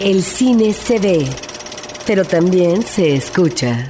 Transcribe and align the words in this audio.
El 0.00 0.22
cine 0.22 0.72
se 0.72 0.98
ve, 0.98 1.28
pero 2.06 2.24
también 2.24 2.82
se 2.82 3.16
escucha. 3.16 3.86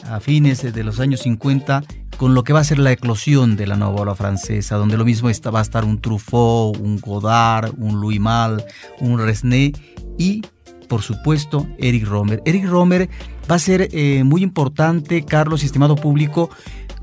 a 0.05 0.21
fines 0.21 0.63
de 0.63 0.85
los 0.85 1.01
años 1.01 1.21
50, 1.21 1.85
con 2.17 2.35
lo 2.35 2.45
que 2.45 2.53
va 2.53 2.61
a 2.61 2.65
ser 2.65 2.79
la 2.79 2.93
eclosión 2.93 3.57
de 3.57 3.67
la 3.67 3.77
nueva 3.77 4.03
ola 4.03 4.15
francesa, 4.15 4.77
donde 4.77 4.97
lo 4.97 5.05
mismo 5.05 5.29
va 5.53 5.59
a 5.59 5.63
estar 5.63 5.85
un 5.85 6.01
Truffaut, 6.01 6.77
un 6.79 6.98
Godard, 7.01 7.75
un 7.79 8.01
Louis 8.01 8.20
Mal, 8.20 8.65
un 9.01 9.19
Resné 9.19 9.73
y 10.19 10.42
por 10.92 11.01
supuesto, 11.01 11.67
Eric 11.79 12.07
Romer. 12.07 12.42
Eric 12.45 12.67
Romer 12.67 13.09
va 13.51 13.57
a 13.57 13.58
ser 13.58 13.89
eh, 13.92 14.25
muy 14.25 14.42
importante, 14.42 15.25
Carlos, 15.25 15.63
estimado 15.63 15.97
público, 15.97 16.51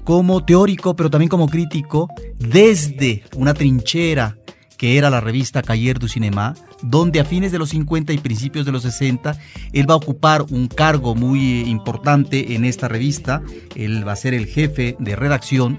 como 0.04 0.44
teórico, 0.44 0.96
pero 0.96 1.10
también 1.10 1.30
como 1.30 1.48
crítico, 1.48 2.08
desde 2.40 3.24
una 3.36 3.54
trinchera 3.54 4.38
que 4.80 4.98
era 4.98 5.10
la 5.10 5.20
revista 5.20 5.62
Cahiers 5.62 6.00
du 6.00 6.08
Cinéma, 6.08 6.56
donde 6.82 7.20
a 7.20 7.26
fines 7.26 7.52
de 7.52 7.60
los 7.60 7.70
50 7.70 8.14
y 8.14 8.18
principios 8.18 8.66
de 8.66 8.72
los 8.72 8.84
60 8.84 9.38
él 9.74 9.90
va 9.90 9.96
a 9.96 9.98
ocupar 9.98 10.46
un 10.50 10.70
cargo 10.70 11.16
muy 11.16 11.70
importante 11.70 12.56
en 12.56 12.64
esta 12.64 12.88
revista, 12.88 13.44
él 13.76 14.08
va 14.08 14.14
a 14.14 14.16
ser 14.16 14.34
el 14.34 14.48
jefe 14.48 14.96
de 14.98 15.18
redacción. 15.18 15.78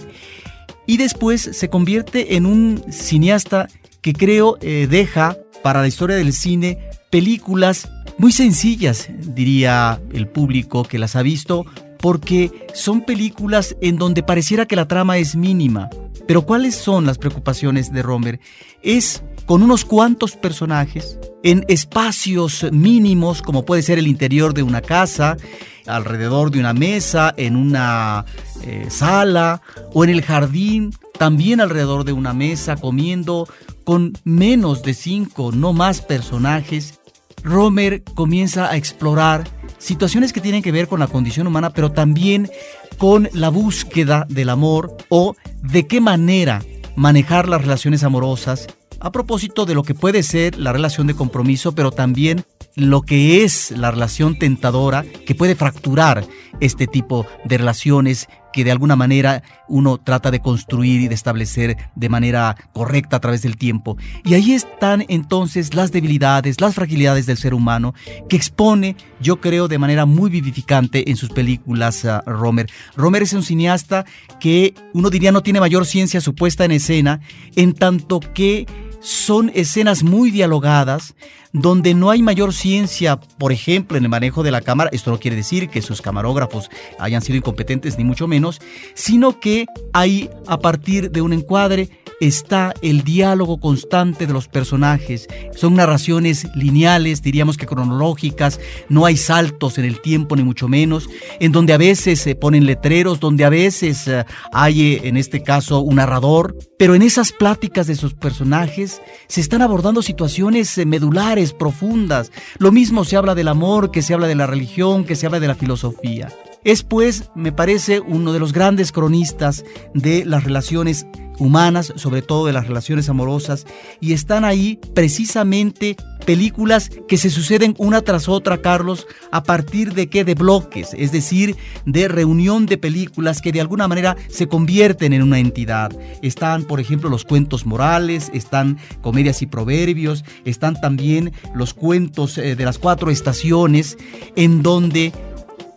Y 0.86 0.98
después 0.98 1.40
se 1.40 1.70
convierte 1.70 2.36
en 2.36 2.44
un 2.44 2.84
cineasta 2.92 3.68
que 4.02 4.12
creo 4.12 4.58
eh, 4.60 4.86
deja 4.88 5.38
para 5.62 5.80
la 5.80 5.88
historia 5.88 6.16
del 6.16 6.34
cine 6.34 6.78
películas 7.10 7.88
muy 8.20 8.32
sencillas, 8.32 9.08
diría 9.34 9.98
el 10.12 10.28
público 10.28 10.84
que 10.84 10.98
las 10.98 11.16
ha 11.16 11.22
visto, 11.22 11.64
porque 11.98 12.68
son 12.74 13.00
películas 13.00 13.74
en 13.80 13.96
donde 13.96 14.22
pareciera 14.22 14.66
que 14.66 14.76
la 14.76 14.86
trama 14.86 15.16
es 15.16 15.36
mínima. 15.36 15.88
Pero 16.28 16.42
¿cuáles 16.42 16.74
son 16.74 17.06
las 17.06 17.16
preocupaciones 17.16 17.94
de 17.94 18.02
Romer? 18.02 18.38
Es 18.82 19.22
con 19.46 19.62
unos 19.62 19.86
cuantos 19.86 20.36
personajes, 20.36 21.18
en 21.42 21.64
espacios 21.68 22.66
mínimos, 22.70 23.40
como 23.40 23.64
puede 23.64 23.80
ser 23.80 23.98
el 23.98 24.06
interior 24.06 24.52
de 24.52 24.64
una 24.64 24.82
casa, 24.82 25.38
alrededor 25.86 26.50
de 26.50 26.60
una 26.60 26.74
mesa, 26.74 27.32
en 27.38 27.56
una 27.56 28.26
eh, 28.62 28.88
sala 28.90 29.62
o 29.94 30.04
en 30.04 30.10
el 30.10 30.20
jardín, 30.20 30.92
también 31.18 31.62
alrededor 31.62 32.04
de 32.04 32.12
una 32.12 32.34
mesa, 32.34 32.76
comiendo 32.76 33.48
con 33.84 34.12
menos 34.24 34.82
de 34.82 34.92
cinco, 34.92 35.52
no 35.52 35.72
más 35.72 36.02
personajes. 36.02 36.99
Romer 37.42 38.02
comienza 38.14 38.70
a 38.70 38.76
explorar 38.76 39.48
situaciones 39.78 40.32
que 40.32 40.40
tienen 40.40 40.62
que 40.62 40.72
ver 40.72 40.88
con 40.88 41.00
la 41.00 41.06
condición 41.06 41.46
humana, 41.46 41.70
pero 41.70 41.92
también 41.92 42.50
con 42.98 43.28
la 43.32 43.48
búsqueda 43.48 44.26
del 44.28 44.50
amor 44.50 44.96
o 45.08 45.34
de 45.62 45.86
qué 45.86 46.00
manera 46.00 46.62
manejar 46.96 47.48
las 47.48 47.62
relaciones 47.62 48.04
amorosas 48.04 48.66
a 49.00 49.10
propósito 49.10 49.64
de 49.64 49.74
lo 49.74 49.82
que 49.82 49.94
puede 49.94 50.22
ser 50.22 50.58
la 50.58 50.72
relación 50.72 51.06
de 51.06 51.14
compromiso, 51.14 51.74
pero 51.74 51.90
también 51.90 52.44
lo 52.76 53.02
que 53.02 53.42
es 53.42 53.70
la 53.70 53.90
relación 53.90 54.38
tentadora 54.38 55.04
que 55.26 55.34
puede 55.34 55.54
fracturar 55.54 56.24
este 56.60 56.86
tipo 56.86 57.26
de 57.44 57.58
relaciones 57.58 58.28
que 58.52 58.64
de 58.64 58.70
alguna 58.70 58.96
manera 58.96 59.42
uno 59.68 59.98
trata 59.98 60.30
de 60.30 60.40
construir 60.40 61.00
y 61.00 61.08
de 61.08 61.14
establecer 61.14 61.76
de 61.94 62.08
manera 62.08 62.56
correcta 62.72 63.16
a 63.16 63.20
través 63.20 63.42
del 63.42 63.56
tiempo. 63.56 63.96
Y 64.24 64.34
ahí 64.34 64.52
están 64.52 65.04
entonces 65.08 65.74
las 65.74 65.92
debilidades, 65.92 66.60
las 66.60 66.74
fragilidades 66.74 67.26
del 67.26 67.36
ser 67.36 67.54
humano 67.54 67.94
que 68.28 68.36
expone, 68.36 68.96
yo 69.20 69.40
creo, 69.40 69.68
de 69.68 69.78
manera 69.78 70.06
muy 70.06 70.30
vivificante 70.30 71.10
en 71.10 71.16
sus 71.16 71.30
películas 71.30 72.04
uh, 72.04 72.28
Romer. 72.28 72.68
Romer 72.96 73.22
es 73.22 73.32
un 73.32 73.42
cineasta 73.42 74.04
que 74.38 74.74
uno 74.92 75.10
diría 75.10 75.32
no 75.32 75.42
tiene 75.42 75.60
mayor 75.60 75.86
ciencia 75.86 76.20
supuesta 76.20 76.64
en 76.64 76.72
escena, 76.72 77.20
en 77.56 77.74
tanto 77.74 78.20
que 78.20 78.66
son 79.00 79.50
escenas 79.54 80.02
muy 80.02 80.30
dialogadas, 80.30 81.14
donde 81.52 81.94
no 81.94 82.10
hay 82.10 82.22
mayor 82.22 82.52
ciencia, 82.52 83.18
por 83.38 83.52
ejemplo, 83.52 83.96
en 83.96 84.04
el 84.04 84.10
manejo 84.10 84.42
de 84.42 84.50
la 84.50 84.60
cámara. 84.60 84.90
Esto 84.92 85.10
no 85.10 85.18
quiere 85.18 85.36
decir 85.36 85.68
que 85.68 85.82
sus 85.82 86.00
camarógrafos 86.00 86.70
hayan 86.98 87.22
sido 87.22 87.36
incompetentes, 87.36 87.98
ni 87.98 88.04
mucho 88.04 88.28
menos, 88.28 88.60
sino 88.94 89.40
que 89.40 89.66
hay, 89.92 90.30
a 90.46 90.60
partir 90.60 91.10
de 91.10 91.22
un 91.22 91.32
encuadre, 91.32 91.99
está 92.20 92.74
el 92.82 93.02
diálogo 93.02 93.58
constante 93.58 94.26
de 94.26 94.32
los 94.32 94.46
personajes. 94.46 95.26
Son 95.56 95.74
narraciones 95.74 96.46
lineales, 96.54 97.22
diríamos 97.22 97.56
que 97.56 97.66
cronológicas, 97.66 98.60
no 98.88 99.06
hay 99.06 99.16
saltos 99.16 99.78
en 99.78 99.86
el 99.86 100.00
tiempo 100.00 100.36
ni 100.36 100.42
mucho 100.42 100.68
menos, 100.68 101.08
en 101.40 101.52
donde 101.52 101.72
a 101.72 101.78
veces 101.78 102.20
se 102.20 102.34
ponen 102.34 102.66
letreros, 102.66 103.20
donde 103.20 103.44
a 103.44 103.48
veces 103.48 104.06
eh, 104.06 104.24
hay 104.52 104.94
eh, 104.94 105.00
en 105.04 105.16
este 105.16 105.42
caso 105.42 105.80
un 105.80 105.96
narrador, 105.96 106.56
pero 106.78 106.94
en 106.94 107.02
esas 107.02 107.32
pláticas 107.32 107.86
de 107.86 107.96
sus 107.96 108.14
personajes 108.14 109.00
se 109.28 109.40
están 109.40 109.62
abordando 109.62 110.02
situaciones 110.02 110.76
eh, 110.78 110.86
medulares, 110.86 111.52
profundas. 111.52 112.30
Lo 112.58 112.72
mismo 112.72 113.04
se 113.04 113.16
habla 113.16 113.34
del 113.34 113.48
amor, 113.48 113.90
que 113.90 114.02
se 114.02 114.14
habla 114.14 114.26
de 114.26 114.34
la 114.34 114.46
religión, 114.46 115.04
que 115.04 115.16
se 115.16 115.26
habla 115.26 115.40
de 115.40 115.48
la 115.48 115.54
filosofía. 115.54 116.28
Es 116.64 116.82
pues, 116.82 117.30
me 117.34 117.52
parece, 117.52 118.00
uno 118.00 118.32
de 118.32 118.38
los 118.38 118.52
grandes 118.52 118.92
cronistas 118.92 119.64
de 119.94 120.24
las 120.24 120.44
relaciones 120.44 121.06
humanas, 121.38 121.92
sobre 121.96 122.20
todo 122.20 122.46
de 122.46 122.52
las 122.52 122.68
relaciones 122.68 123.08
amorosas, 123.08 123.66
y 123.98 124.12
están 124.12 124.44
ahí 124.44 124.78
precisamente 124.94 125.96
películas 126.26 126.90
que 127.08 127.16
se 127.16 127.30
suceden 127.30 127.74
una 127.78 128.02
tras 128.02 128.28
otra, 128.28 128.60
Carlos, 128.60 129.06
a 129.32 129.42
partir 129.42 129.94
de 129.94 130.08
qué? 130.08 130.22
De 130.22 130.34
bloques, 130.34 130.94
es 130.96 131.12
decir, 131.12 131.56
de 131.86 132.08
reunión 132.08 132.66
de 132.66 132.76
películas 132.76 133.40
que 133.40 133.52
de 133.52 133.62
alguna 133.62 133.88
manera 133.88 134.16
se 134.28 134.46
convierten 134.46 135.14
en 135.14 135.22
una 135.22 135.38
entidad. 135.38 135.90
Están, 136.20 136.64
por 136.64 136.78
ejemplo, 136.78 137.08
los 137.08 137.24
cuentos 137.24 137.64
morales, 137.64 138.30
están 138.34 138.78
comedias 139.00 139.40
y 139.40 139.46
proverbios, 139.46 140.24
están 140.44 140.78
también 140.78 141.32
los 141.54 141.72
cuentos 141.72 142.36
eh, 142.36 142.54
de 142.54 142.64
las 142.66 142.78
cuatro 142.78 143.10
estaciones, 143.10 143.96
en 144.36 144.62
donde 144.62 145.12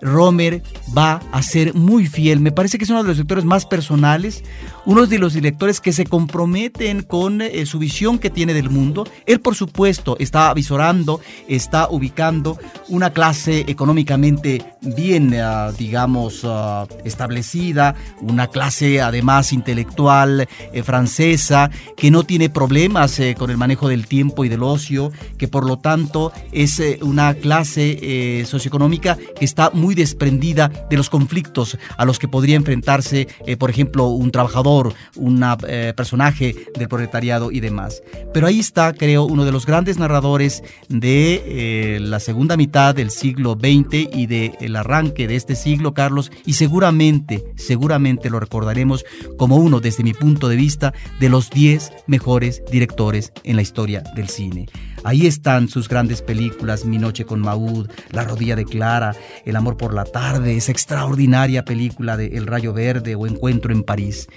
Romer 0.03 0.61
va 0.95 1.21
a 1.31 1.41
ser 1.41 1.73
muy 1.73 2.07
fiel. 2.07 2.39
Me 2.39 2.51
parece 2.51 2.77
que 2.77 2.83
es 2.83 2.89
uno 2.89 3.01
de 3.01 3.07
los 3.07 3.17
directores 3.17 3.45
más 3.45 3.65
personales, 3.65 4.44
uno 4.85 5.06
de 5.06 5.18
los 5.18 5.33
directores 5.33 5.80
que 5.80 5.94
se 5.94 6.06
comprometen 6.06 7.03
con 7.03 7.41
eh, 7.41 7.65
su 7.65 7.80
visión 7.80 8.19
que 8.19 8.30
tiene 8.30 8.53
del 8.53 8.69
mundo. 8.69 9.07
Él, 9.25 9.39
por 9.39 9.56
supuesto, 9.56 10.18
está 10.19 10.50
avisorando, 10.50 11.21
está 11.47 11.88
ubicando 11.89 12.57
una 12.89 13.12
clase 13.12 13.65
económicamente 13.68 14.65
bien, 14.81 15.33
ah, 15.35 15.71
digamos, 15.77 16.41
ah, 16.44 16.85
establecida, 17.06 17.95
una 18.21 18.47
clase 18.47 19.01
además 19.01 19.53
intelectual 19.53 20.47
eh, 20.74 20.83
francesa, 20.83 21.69
que 21.95 22.12
no 22.12 22.24
tiene 22.24 22.50
problemas 22.50 23.19
eh, 23.19 23.35
con 23.38 23.50
el 23.50 23.57
manejo 23.57 23.88
del 23.88 24.07
tiempo 24.07 24.44
y 24.44 24.50
del 24.50 24.63
ocio, 24.63 25.12
que 25.38 25.47
por 25.47 25.65
lo 25.65 25.77
tanto 25.77 26.33
es 26.51 26.81
una 27.01 27.33
clase 27.35 28.45
socioeconómica 28.45 29.18
que 29.38 29.45
está 29.45 29.69
muy 29.71 29.95
desprendida 29.95 30.69
de 30.89 30.97
los 30.97 31.09
conflictos 31.09 31.77
a 31.97 32.06
los 32.06 32.19
que 32.19 32.27
podría 32.27 32.56
enfrentarse, 32.56 33.27
por 33.57 33.69
ejemplo, 33.69 34.07
un 34.07 34.31
trabajador 34.31 34.72
un 35.15 35.43
eh, 35.67 35.93
personaje 35.95 36.55
del 36.77 36.87
proletariado 36.87 37.51
y 37.51 37.59
demás. 37.59 38.01
Pero 38.33 38.47
ahí 38.47 38.59
está, 38.59 38.93
creo, 38.93 39.25
uno 39.25 39.45
de 39.45 39.51
los 39.51 39.65
grandes 39.65 39.97
narradores 39.97 40.63
de 40.89 41.43
eh, 41.45 41.99
la 41.99 42.19
segunda 42.19 42.57
mitad 42.57 42.95
del 42.95 43.11
siglo 43.11 43.53
XX 43.59 44.09
y 44.13 44.25
del 44.25 44.75
arranque 44.75 45.27
de 45.27 45.35
este 45.35 45.55
siglo, 45.55 45.93
Carlos, 45.93 46.31
y 46.45 46.53
seguramente, 46.53 47.43
seguramente 47.55 48.29
lo 48.29 48.39
recordaremos 48.39 49.05
como 49.37 49.57
uno, 49.57 49.79
desde 49.79 50.03
mi 50.03 50.13
punto 50.13 50.49
de 50.49 50.55
vista, 50.55 50.93
de 51.19 51.29
los 51.29 51.49
10 51.49 51.91
mejores 52.07 52.63
directores 52.71 53.31
en 53.43 53.55
la 53.55 53.61
historia 53.61 54.03
del 54.15 54.29
cine. 54.29 54.67
Ahí 55.03 55.27
están 55.27 55.67
sus 55.67 55.89
grandes 55.89 56.21
películas, 56.21 56.85
Mi 56.85 56.97
noche 56.97 57.25
con 57.25 57.41
Maud, 57.41 57.89
La 58.11 58.23
rodilla 58.23 58.55
de 58.55 58.63
Clara, 58.63 59.13
El 59.45 59.57
amor 59.57 59.75
por 59.75 59.93
la 59.93 60.05
tarde, 60.05 60.55
esa 60.55 60.71
extraordinaria 60.71 61.65
película 61.65 62.15
de 62.15 62.27
El 62.37 62.47
rayo 62.47 62.73
verde 62.73 63.15
o 63.15 63.27
Encuentro 63.27 63.73
en 63.73 63.83
París 63.83 64.27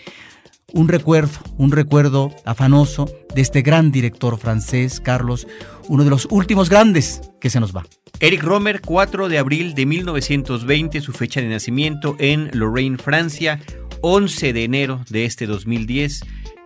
un 0.72 0.88
recuerdo, 0.88 1.38
un 1.56 1.70
recuerdo 1.70 2.34
afanoso 2.44 3.08
de 3.34 3.40
este 3.40 3.62
gran 3.62 3.92
director 3.92 4.38
francés, 4.38 5.00
Carlos, 5.00 5.46
uno 5.88 6.04
de 6.04 6.10
los 6.10 6.26
últimos 6.30 6.68
grandes 6.68 7.20
que 7.40 7.50
se 7.50 7.60
nos 7.60 7.74
va. 7.74 7.84
Eric 8.20 8.42
Romer, 8.42 8.80
4 8.80 9.28
de 9.28 9.38
abril 9.38 9.74
de 9.74 9.86
1920, 9.86 11.00
su 11.00 11.12
fecha 11.12 11.40
de 11.40 11.48
nacimiento 11.48 12.16
en 12.18 12.50
Lorraine, 12.52 12.98
Francia, 12.98 13.60
11 14.00 14.52
de 14.52 14.64
enero 14.64 15.04
de 15.10 15.24
este 15.24 15.46
2010, 15.46 16.22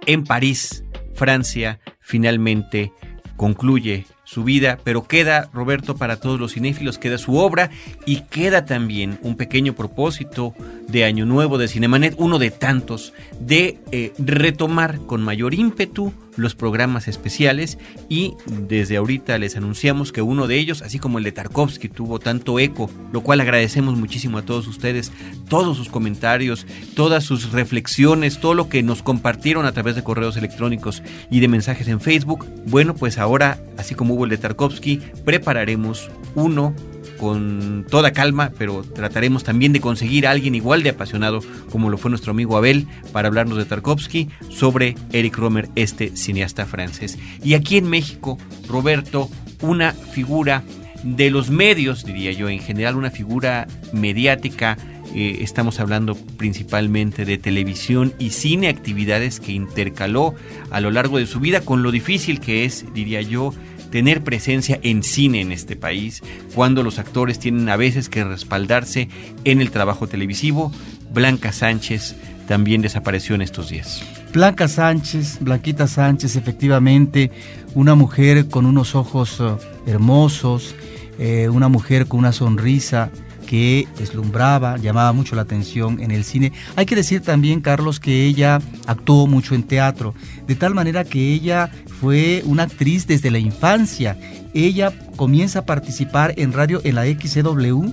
en 0.06 0.24
París, 0.24 0.84
Francia, 1.14 1.80
finalmente 2.00 2.92
concluye 3.36 4.06
su 4.30 4.44
vida, 4.44 4.78
pero 4.84 5.08
queda, 5.08 5.50
Roberto, 5.52 5.96
para 5.96 6.20
todos 6.20 6.38
los 6.38 6.52
cinéfilos, 6.54 6.98
queda 6.98 7.18
su 7.18 7.34
obra 7.34 7.70
y 8.06 8.20
queda 8.20 8.64
también 8.64 9.18
un 9.22 9.34
pequeño 9.34 9.74
propósito 9.74 10.54
de 10.86 11.02
Año 11.02 11.26
Nuevo 11.26 11.58
de 11.58 11.66
Cinemanet, 11.66 12.14
uno 12.16 12.38
de 12.38 12.52
tantos, 12.52 13.12
de 13.40 13.80
eh, 13.90 14.12
retomar 14.18 15.00
con 15.00 15.24
mayor 15.24 15.52
ímpetu 15.52 16.12
los 16.36 16.54
programas 16.54 17.08
especiales 17.08 17.78
y 18.08 18.34
desde 18.46 18.96
ahorita 18.96 19.38
les 19.38 19.56
anunciamos 19.56 20.12
que 20.12 20.22
uno 20.22 20.46
de 20.46 20.58
ellos, 20.58 20.82
así 20.82 20.98
como 20.98 21.18
el 21.18 21.24
de 21.24 21.32
Tarkovsky, 21.32 21.88
tuvo 21.88 22.18
tanto 22.18 22.58
eco, 22.58 22.90
lo 23.12 23.22
cual 23.22 23.40
agradecemos 23.40 23.96
muchísimo 23.96 24.38
a 24.38 24.42
todos 24.42 24.66
ustedes, 24.66 25.12
todos 25.48 25.76
sus 25.76 25.88
comentarios, 25.88 26.66
todas 26.94 27.24
sus 27.24 27.52
reflexiones, 27.52 28.40
todo 28.40 28.54
lo 28.54 28.68
que 28.68 28.82
nos 28.82 29.02
compartieron 29.02 29.66
a 29.66 29.72
través 29.72 29.96
de 29.96 30.04
correos 30.04 30.36
electrónicos 30.36 31.02
y 31.30 31.40
de 31.40 31.48
mensajes 31.48 31.88
en 31.88 32.00
Facebook. 32.00 32.46
Bueno, 32.66 32.94
pues 32.94 33.18
ahora, 33.18 33.58
así 33.76 33.94
como 33.94 34.14
hubo 34.14 34.24
el 34.24 34.30
de 34.30 34.38
Tarkovsky, 34.38 35.00
prepararemos 35.24 36.10
uno 36.34 36.74
con 37.20 37.84
toda 37.90 38.12
calma, 38.12 38.50
pero 38.56 38.82
trataremos 38.82 39.44
también 39.44 39.74
de 39.74 39.80
conseguir 39.80 40.26
a 40.26 40.30
alguien 40.30 40.54
igual 40.54 40.82
de 40.82 40.88
apasionado 40.88 41.40
como 41.70 41.90
lo 41.90 41.98
fue 41.98 42.10
nuestro 42.10 42.30
amigo 42.30 42.56
Abel 42.56 42.86
para 43.12 43.28
hablarnos 43.28 43.58
de 43.58 43.66
Tarkovsky 43.66 44.30
sobre 44.48 44.94
Eric 45.12 45.36
Romer, 45.36 45.68
este 45.76 46.16
cineasta 46.16 46.64
francés. 46.64 47.18
Y 47.44 47.52
aquí 47.52 47.76
en 47.76 47.90
México, 47.90 48.38
Roberto, 48.66 49.28
una 49.60 49.92
figura 49.92 50.62
de 51.02 51.30
los 51.30 51.50
medios, 51.50 52.06
diría 52.06 52.32
yo, 52.32 52.48
en 52.48 52.60
general 52.60 52.96
una 52.96 53.10
figura 53.10 53.66
mediática. 53.92 54.78
Eh, 55.14 55.38
estamos 55.40 55.78
hablando 55.80 56.14
principalmente 56.14 57.26
de 57.26 57.36
televisión 57.36 58.14
y 58.18 58.30
cine, 58.30 58.68
actividades 58.68 59.40
que 59.40 59.52
intercaló 59.52 60.34
a 60.70 60.80
lo 60.80 60.90
largo 60.90 61.18
de 61.18 61.26
su 61.26 61.40
vida 61.40 61.60
con 61.62 61.82
lo 61.82 61.90
difícil 61.90 62.40
que 62.40 62.64
es, 62.64 62.86
diría 62.94 63.20
yo, 63.20 63.52
tener 63.90 64.22
presencia 64.22 64.78
en 64.82 65.02
cine 65.02 65.40
en 65.40 65.52
este 65.52 65.76
país, 65.76 66.22
cuando 66.54 66.82
los 66.82 66.98
actores 66.98 67.38
tienen 67.38 67.68
a 67.68 67.76
veces 67.76 68.08
que 68.08 68.24
respaldarse 68.24 69.08
en 69.44 69.60
el 69.60 69.70
trabajo 69.70 70.06
televisivo. 70.06 70.72
Blanca 71.12 71.52
Sánchez 71.52 72.14
también 72.46 72.82
desapareció 72.82 73.34
en 73.34 73.42
estos 73.42 73.68
días. 73.68 74.02
Blanca 74.32 74.68
Sánchez, 74.68 75.38
Blanquita 75.40 75.88
Sánchez, 75.88 76.36
efectivamente, 76.36 77.30
una 77.74 77.94
mujer 77.94 78.48
con 78.48 78.66
unos 78.66 78.94
ojos 78.94 79.40
eh, 79.40 79.90
hermosos, 79.90 80.74
eh, 81.18 81.48
una 81.48 81.68
mujer 81.68 82.06
con 82.06 82.20
una 82.20 82.32
sonrisa 82.32 83.10
que 83.50 83.88
deslumbraba, 83.98 84.76
llamaba 84.76 85.12
mucho 85.12 85.34
la 85.34 85.42
atención 85.42 85.98
en 86.00 86.12
el 86.12 86.22
cine. 86.22 86.52
Hay 86.76 86.86
que 86.86 86.94
decir 86.94 87.20
también, 87.20 87.60
Carlos, 87.60 87.98
que 87.98 88.24
ella 88.24 88.60
actuó 88.86 89.26
mucho 89.26 89.56
en 89.56 89.64
teatro, 89.64 90.14
de 90.46 90.54
tal 90.54 90.72
manera 90.72 91.02
que 91.02 91.32
ella 91.32 91.68
fue 92.00 92.44
una 92.46 92.62
actriz 92.62 93.08
desde 93.08 93.32
la 93.32 93.40
infancia. 93.40 94.16
Ella 94.54 94.92
comienza 95.16 95.58
a 95.58 95.66
participar 95.66 96.32
en 96.36 96.52
radio 96.52 96.80
en 96.84 96.94
la 96.94 97.06
XCW 97.06 97.88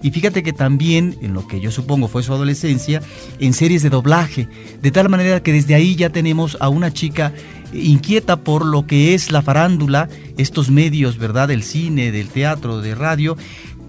y 0.00 0.12
fíjate 0.12 0.44
que 0.44 0.52
también, 0.52 1.16
en 1.22 1.34
lo 1.34 1.48
que 1.48 1.60
yo 1.60 1.72
supongo 1.72 2.06
fue 2.06 2.22
su 2.22 2.32
adolescencia, 2.32 3.02
en 3.40 3.52
series 3.52 3.82
de 3.82 3.90
doblaje. 3.90 4.46
De 4.80 4.92
tal 4.92 5.08
manera 5.08 5.42
que 5.42 5.52
desde 5.52 5.74
ahí 5.74 5.96
ya 5.96 6.10
tenemos 6.10 6.56
a 6.60 6.68
una 6.68 6.92
chica 6.92 7.32
inquieta 7.72 8.36
por 8.36 8.64
lo 8.64 8.86
que 8.86 9.14
es 9.14 9.32
la 9.32 9.42
farándula, 9.42 10.08
estos 10.38 10.70
medios, 10.70 11.18
¿verdad? 11.18 11.48
Del 11.48 11.64
cine, 11.64 12.12
del 12.12 12.28
teatro, 12.28 12.80
de 12.80 12.94
radio. 12.94 13.36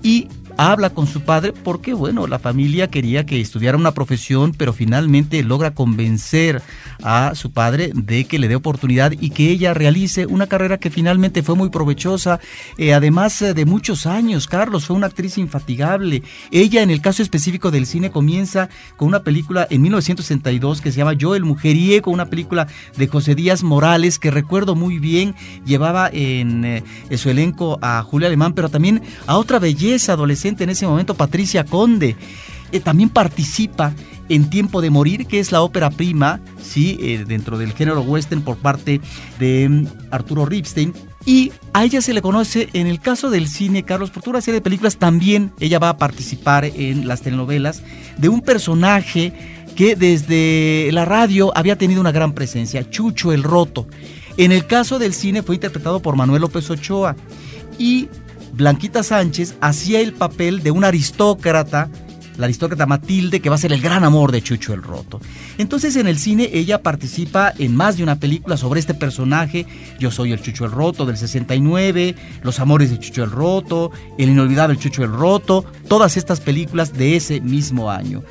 Y 0.02 0.28
habla 0.58 0.92
con 0.92 1.08
su 1.08 1.22
padre 1.22 1.54
porque, 1.54 1.94
bueno, 1.94 2.28
la 2.28 2.40
familia 2.40 2.90
quería 2.90 3.26
que 3.26 3.40
estudiara 3.40 3.78
una 3.78 3.94
profesión, 3.94 4.54
pero 4.58 4.74
finalmente 4.74 5.44
logra 5.44 5.72
convencer 5.72 6.62
a 7.04 7.34
su 7.36 7.52
padre 7.52 7.92
de 7.94 8.26
que 8.26 8.40
le 8.40 8.48
dé 8.48 8.56
oportunidad 8.56 9.14
y 9.20 9.32
que 9.32 9.50
ella 9.50 9.74
realice 9.74 10.26
una 10.26 10.48
carrera 10.48 10.78
que 10.78 10.90
finalmente 10.90 11.44
fue 11.44 11.56
muy 11.56 11.70
provechosa, 11.70 12.40
eh, 12.78 12.94
además 12.94 13.42
eh, 13.42 13.54
de 13.54 13.66
muchos 13.66 14.06
años. 14.06 14.48
Carlos 14.48 14.86
fue 14.86 14.96
una 14.96 15.08
actriz 15.08 15.38
infatigable. 15.38 16.24
Ella, 16.52 16.82
en 16.82 16.90
el 16.90 17.02
caso 17.02 17.24
específico 17.24 17.72
del 17.72 17.86
cine, 17.86 18.12
comienza 18.12 18.70
con 18.98 19.08
una 19.08 19.24
película 19.24 19.68
en 19.70 19.82
1962 19.82 20.82
que 20.82 20.92
se 20.92 20.98
llama 20.98 21.14
Yo 21.14 21.36
el 21.36 21.46
Mujeriego, 21.46 22.12
una 22.12 22.26
película 22.26 22.68
de 22.98 23.08
José 23.08 23.36
Díaz 23.36 23.64
Morales 23.64 24.20
que 24.20 24.32
recuerdo 24.32 24.76
muy 24.76 25.00
bien, 25.00 25.36
llevaba 25.66 26.10
en, 26.12 26.66
eh, 26.66 26.84
su 27.16 27.30
elenco 27.30 27.80
a 27.82 28.02
Julia 28.04 28.28
Alemán, 28.28 28.54
pero 28.54 28.70
también 28.70 29.02
a 29.28 29.38
otra 29.38 29.60
belleza 29.60 30.14
adolescente 30.14 30.41
en 30.48 30.70
ese 30.70 30.88
momento, 30.88 31.16
Patricia 31.16 31.64
Conde. 31.64 32.16
Eh, 32.72 32.80
también 32.80 33.10
participa 33.10 33.94
en 34.30 34.50
Tiempo 34.50 34.82
de 34.82 34.90
Morir, 34.90 35.26
que 35.26 35.40
es 35.40 35.52
la 35.52 35.62
ópera 35.62 35.90
prima, 35.90 36.40
¿sí? 36.62 36.98
Eh, 37.02 37.26
dentro 37.28 37.58
del 37.58 37.74
género 37.74 38.02
western 38.02 38.42
por 38.42 38.58
parte 38.58 39.02
de 39.40 39.68
mm, 39.68 39.88
Arturo 40.10 40.46
Ripstein. 40.46 40.94
Y 41.26 41.52
a 41.74 41.84
ella 41.84 42.02
se 42.02 42.14
le 42.14 42.22
conoce, 42.22 42.70
en 42.74 42.88
el 42.88 43.00
caso 43.00 43.30
del 43.30 43.48
cine, 43.48 43.84
Carlos, 43.84 44.10
por 44.10 44.24
serie 44.42 44.60
de 44.60 44.64
películas, 44.64 44.98
también 44.98 45.52
ella 45.60 45.80
va 45.80 45.90
a 45.90 45.98
participar 45.98 46.66
en 46.66 47.08
las 47.08 47.22
telenovelas 47.22 47.84
de 48.18 48.30
un 48.30 48.42
personaje 48.42 49.34
que 49.76 49.96
desde 49.96 50.90
la 50.92 51.06
radio 51.06 51.56
había 51.56 51.78
tenido 51.78 52.02
una 52.02 52.12
gran 52.12 52.34
presencia, 52.34 52.90
Chucho 52.90 53.34
el 53.34 53.44
Roto. 53.44 53.88
En 54.38 54.52
el 54.52 54.66
caso 54.66 54.98
del 54.98 55.14
cine 55.14 55.44
fue 55.44 55.56
interpretado 55.56 56.02
por 56.02 56.16
Manuel 56.16 56.42
López 56.42 56.70
Ochoa. 56.70 57.16
Y 57.78 58.10
Blanquita 58.54 59.04
Sánchez 59.04 59.56
hacía 59.62 60.00
el 60.00 60.14
papel 60.14 60.64
de 60.64 60.72
una 60.72 60.88
aristócrata 60.88 61.90
la 62.38 62.46
aristócrata 62.46 62.86
Matilde, 62.86 63.40
que 63.40 63.50
va 63.50 63.56
a 63.56 63.60
ser 63.60 63.72
el 63.72 63.82
gran 63.82 64.04
amor 64.04 64.32
de 64.32 64.42
Chucho 64.42 64.74
el 64.74 64.82
Roto. 64.82 65.22
Entonces 65.58 65.96
en 65.96 66.08
el 66.08 66.18
cine 66.18 66.50
ella 66.54 66.82
participa 66.82 67.54
en 67.58 67.76
más 67.76 67.98
de 67.98 68.04
una 68.04 68.20
película 68.20 68.58
sobre 68.58 68.80
este 68.80 68.94
personaje, 68.94 69.66
Yo 70.00 70.12
soy 70.12 70.32
el 70.32 70.42
Chucho 70.42 70.66
el 70.66 70.72
Roto 70.72 71.06
del 71.06 71.18
69, 71.18 72.16
Los 72.42 72.60
amores 72.60 72.90
de 72.90 73.00
Chucho 73.00 73.24
el 73.24 73.32
Roto, 73.32 73.92
El 74.18 74.30
inolvidable 74.30 74.78
Chucho 74.78 75.04
el 75.04 75.12
Roto, 75.12 75.66
todas 75.88 76.18
estas 76.18 76.40
películas 76.40 76.94
de 76.94 77.16
ese 77.16 77.42
mismo 77.42 77.92
año 77.92 78.24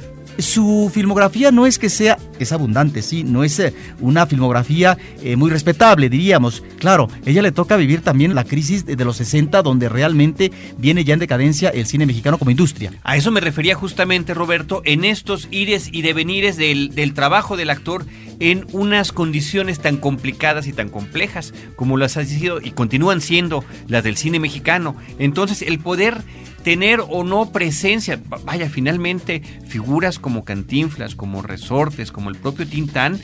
su 0.42 0.90
filmografía 0.92 1.50
no 1.50 1.66
es 1.66 1.78
que 1.78 1.88
sea, 1.88 2.18
es 2.38 2.52
abundante, 2.52 3.02
sí, 3.02 3.24
no 3.24 3.44
es 3.44 3.58
eh, 3.58 3.74
una 4.00 4.26
filmografía 4.26 4.96
eh, 5.22 5.36
muy 5.36 5.50
respetable, 5.50 6.08
diríamos. 6.08 6.62
Claro, 6.78 7.08
ella 7.24 7.42
le 7.42 7.52
toca 7.52 7.76
vivir 7.76 8.02
también 8.02 8.34
la 8.34 8.44
crisis 8.44 8.84
de, 8.86 8.96
los 9.04 9.16
60, 9.16 9.62
donde 9.62 9.88
realmente 9.88 10.52
viene 10.78 11.04
ya 11.04 11.14
en 11.14 11.20
decadencia 11.20 11.70
el 11.70 11.86
cine 11.86 12.06
mexicano 12.06 12.38
como 12.38 12.50
industria. 12.50 12.92
A 13.02 13.16
eso 13.16 13.30
me 13.30 13.40
refería 13.40 13.74
justamente, 13.74 14.34
Roberto, 14.34 14.82
en 14.84 15.04
estos 15.04 15.48
ires 15.50 15.88
y 15.92 16.02
devenires 16.02 16.56
del, 16.56 16.94
del 16.94 17.14
trabajo 17.14 17.56
del 17.56 17.70
actor 17.70 18.04
en 18.40 18.66
unas 18.72 19.12
condiciones 19.12 19.80
tan 19.80 19.98
complicadas 19.98 20.66
y 20.66 20.72
tan 20.72 20.88
complejas 20.88 21.52
como 21.76 21.96
las 21.96 22.16
han 22.16 22.26
sido 22.26 22.60
y 22.60 22.70
continúan 22.72 23.20
siendo 23.20 23.64
las 23.86 24.02
del 24.02 24.16
cine 24.16 24.40
mexicano. 24.40 24.96
Entonces, 25.18 25.62
el 25.62 25.78
poder 25.78 26.22
tener 26.62 27.00
o 27.08 27.24
no 27.24 27.52
presencia. 27.52 28.20
Vaya, 28.44 28.68
finalmente 28.68 29.42
figuras 29.66 30.18
como 30.18 30.44
Cantinflas, 30.44 31.14
como 31.14 31.42
Resortes, 31.42 32.12
como 32.12 32.30
el 32.30 32.36
propio 32.36 32.66
Tintán, 32.66 33.20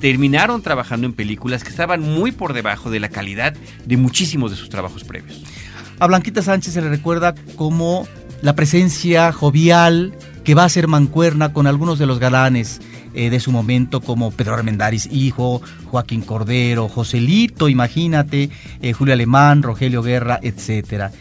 terminaron 0.00 0.62
trabajando 0.62 1.06
en 1.06 1.12
películas 1.12 1.62
que 1.62 1.70
estaban 1.70 2.00
muy 2.00 2.32
por 2.32 2.52
debajo 2.52 2.90
de 2.90 3.00
la 3.00 3.08
calidad 3.08 3.54
de 3.84 3.96
muchísimos 3.96 4.50
de 4.50 4.56
sus 4.56 4.70
trabajos 4.70 5.04
previos. 5.04 5.42
A 5.98 6.06
Blanquita 6.06 6.42
Sánchez 6.42 6.74
se 6.74 6.80
le 6.80 6.88
recuerda 6.88 7.34
como 7.56 8.08
la 8.40 8.54
presencia 8.54 9.32
jovial 9.32 10.14
que 10.44 10.54
va 10.54 10.64
a 10.64 10.68
ser 10.70 10.88
mancuerna 10.88 11.52
con 11.52 11.66
algunos 11.66 11.98
de 11.98 12.06
los 12.06 12.18
galanes 12.18 12.80
eh, 13.12 13.28
de 13.28 13.40
su 13.40 13.52
momento 13.52 14.00
como 14.00 14.30
Pedro 14.30 14.54
Armendáriz 14.54 15.06
hijo, 15.12 15.60
Joaquín 15.90 16.22
Cordero, 16.22 16.88
Joselito, 16.88 17.68
imagínate, 17.68 18.48
eh, 18.80 18.92
Julio 18.94 19.12
Alemán, 19.12 19.62
Rogelio 19.62 20.02
Guerra, 20.02 20.40
etcétera 20.42 21.12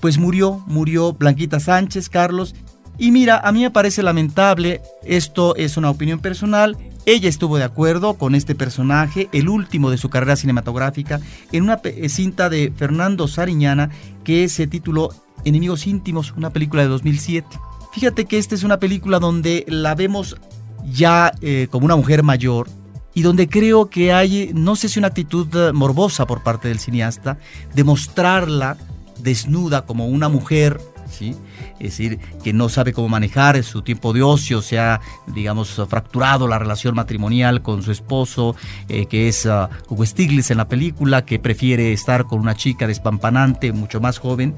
pues 0.00 0.18
murió, 0.18 0.62
murió 0.66 1.12
Blanquita 1.12 1.60
Sánchez, 1.60 2.08
Carlos. 2.08 2.54
Y 2.98 3.12
mira, 3.12 3.38
a 3.38 3.52
mí 3.52 3.62
me 3.62 3.70
parece 3.70 4.02
lamentable, 4.02 4.80
esto 5.04 5.54
es 5.54 5.76
una 5.76 5.90
opinión 5.90 6.18
personal, 6.18 6.76
ella 7.06 7.28
estuvo 7.28 7.56
de 7.56 7.64
acuerdo 7.64 8.14
con 8.14 8.34
este 8.34 8.54
personaje, 8.56 9.28
el 9.32 9.48
último 9.48 9.90
de 9.90 9.98
su 9.98 10.10
carrera 10.10 10.34
cinematográfica, 10.34 11.20
en 11.52 11.62
una 11.62 11.80
cinta 12.08 12.50
de 12.50 12.72
Fernando 12.76 13.28
Sariñana 13.28 13.90
que 14.24 14.48
se 14.48 14.66
tituló 14.66 15.14
Enemigos 15.44 15.86
íntimos, 15.86 16.34
una 16.36 16.50
película 16.50 16.82
de 16.82 16.88
2007. 16.88 17.46
Fíjate 17.92 18.24
que 18.24 18.36
esta 18.36 18.54
es 18.54 18.64
una 18.64 18.78
película 18.78 19.20
donde 19.20 19.64
la 19.68 19.94
vemos 19.94 20.36
ya 20.84 21.32
eh, 21.40 21.68
como 21.70 21.86
una 21.86 21.96
mujer 21.96 22.22
mayor 22.22 22.68
y 23.14 23.22
donde 23.22 23.48
creo 23.48 23.88
que 23.88 24.12
hay, 24.12 24.50
no 24.54 24.76
sé 24.76 24.88
si 24.88 24.98
una 24.98 25.08
actitud 25.08 25.72
morbosa 25.72 26.26
por 26.26 26.42
parte 26.42 26.68
del 26.68 26.78
cineasta, 26.78 27.38
de 27.74 27.84
mostrarla 27.84 28.76
desnuda 29.20 29.86
como 29.86 30.06
una 30.06 30.28
mujer, 30.28 30.80
¿sí? 31.10 31.34
es 31.78 31.96
decir, 31.96 32.18
que 32.42 32.52
no 32.52 32.68
sabe 32.68 32.92
cómo 32.92 33.08
manejar 33.08 33.62
su 33.62 33.82
tiempo 33.82 34.12
de 34.12 34.22
ocio, 34.22 34.62
se 34.62 34.78
ha, 34.78 35.00
digamos, 35.26 35.80
fracturado 35.88 36.48
la 36.48 36.58
relación 36.58 36.94
matrimonial 36.94 37.62
con 37.62 37.82
su 37.82 37.92
esposo, 37.92 38.56
eh, 38.88 39.06
que 39.06 39.28
es 39.28 39.46
uh, 39.46 39.68
Hugo 39.88 40.04
Stiglitz 40.04 40.50
en 40.50 40.58
la 40.58 40.68
película, 40.68 41.24
que 41.24 41.38
prefiere 41.38 41.92
estar 41.92 42.24
con 42.24 42.40
una 42.40 42.54
chica 42.56 42.86
despampanante, 42.86 43.72
mucho 43.72 44.00
más 44.00 44.18
joven 44.18 44.54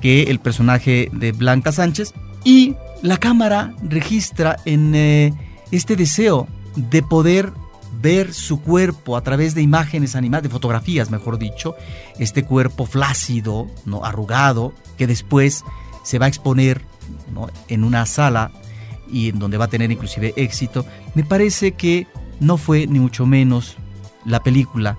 que 0.00 0.24
el 0.24 0.40
personaje 0.40 1.08
de 1.12 1.32
Blanca 1.32 1.72
Sánchez, 1.72 2.12
y 2.44 2.74
la 3.02 3.18
cámara 3.18 3.74
registra 3.82 4.56
en 4.64 4.94
eh, 4.94 5.32
este 5.70 5.96
deseo 5.96 6.46
de 6.76 7.02
poder 7.02 7.52
ver 8.06 8.32
su 8.32 8.62
cuerpo 8.62 9.16
a 9.16 9.22
través 9.22 9.56
de 9.56 9.62
imágenes 9.62 10.14
animadas, 10.14 10.44
de 10.44 10.48
fotografías, 10.48 11.10
mejor 11.10 11.38
dicho, 11.38 11.74
este 12.20 12.44
cuerpo 12.44 12.86
flácido, 12.86 13.66
¿no? 13.84 14.04
arrugado, 14.04 14.72
que 14.96 15.08
después 15.08 15.64
se 16.04 16.20
va 16.20 16.26
a 16.26 16.28
exponer 16.28 16.82
en 17.66 17.82
una 17.82 18.06
sala 18.06 18.52
y 19.10 19.30
en 19.30 19.40
donde 19.40 19.58
va 19.58 19.64
a 19.64 19.68
tener 19.68 19.90
inclusive 19.90 20.34
éxito, 20.36 20.86
me 21.16 21.24
parece 21.24 21.72
que 21.72 22.06
no 22.38 22.58
fue 22.58 22.86
ni 22.86 23.00
mucho 23.00 23.26
menos 23.26 23.76
la 24.24 24.40
película 24.40 24.98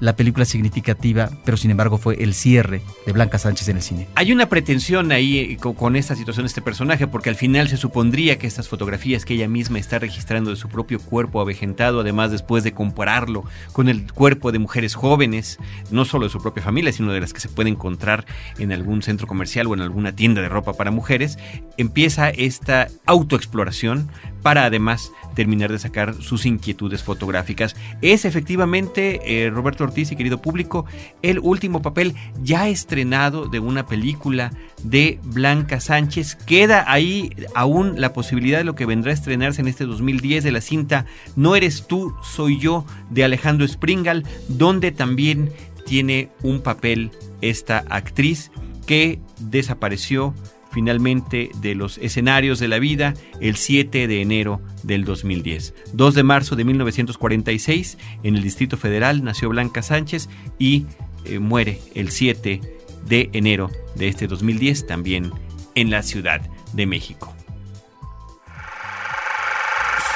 la 0.00 0.16
película 0.16 0.44
significativa, 0.44 1.30
pero 1.44 1.56
sin 1.56 1.70
embargo 1.70 1.98
fue 1.98 2.22
el 2.22 2.34
cierre 2.34 2.82
de 3.06 3.12
Blanca 3.12 3.38
Sánchez 3.38 3.68
en 3.68 3.76
el 3.76 3.82
cine. 3.82 4.08
Hay 4.14 4.32
una 4.32 4.48
pretensión 4.48 5.12
ahí 5.12 5.38
eh, 5.38 5.56
con, 5.56 5.96
esta 5.96 6.14
situación 6.14 6.46
este 6.46 6.62
personaje, 6.62 7.06
porque 7.06 7.30
al 7.30 7.36
final 7.36 7.68
se 7.68 7.76
supondría 7.76 8.38
que 8.38 8.46
estas 8.46 8.68
fotografías 8.68 9.24
que 9.24 9.34
ella 9.34 9.48
misma 9.48 9.78
está 9.78 9.98
registrando 9.98 10.50
de 10.50 10.56
su 10.56 10.68
propio 10.68 11.00
cuerpo 11.00 11.40
avejentado, 11.40 12.00
además 12.00 12.30
después 12.30 12.64
de 12.64 12.72
compararlo 12.72 13.44
con 13.72 13.88
el 13.88 14.12
cuerpo 14.12 14.52
de 14.52 14.58
mujeres 14.58 14.94
jóvenes, 14.94 15.58
no 15.90 16.04
solo 16.04 16.26
de 16.26 16.30
su 16.30 16.40
propia 16.40 16.62
familia, 16.62 16.92
sino 16.92 17.12
de 17.12 17.20
las 17.20 17.32
que 17.32 17.40
se 17.40 17.48
puede 17.48 17.70
encontrar 17.70 18.24
en 18.58 18.72
algún 18.72 19.02
centro 19.02 19.26
comercial 19.26 19.66
o 19.66 19.74
en 19.74 19.80
alguna 19.80 20.14
tienda 20.14 20.42
de 20.42 20.48
ropa 20.48 20.74
para 20.74 20.90
mujeres, 20.90 21.38
empieza 21.76 22.30
esta 22.30 22.88
autoexploración 23.06 24.10
para 24.42 24.64
además 24.64 25.12
terminar 25.34 25.70
de 25.70 25.78
sacar 25.78 26.14
sus 26.20 26.46
inquietudes 26.46 27.02
fotográficas. 27.02 27.76
Es 28.02 28.24
efectivamente, 28.24 29.20
eh, 29.24 29.50
Roberto 29.50 29.84
Ortiz 29.84 30.10
y 30.10 30.16
querido 30.16 30.42
público, 30.42 30.84
el 31.22 31.38
último 31.38 31.82
papel 31.82 32.14
ya 32.42 32.68
estrenado 32.68 33.46
de 33.46 33.60
una 33.60 33.86
película 33.86 34.52
de 34.82 35.20
Blanca 35.22 35.80
Sánchez. 35.80 36.34
Queda 36.34 36.90
ahí 36.90 37.30
aún 37.54 38.00
la 38.00 38.12
posibilidad 38.12 38.58
de 38.58 38.64
lo 38.64 38.74
que 38.74 38.86
vendrá 38.86 39.10
a 39.12 39.14
estrenarse 39.14 39.60
en 39.60 39.68
este 39.68 39.84
2010 39.84 40.44
de 40.44 40.52
la 40.52 40.60
cinta 40.60 41.06
No 41.36 41.56
eres 41.56 41.86
tú, 41.86 42.14
soy 42.22 42.58
yo 42.58 42.84
de 43.10 43.24
Alejandro 43.24 43.66
Springal, 43.66 44.24
donde 44.48 44.92
también 44.92 45.52
tiene 45.86 46.30
un 46.42 46.60
papel 46.60 47.10
esta 47.40 47.84
actriz 47.88 48.50
que 48.86 49.20
desapareció 49.38 50.34
finalmente 50.70 51.50
de 51.60 51.74
los 51.74 51.98
escenarios 51.98 52.58
de 52.58 52.68
la 52.68 52.78
vida 52.78 53.14
el 53.40 53.56
7 53.56 54.06
de 54.06 54.20
enero 54.20 54.60
del 54.82 55.04
2010. 55.04 55.74
2 55.92 56.14
de 56.14 56.22
marzo 56.22 56.56
de 56.56 56.64
1946 56.64 57.98
en 58.22 58.36
el 58.36 58.42
Distrito 58.42 58.76
Federal 58.76 59.24
nació 59.24 59.48
Blanca 59.48 59.82
Sánchez 59.82 60.28
y 60.58 60.86
eh, 61.24 61.38
muere 61.38 61.80
el 61.94 62.10
7 62.10 62.60
de 63.06 63.30
enero 63.32 63.70
de 63.96 64.08
este 64.08 64.26
2010 64.26 64.86
también 64.86 65.32
en 65.74 65.90
la 65.90 66.02
Ciudad 66.02 66.40
de 66.72 66.86
México. 66.86 67.34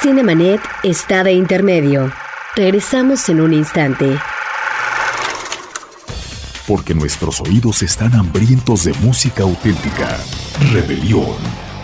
Cinemanet 0.01 0.61
está 0.83 1.23
de 1.23 1.33
intermedio. 1.33 2.11
Regresamos 2.55 3.27
en 3.29 3.41
un 3.41 3.53
instante 3.53 4.17
porque 6.67 6.93
nuestros 6.93 7.41
oídos 7.41 7.83
están 7.83 8.13
hambrientos 8.15 8.85
de 8.85 8.93
música 8.95 9.43
auténtica. 9.43 10.17
Rebelión, 10.71 11.35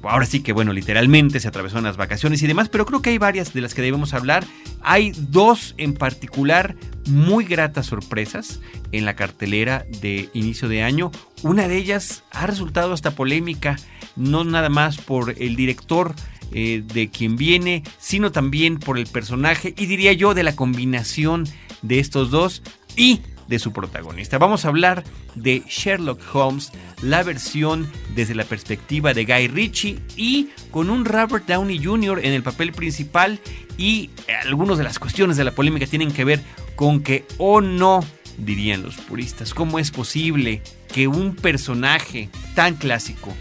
ahora 0.09 0.27
sí 0.27 0.41
que 0.41 0.53
bueno, 0.53 0.73
literalmente 0.73 1.41
se 1.41 1.49
atravesaron 1.49 1.85
las 1.85 1.97
vacaciones 1.97 2.43
y 2.43 2.47
demás, 2.47 2.69
pero 2.69 2.87
creo 2.87 3.03
que 3.03 3.11
hay 3.11 3.19
varias 3.19 3.53
de 3.53 3.61
las 3.61 3.75
que 3.75 3.83
debemos 3.83 4.15
hablar. 4.15 4.45
Hay 4.83 5.13
dos 5.17 5.75
en 5.79 5.95
particular 5.95 6.77
muy 7.07 7.45
gratas 7.45 7.87
sorpresas 7.87 8.61
en 8.93 9.05
la 9.05 9.17
cartelera 9.17 9.87
de 10.01 10.29
inicio 10.35 10.69
de 10.69 10.83
año. 10.83 11.11
Una 11.43 11.69
de 11.69 11.77
ellas 11.77 12.25
ha 12.31 12.47
resultado 12.47 12.93
hasta 12.93 13.13
polémica, 13.13 13.77
no 14.17 14.45
nada 14.45 14.69
más 14.69 14.99
por 14.99 15.35
el 15.39 15.57
director 15.57 16.15
eh, 16.53 16.83
de 16.87 17.11
quien 17.11 17.37
viene, 17.37 17.83
sino 17.99 18.31
también 18.33 18.79
por 18.79 18.99
el 18.99 19.07
personaje 19.07 19.75
y 19.77 19.87
diría 19.87 20.13
yo 20.13 20.35
de 20.35 20.45
la 20.45 20.55
combinación 20.55 21.45
de 21.83 21.99
estos 21.99 22.31
dos. 22.31 22.63
Y 22.97 23.21
de 23.49 23.59
su 23.59 23.73
protagonista. 23.73 24.39
Vamos 24.39 24.65
a 24.65 24.69
hablar 24.69 25.05
de 25.35 25.63
Sherlock 25.69 26.21
Holmes, 26.35 26.73
la 27.03 27.23
versión 27.23 27.91
desde 28.15 28.35
la 28.35 28.45
perspectiva 28.45 29.15
de 29.15 29.25
Guy 29.25 29.49
Ritchie 29.49 30.01
y 30.17 30.49
con 30.71 30.91
un 30.91 31.05
Robert 31.05 31.47
Downey 31.47 31.83
Jr. 31.83 32.21
en 32.25 32.33
el 32.33 32.43
papel 32.43 32.73
principal 32.73 33.41
y 33.77 34.11
algunas 34.45 34.79
de 34.79 34.85
las 34.85 34.99
cuestiones 34.99 35.37
de 35.37 35.45
la 35.45 35.53
polémica 35.53 35.87
tienen 35.87 36.13
que 36.13 36.25
ver 36.25 36.41
con 36.77 37.03
que 37.03 37.25
o 37.39 37.61
no 37.61 38.01
dirían 38.39 38.83
los 38.83 38.97
puristas, 38.97 39.55
¿cómo 39.55 39.79
es 39.79 39.91
posible 39.91 40.63
que 40.93 41.09
un 41.09 41.37
personaje 41.37 42.29
tan 42.55 42.75
clásico 42.75 43.33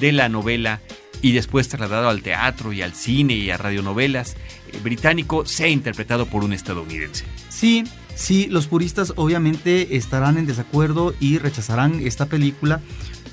de 0.00 0.12
la 0.12 0.28
novela 0.28 0.80
y 1.22 1.32
después 1.32 1.68
trasladado 1.68 2.08
al 2.08 2.22
teatro 2.22 2.72
y 2.72 2.82
al 2.82 2.94
cine 2.94 3.34
y 3.34 3.50
a 3.50 3.56
radionovelas 3.56 4.36
eh, 4.72 4.78
británico 4.82 5.44
sea 5.44 5.68
interpretado 5.68 6.26
por 6.26 6.44
un 6.44 6.52
estadounidense? 6.52 7.24
Sí, 7.48 7.84
sí, 8.14 8.46
los 8.46 8.66
puristas 8.66 9.12
obviamente 9.16 9.96
estarán 9.96 10.38
en 10.38 10.46
desacuerdo 10.46 11.14
y 11.20 11.38
rechazarán 11.38 12.00
esta 12.00 12.26
película 12.26 12.80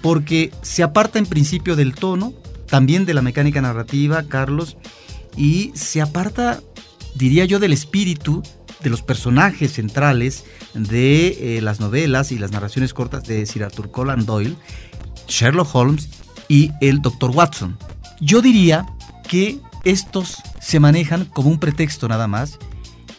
porque 0.01 0.51
se 0.61 0.83
aparta 0.83 1.19
en 1.19 1.25
principio 1.25 1.75
del 1.75 1.95
tono, 1.95 2.33
también 2.67 3.05
de 3.05 3.13
la 3.13 3.21
mecánica 3.21 3.61
narrativa, 3.61 4.23
Carlos, 4.23 4.77
y 5.35 5.71
se 5.75 6.01
aparta, 6.01 6.61
diría 7.15 7.45
yo, 7.45 7.59
del 7.59 7.73
espíritu 7.73 8.43
de 8.81 8.89
los 8.89 9.01
personajes 9.01 9.73
centrales 9.73 10.45
de 10.73 11.57
eh, 11.57 11.61
las 11.61 11.79
novelas 11.79 12.31
y 12.31 12.37
las 12.37 12.51
narraciones 12.51 12.93
cortas 12.93 13.23
de 13.23 13.45
Sir 13.45 13.63
Arthur 13.63 13.91
Conan 13.91 14.25
Doyle, 14.25 14.55
Sherlock 15.27 15.73
Holmes 15.73 16.09
y 16.47 16.71
el 16.81 17.01
Dr. 17.01 17.31
Watson. 17.31 17.77
Yo 18.19 18.41
diría 18.41 18.85
que 19.27 19.59
estos 19.83 20.37
se 20.61 20.79
manejan 20.79 21.25
como 21.25 21.49
un 21.49 21.59
pretexto 21.59 22.07
nada 22.07 22.27
más 22.27 22.59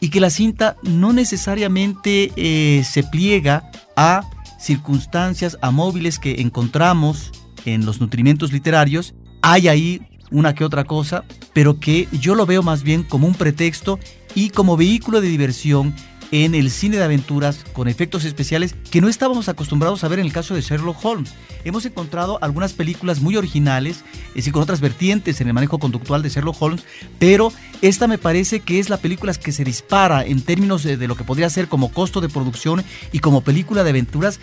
y 0.01 0.11
que 0.11 0.21
la 0.21 0.31
cinta 0.31 0.77
no 0.83 1.13
necesariamente 1.13 2.33
eh, 2.37 2.85
se 2.85 3.03
pliega 3.03 3.71
a 3.97 4.23
circunstancias, 4.59 5.59
a 5.61 5.71
móviles 5.71 6.19
que 6.19 6.41
encontramos 6.41 7.33
en 7.65 7.85
los 7.85 8.01
nutrimientos 8.01 8.53
literarios. 8.53 9.15
Hay 9.43 9.69
ahí 9.69 10.03
una 10.31 10.55
que 10.55 10.65
otra 10.65 10.85
cosa, 10.85 11.25
pero 11.53 11.81
que 11.81 12.09
yo 12.13 12.35
lo 12.35 12.47
veo 12.47 12.63
más 12.63 12.83
bien 12.83 13.03
como 13.03 13.27
un 13.27 13.35
pretexto 13.35 13.99
y 14.35 14.51
como 14.51 14.77
vehículo 14.77 15.21
de 15.21 15.29
diversión 15.29 15.95
en 16.31 16.55
el 16.55 16.71
cine 16.71 16.97
de 16.97 17.05
aventuras 17.05 17.65
con 17.73 17.89
efectos 17.89 18.25
especiales 18.25 18.75
que 18.91 19.01
no 19.01 19.09
estábamos 19.09 19.49
acostumbrados 19.49 20.05
a 20.05 20.09
ver 20.09 20.19
en 20.19 20.27
el 20.27 20.33
caso 20.33 20.55
de 20.55 20.61
Sherlock 20.61 21.05
Holmes. 21.05 21.35
Hemos 21.65 21.85
encontrado 21.85 22.39
algunas 22.43 22.73
películas 22.73 23.21
muy 23.21 23.37
originales, 23.37 24.05
es 24.29 24.35
decir, 24.35 24.53
con 24.53 24.63
otras 24.63 24.81
vertientes 24.81 25.41
en 25.41 25.49
el 25.49 25.55
manejo 25.55 25.79
conductual 25.79 26.23
de 26.23 26.29
Sherlock 26.29 26.61
Holmes, 26.61 26.85
pero 27.19 27.53
esta 27.83 28.07
me 28.07 28.19
parece 28.19 28.61
que 28.61 28.79
es 28.79 28.91
la 28.91 28.99
película 28.99 29.35
que 29.35 29.53
se 29.53 29.65
dispara 29.65 30.25
en 30.25 30.43
términos 30.43 30.83
de, 30.83 30.97
de 30.97 31.09
lo 31.09 31.17
que 31.17 31.25
podría 31.25 31.51
ser 31.51 31.69
como 31.69 31.93
costo 31.93 32.21
de 32.21 32.29
producción 32.29 32.85
y 33.13 33.19
como 33.19 33.43
película 33.43 33.85
de 33.85 33.91
aventuras 33.91 34.41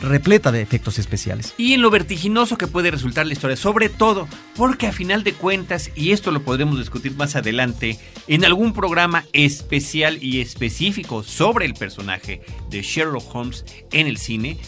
repleta 0.00 0.52
de 0.52 0.62
efectos 0.62 0.98
especiales. 0.98 1.54
Y 1.56 1.72
en 1.72 1.82
lo 1.82 1.90
vertiginoso 1.90 2.58
que 2.58 2.66
puede 2.66 2.90
resultar 2.90 3.26
la 3.26 3.32
historia, 3.32 3.56
sobre 3.56 3.88
todo 3.88 4.28
porque 4.56 4.86
a 4.86 4.92
final 4.92 5.24
de 5.24 5.32
cuentas, 5.32 5.90
y 5.94 6.12
esto 6.12 6.30
lo 6.30 6.42
podremos 6.42 6.78
discutir 6.78 7.14
más 7.16 7.36
adelante, 7.36 7.98
en 8.26 8.44
algún 8.44 8.72
programa 8.72 9.24
especial 9.32 10.22
y 10.22 10.40
específico 10.40 11.22
sobre 11.22 11.66
el 11.66 11.74
personaje 11.74 12.42
de 12.70 12.82
Sherlock 12.82 13.34
Holmes 13.34 13.64
en 13.92 14.06
el 14.06 14.18
cine, 14.18 14.58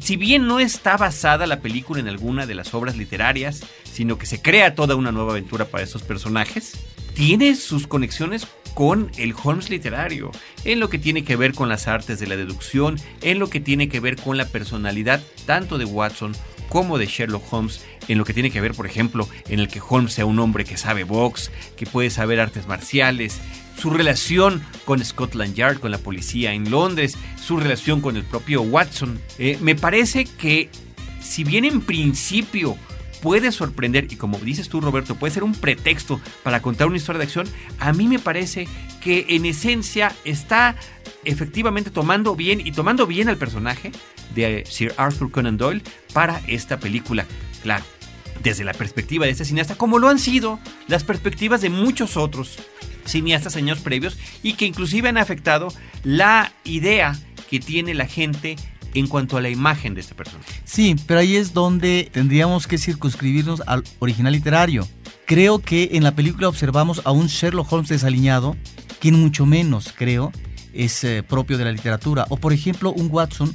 si 0.00 0.16
bien 0.16 0.46
no 0.46 0.60
está 0.60 0.96
basada 0.96 1.46
la 1.46 1.60
película 1.60 2.00
en 2.00 2.08
alguna 2.08 2.46
de 2.46 2.54
las 2.54 2.74
obras 2.74 2.96
literarias, 2.96 3.62
sino 3.90 4.18
que 4.18 4.26
se 4.26 4.42
crea 4.42 4.74
toda 4.74 4.96
una 4.96 5.12
nueva 5.12 5.32
aventura 5.32 5.66
para 5.66 5.84
esos 5.84 6.02
personajes, 6.02 6.72
tiene 7.14 7.54
sus 7.54 7.86
conexiones 7.86 8.46
con 8.74 9.10
el 9.16 9.34
Holmes 9.42 9.70
literario, 9.70 10.30
en 10.64 10.80
lo 10.80 10.90
que 10.90 10.98
tiene 10.98 11.24
que 11.24 11.36
ver 11.36 11.54
con 11.54 11.68
las 11.68 11.88
artes 11.88 12.18
de 12.18 12.26
la 12.26 12.36
deducción, 12.36 12.98
en 13.22 13.38
lo 13.38 13.48
que 13.48 13.60
tiene 13.60 13.88
que 13.88 14.00
ver 14.00 14.16
con 14.16 14.36
la 14.36 14.46
personalidad 14.46 15.22
tanto 15.46 15.78
de 15.78 15.84
Watson 15.84 16.34
como 16.68 16.98
de 16.98 17.06
Sherlock 17.06 17.52
Holmes, 17.52 17.84
en 18.08 18.18
lo 18.18 18.24
que 18.24 18.34
tiene 18.34 18.50
que 18.50 18.60
ver, 18.60 18.74
por 18.74 18.86
ejemplo, 18.86 19.28
en 19.48 19.60
el 19.60 19.68
que 19.68 19.80
Holmes 19.86 20.12
sea 20.12 20.26
un 20.26 20.38
hombre 20.38 20.64
que 20.64 20.76
sabe 20.76 21.04
box, 21.04 21.50
que 21.76 21.86
puede 21.86 22.10
saber 22.10 22.40
artes 22.40 22.66
marciales, 22.66 23.40
su 23.78 23.90
relación 23.90 24.62
con 24.84 25.04
Scotland 25.04 25.54
Yard, 25.54 25.78
con 25.78 25.90
la 25.90 25.98
policía 25.98 26.52
en 26.52 26.70
Londres, 26.70 27.16
su 27.40 27.56
relación 27.56 28.00
con 28.00 28.16
el 28.16 28.24
propio 28.24 28.62
Watson. 28.62 29.20
Eh, 29.38 29.58
me 29.60 29.74
parece 29.74 30.24
que, 30.24 30.68
si 31.20 31.44
bien 31.44 31.64
en 31.64 31.80
principio 31.80 32.76
puede 33.24 33.52
sorprender 33.52 34.06
y 34.10 34.16
como 34.16 34.36
dices 34.36 34.68
tú 34.68 34.82
Roberto, 34.82 35.14
puede 35.14 35.32
ser 35.32 35.44
un 35.44 35.54
pretexto 35.54 36.20
para 36.42 36.60
contar 36.60 36.88
una 36.88 36.98
historia 36.98 37.20
de 37.20 37.24
acción, 37.24 37.48
a 37.78 37.94
mí 37.94 38.06
me 38.06 38.18
parece 38.18 38.68
que 39.02 39.24
en 39.30 39.46
esencia 39.46 40.14
está 40.26 40.76
efectivamente 41.24 41.90
tomando 41.90 42.36
bien 42.36 42.60
y 42.60 42.72
tomando 42.72 43.06
bien 43.06 43.30
al 43.30 43.38
personaje 43.38 43.92
de 44.34 44.64
Sir 44.68 44.92
Arthur 44.98 45.30
Conan 45.30 45.56
Doyle 45.56 45.82
para 46.12 46.42
esta 46.46 46.78
película. 46.78 47.24
Claro, 47.62 47.82
desde 48.42 48.62
la 48.62 48.74
perspectiva 48.74 49.24
de 49.24 49.32
este 49.32 49.46
cineasta, 49.46 49.76
como 49.76 49.98
lo 49.98 50.10
han 50.10 50.18
sido 50.18 50.60
las 50.86 51.02
perspectivas 51.02 51.62
de 51.62 51.70
muchos 51.70 52.18
otros 52.18 52.58
cineastas 53.06 53.56
años 53.56 53.80
previos 53.80 54.18
y 54.42 54.52
que 54.52 54.66
inclusive 54.66 55.08
han 55.08 55.16
afectado 55.16 55.68
la 56.02 56.52
idea 56.64 57.18
que 57.48 57.58
tiene 57.58 57.94
la 57.94 58.06
gente 58.06 58.56
en 58.94 59.06
cuanto 59.06 59.36
a 59.36 59.40
la 59.40 59.50
imagen 59.50 59.94
de 59.94 60.00
esta 60.00 60.14
persona. 60.14 60.42
Sí, 60.64 60.96
pero 61.06 61.20
ahí 61.20 61.36
es 61.36 61.52
donde 61.52 62.08
tendríamos 62.12 62.66
que 62.66 62.78
circunscribirnos 62.78 63.62
al 63.66 63.84
original 63.98 64.32
literario. 64.32 64.88
Creo 65.26 65.58
que 65.58 65.90
en 65.92 66.02
la 66.02 66.14
película 66.14 66.48
observamos 66.48 67.02
a 67.04 67.10
un 67.10 67.26
Sherlock 67.26 67.72
Holmes 67.72 67.88
desaliñado, 67.88 68.56
quien 69.00 69.20
mucho 69.20 69.46
menos, 69.46 69.92
creo, 69.96 70.32
es 70.72 71.02
eh, 71.04 71.22
propio 71.22 71.58
de 71.58 71.64
la 71.64 71.72
literatura. 71.72 72.26
O 72.28 72.36
por 72.36 72.52
ejemplo, 72.52 72.92
un 72.92 73.08
Watson 73.10 73.54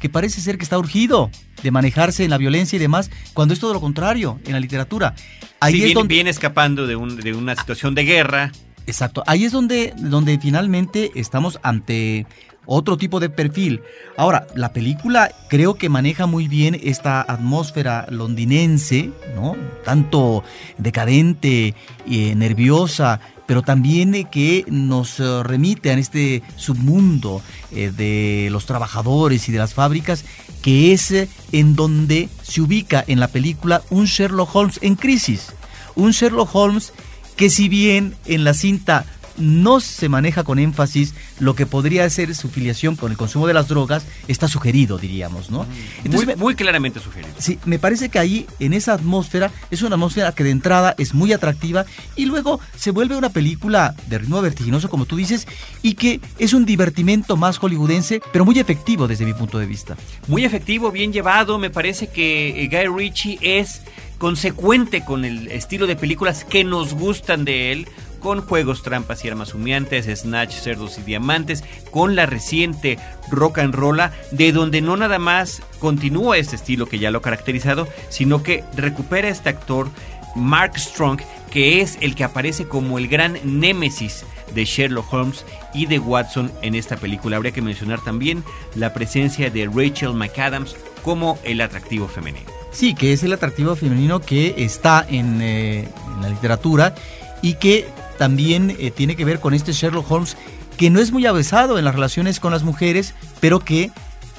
que 0.00 0.08
parece 0.08 0.40
ser 0.40 0.56
que 0.56 0.64
está 0.64 0.78
urgido 0.78 1.30
de 1.62 1.70
manejarse 1.70 2.24
en 2.24 2.30
la 2.30 2.38
violencia 2.38 2.76
y 2.76 2.80
demás, 2.80 3.10
cuando 3.34 3.54
es 3.54 3.60
todo 3.60 3.74
lo 3.74 3.80
contrario 3.80 4.40
en 4.46 4.52
la 4.52 4.60
literatura. 4.60 5.14
Ahí 5.60 5.74
es 5.74 5.78
viene, 5.80 5.94
donde... 5.94 6.14
viene 6.14 6.30
escapando 6.30 6.86
de, 6.86 6.96
un, 6.96 7.16
de 7.16 7.34
una 7.34 7.54
situación 7.54 7.94
de 7.94 8.04
guerra. 8.04 8.50
Exacto, 8.86 9.22
ahí 9.26 9.44
es 9.44 9.52
donde, 9.52 9.92
donde 9.96 10.38
finalmente 10.38 11.12
estamos 11.14 11.60
ante 11.62 12.26
otro 12.72 12.96
tipo 12.96 13.18
de 13.18 13.30
perfil. 13.30 13.82
Ahora, 14.16 14.46
la 14.54 14.72
película 14.72 15.32
creo 15.48 15.74
que 15.74 15.88
maneja 15.88 16.26
muy 16.26 16.46
bien 16.46 16.78
esta 16.80 17.20
atmósfera 17.20 18.06
londinense, 18.10 19.10
¿no? 19.34 19.56
Tanto 19.84 20.44
decadente, 20.78 21.74
y 22.06 22.34
nerviosa, 22.36 23.20
pero 23.46 23.62
también 23.62 24.24
que 24.30 24.64
nos 24.68 25.18
eh, 25.18 25.42
remite 25.42 25.90
a 25.90 25.94
este 25.94 26.44
submundo 26.54 27.42
eh, 27.72 27.90
de 27.90 28.48
los 28.52 28.66
trabajadores 28.66 29.48
y 29.48 29.52
de 29.52 29.58
las 29.58 29.74
fábricas, 29.74 30.24
que 30.62 30.92
es 30.92 31.10
eh, 31.10 31.28
en 31.50 31.74
donde 31.74 32.28
se 32.42 32.60
ubica 32.60 33.04
en 33.08 33.18
la 33.18 33.26
película 33.26 33.82
un 33.90 34.04
Sherlock 34.04 34.54
Holmes 34.54 34.78
en 34.82 34.94
crisis. 34.94 35.48
Un 35.96 36.12
Sherlock 36.12 36.54
Holmes 36.54 36.92
que 37.34 37.50
si 37.50 37.68
bien 37.68 38.14
en 38.26 38.44
la 38.44 38.54
cinta 38.54 39.06
no 39.40 39.80
se 39.80 40.08
maneja 40.08 40.44
con 40.44 40.58
énfasis 40.58 41.14
lo 41.38 41.54
que 41.54 41.66
podría 41.66 42.08
ser 42.10 42.34
su 42.34 42.48
filiación 42.48 42.96
con 42.96 43.10
el 43.10 43.16
consumo 43.16 43.46
de 43.46 43.54
las 43.54 43.68
drogas, 43.68 44.06
está 44.28 44.48
sugerido, 44.48 44.98
diríamos, 44.98 45.50
¿no? 45.50 45.66
Entonces, 46.04 46.36
muy, 46.36 46.36
muy 46.36 46.54
claramente 46.54 47.00
sugerido. 47.00 47.32
Sí, 47.38 47.58
me 47.64 47.78
parece 47.78 48.08
que 48.08 48.18
ahí, 48.18 48.46
en 48.58 48.72
esa 48.72 48.92
atmósfera, 48.92 49.50
es 49.70 49.82
una 49.82 49.96
atmósfera 49.96 50.32
que 50.32 50.44
de 50.44 50.50
entrada 50.50 50.94
es 50.98 51.14
muy 51.14 51.32
atractiva 51.32 51.86
y 52.16 52.26
luego 52.26 52.60
se 52.76 52.90
vuelve 52.90 53.16
una 53.16 53.30
película 53.30 53.94
de 54.08 54.18
ritmo 54.18 54.40
vertiginoso, 54.42 54.88
como 54.88 55.06
tú 55.06 55.16
dices, 55.16 55.46
y 55.82 55.94
que 55.94 56.20
es 56.38 56.52
un 56.52 56.64
divertimento 56.64 57.36
más 57.36 57.58
hollywoodense, 57.58 58.20
pero 58.32 58.44
muy 58.44 58.58
efectivo 58.58 59.08
desde 59.08 59.24
mi 59.24 59.34
punto 59.34 59.58
de 59.58 59.66
vista. 59.66 59.96
Muy 60.28 60.44
efectivo, 60.44 60.90
bien 60.90 61.12
llevado, 61.12 61.58
me 61.58 61.70
parece 61.70 62.08
que 62.08 62.68
Guy 62.70 62.96
Ritchie 62.96 63.38
es 63.40 63.82
consecuente 64.18 65.02
con 65.02 65.24
el 65.24 65.48
estilo 65.48 65.86
de 65.86 65.96
películas 65.96 66.44
que 66.44 66.62
nos 66.62 66.92
gustan 66.92 67.44
de 67.46 67.72
él, 67.72 67.88
con 68.20 68.42
juegos, 68.42 68.82
trampas 68.82 69.24
y 69.24 69.28
armas 69.28 69.54
humeantes, 69.54 70.06
snatch, 70.06 70.54
cerdos 70.54 70.98
y 70.98 71.02
diamantes, 71.02 71.64
con 71.90 72.14
la 72.14 72.26
reciente 72.26 72.98
rock 73.30 73.58
and 73.58 73.74
rolla, 73.74 74.12
de 74.30 74.52
donde 74.52 74.80
no 74.80 74.96
nada 74.96 75.18
más 75.18 75.62
continúa 75.80 76.38
este 76.38 76.56
estilo 76.56 76.86
que 76.86 76.98
ya 76.98 77.10
lo 77.10 77.18
ha 77.18 77.22
caracterizado, 77.22 77.88
sino 78.08 78.42
que 78.42 78.62
recupera 78.76 79.28
este 79.28 79.48
actor 79.48 79.88
Mark 80.36 80.78
Strong, 80.78 81.20
que 81.50 81.80
es 81.80 81.98
el 82.00 82.14
que 82.14 82.24
aparece 82.24 82.66
como 82.66 82.98
el 82.98 83.08
gran 83.08 83.38
némesis 83.42 84.24
de 84.54 84.64
Sherlock 84.64 85.12
Holmes 85.12 85.44
y 85.74 85.86
de 85.86 85.98
Watson 85.98 86.52
en 86.62 86.74
esta 86.74 86.96
película. 86.96 87.36
Habría 87.36 87.52
que 87.52 87.62
mencionar 87.62 88.00
también 88.00 88.44
la 88.74 88.92
presencia 88.92 89.50
de 89.50 89.66
Rachel 89.66 90.14
McAdams 90.14 90.76
como 91.02 91.38
el 91.44 91.60
atractivo 91.60 92.08
femenino. 92.08 92.50
Sí, 92.72 92.94
que 92.94 93.12
es 93.12 93.22
el 93.22 93.32
atractivo 93.32 93.74
femenino 93.74 94.20
que 94.20 94.54
está 94.58 95.04
en, 95.08 95.40
eh, 95.42 95.88
en 96.14 96.22
la 96.22 96.28
literatura 96.28 96.94
y 97.42 97.54
que 97.54 97.88
también 98.20 98.76
eh, 98.78 98.90
tiene 98.90 99.16
que 99.16 99.24
ver 99.24 99.40
con 99.40 99.54
este 99.54 99.72
Sherlock 99.72 100.10
Holmes 100.10 100.36
que 100.76 100.90
no 100.90 101.00
es 101.00 101.10
muy 101.10 101.24
avesado 101.24 101.78
en 101.78 101.86
las 101.86 101.94
relaciones 101.94 102.38
con 102.38 102.52
las 102.52 102.64
mujeres, 102.64 103.14
pero 103.40 103.60
que 103.60 103.92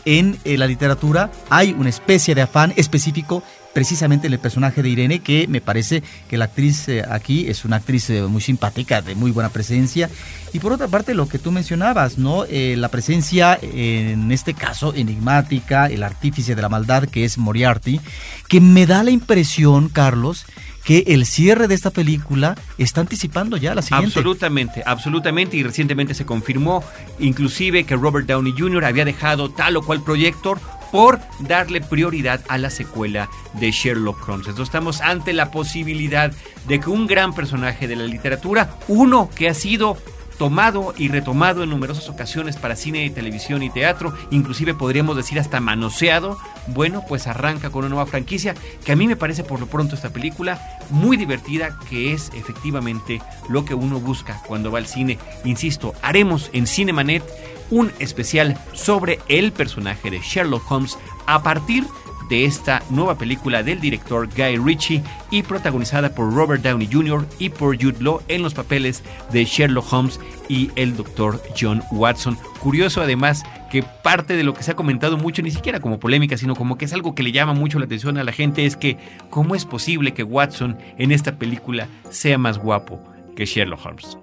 en 0.06 0.38
eh, 0.46 0.56
la 0.60 0.68
literatura 0.68 1.32
hay 1.50 1.74
una 1.74 1.90
especie 1.90 2.36
de 2.36 2.44
afán 2.44 2.74
específico 2.76 3.42
precisamente 3.74 4.28
en 4.28 4.34
el 4.34 4.40
personaje 4.40 4.84
de 4.84 4.90
Irene, 4.90 5.20
que 5.22 5.48
me 5.48 5.62
parece 5.62 6.04
que 6.30 6.38
la 6.38 6.46
actriz 6.46 6.90
eh, 6.90 7.04
aquí 7.10 7.48
es 7.48 7.66
una 7.66 7.78
actriz 7.78 8.12
muy 8.30 8.42
simpática, 8.42 9.02
de 9.02 9.16
muy 9.16 9.32
buena 9.32 9.50
presencia. 9.50 10.12
Y 10.54 10.60
por 10.60 10.74
otra 10.74 10.88
parte, 10.88 11.16
lo 11.16 11.28
que 11.28 11.40
tú 11.40 11.52
mencionabas, 11.52 12.20
¿no? 12.20 12.46
La 12.52 12.90
presencia, 12.90 13.58
en 13.62 14.32
este 14.32 14.54
caso, 14.54 14.94
enigmática, 14.94 15.88
el 15.88 16.04
artífice 16.04 16.54
de 16.54 16.62
la 16.62 16.70
maldad, 16.70 17.06
que 17.06 17.24
es 17.24 17.38
Moriarty, 17.38 18.00
que 18.48 18.60
me 18.60 18.86
da 18.86 19.02
la 19.02 19.12
impresión, 19.12 19.88
Carlos, 19.88 20.46
que 20.84 21.04
el 21.08 21.26
cierre 21.26 21.68
de 21.68 21.76
esta 21.76 21.92
película 21.92 22.56
está 22.78 23.02
anticipando 23.02 23.58
ya 23.58 23.76
la 23.76 23.82
siguiente. 23.82 24.08
Absolutamente, 24.08 24.84
absolutamente, 24.86 25.58
y 25.58 25.64
recientemente 25.64 26.14
se 26.14 26.26
confirmó 26.26 26.84
inclusive 27.20 27.84
que 27.84 27.96
Robert 27.96 28.28
Downey 28.28 28.54
Jr. 28.58 28.86
había 28.86 29.06
dejado 29.06 29.52
tal 29.52 29.78
o 29.78 29.82
cual 29.84 30.04
proyecto 30.04 30.56
por 30.92 31.20
darle 31.40 31.82
prioridad 31.82 32.42
a 32.50 32.58
la 32.58 32.70
secuela 32.70 33.30
de 33.54 33.72
Sherlock 33.72 34.28
Holmes. 34.28 34.48
Entonces 34.48 34.70
estamos 34.70 35.02
ante 35.02 35.34
la 35.34 35.50
posibilidad 35.50 36.34
de 36.68 36.80
que 36.80 36.90
un 36.90 37.08
gran 37.08 37.34
personaje 37.34 37.88
de 37.88 37.96
la 37.96 38.04
literatura, 38.04 38.78
uno 38.88 39.30
que 39.34 39.48
ha 39.48 39.54
sido 39.54 39.98
tomado 40.42 40.96
y 40.98 41.08
retomado 41.08 41.62
en 41.62 41.70
numerosas 41.70 42.10
ocasiones 42.10 42.56
para 42.56 42.76
cine, 42.76 43.08
televisión 43.12 43.62
y 43.62 43.70
teatro, 43.70 44.12
inclusive 44.32 44.74
podríamos 44.74 45.16
decir 45.16 45.40
hasta 45.40 45.60
manoseado, 45.60 46.40
bueno, 46.66 47.04
pues 47.08 47.28
arranca 47.28 47.70
con 47.70 47.82
una 47.82 47.90
nueva 47.90 48.08
franquicia 48.08 48.56
que 48.84 48.92
a 48.92 48.96
mí 48.96 49.06
me 49.06 49.16
parece 49.16 49.44
por 49.44 49.60
lo 49.60 49.68
pronto 49.68 49.94
esta 49.94 50.10
película 50.10 50.60
muy 50.90 51.16
divertida, 51.16 51.78
que 51.88 52.12
es 52.12 52.32
efectivamente 52.34 53.22
lo 53.50 53.66
que 53.66 53.76
uno 53.76 54.00
busca 54.00 54.42
cuando 54.48 54.72
va 54.72 54.80
al 54.80 54.88
cine. 54.88 55.20
Insisto, 55.44 55.94
haremos 56.02 56.50
en 56.54 56.66
Cinemanet 56.66 57.22
un 57.70 57.92
especial 58.00 58.58
sobre 58.74 59.20
el 59.28 59.52
personaje 59.52 60.10
de 60.10 60.22
Sherlock 60.22 60.72
Holmes 60.72 60.98
a 61.28 61.44
partir 61.44 61.86
de 62.32 62.46
esta 62.46 62.82
nueva 62.90 63.18
película 63.18 63.62
del 63.62 63.82
director 63.82 64.26
Guy 64.26 64.56
Ritchie 64.56 65.04
y 65.32 65.44
protagonizada 65.44 66.16
por 66.16 66.34
Robert 66.34 66.64
Downey 66.64 66.88
Jr. 66.90 67.28
y 67.40 67.50
por 67.50 67.76
Jude 67.76 68.02
Law 68.02 68.22
en 68.30 68.42
los 68.42 68.54
papeles 68.54 69.04
de 69.34 69.44
Sherlock 69.44 69.92
Holmes 69.92 70.18
y 70.48 70.72
el 70.78 70.96
doctor 70.96 71.44
John 71.60 71.84
Watson. 71.92 72.38
Curioso 72.62 73.02
además 73.02 73.44
que 73.70 73.84
parte 73.84 74.38
de 74.38 74.46
lo 74.46 74.54
que 74.54 74.64
se 74.64 74.72
ha 74.72 74.78
comentado 74.78 75.18
mucho, 75.18 75.42
ni 75.42 75.52
siquiera 75.52 75.82
como 75.82 76.00
polémica, 76.00 76.38
sino 76.38 76.56
como 76.56 76.78
que 76.78 76.86
es 76.86 76.94
algo 76.94 77.16
que 77.16 77.24
le 77.24 77.34
llama 77.34 77.54
mucho 77.54 77.80
la 77.80 77.86
atención 77.86 78.18
a 78.18 78.24
la 78.24 78.32
gente, 78.32 78.66
es 78.66 78.78
que 78.78 78.98
cómo 79.30 79.54
es 79.54 79.66
posible 79.66 80.14
que 80.14 80.24
Watson 80.24 80.78
en 80.98 81.12
esta 81.12 81.38
película 81.38 81.90
sea 82.12 82.38
más 82.38 82.58
guapo 82.58 83.04
que 83.36 83.46
Sherlock 83.46 83.86
Holmes. 83.86 84.18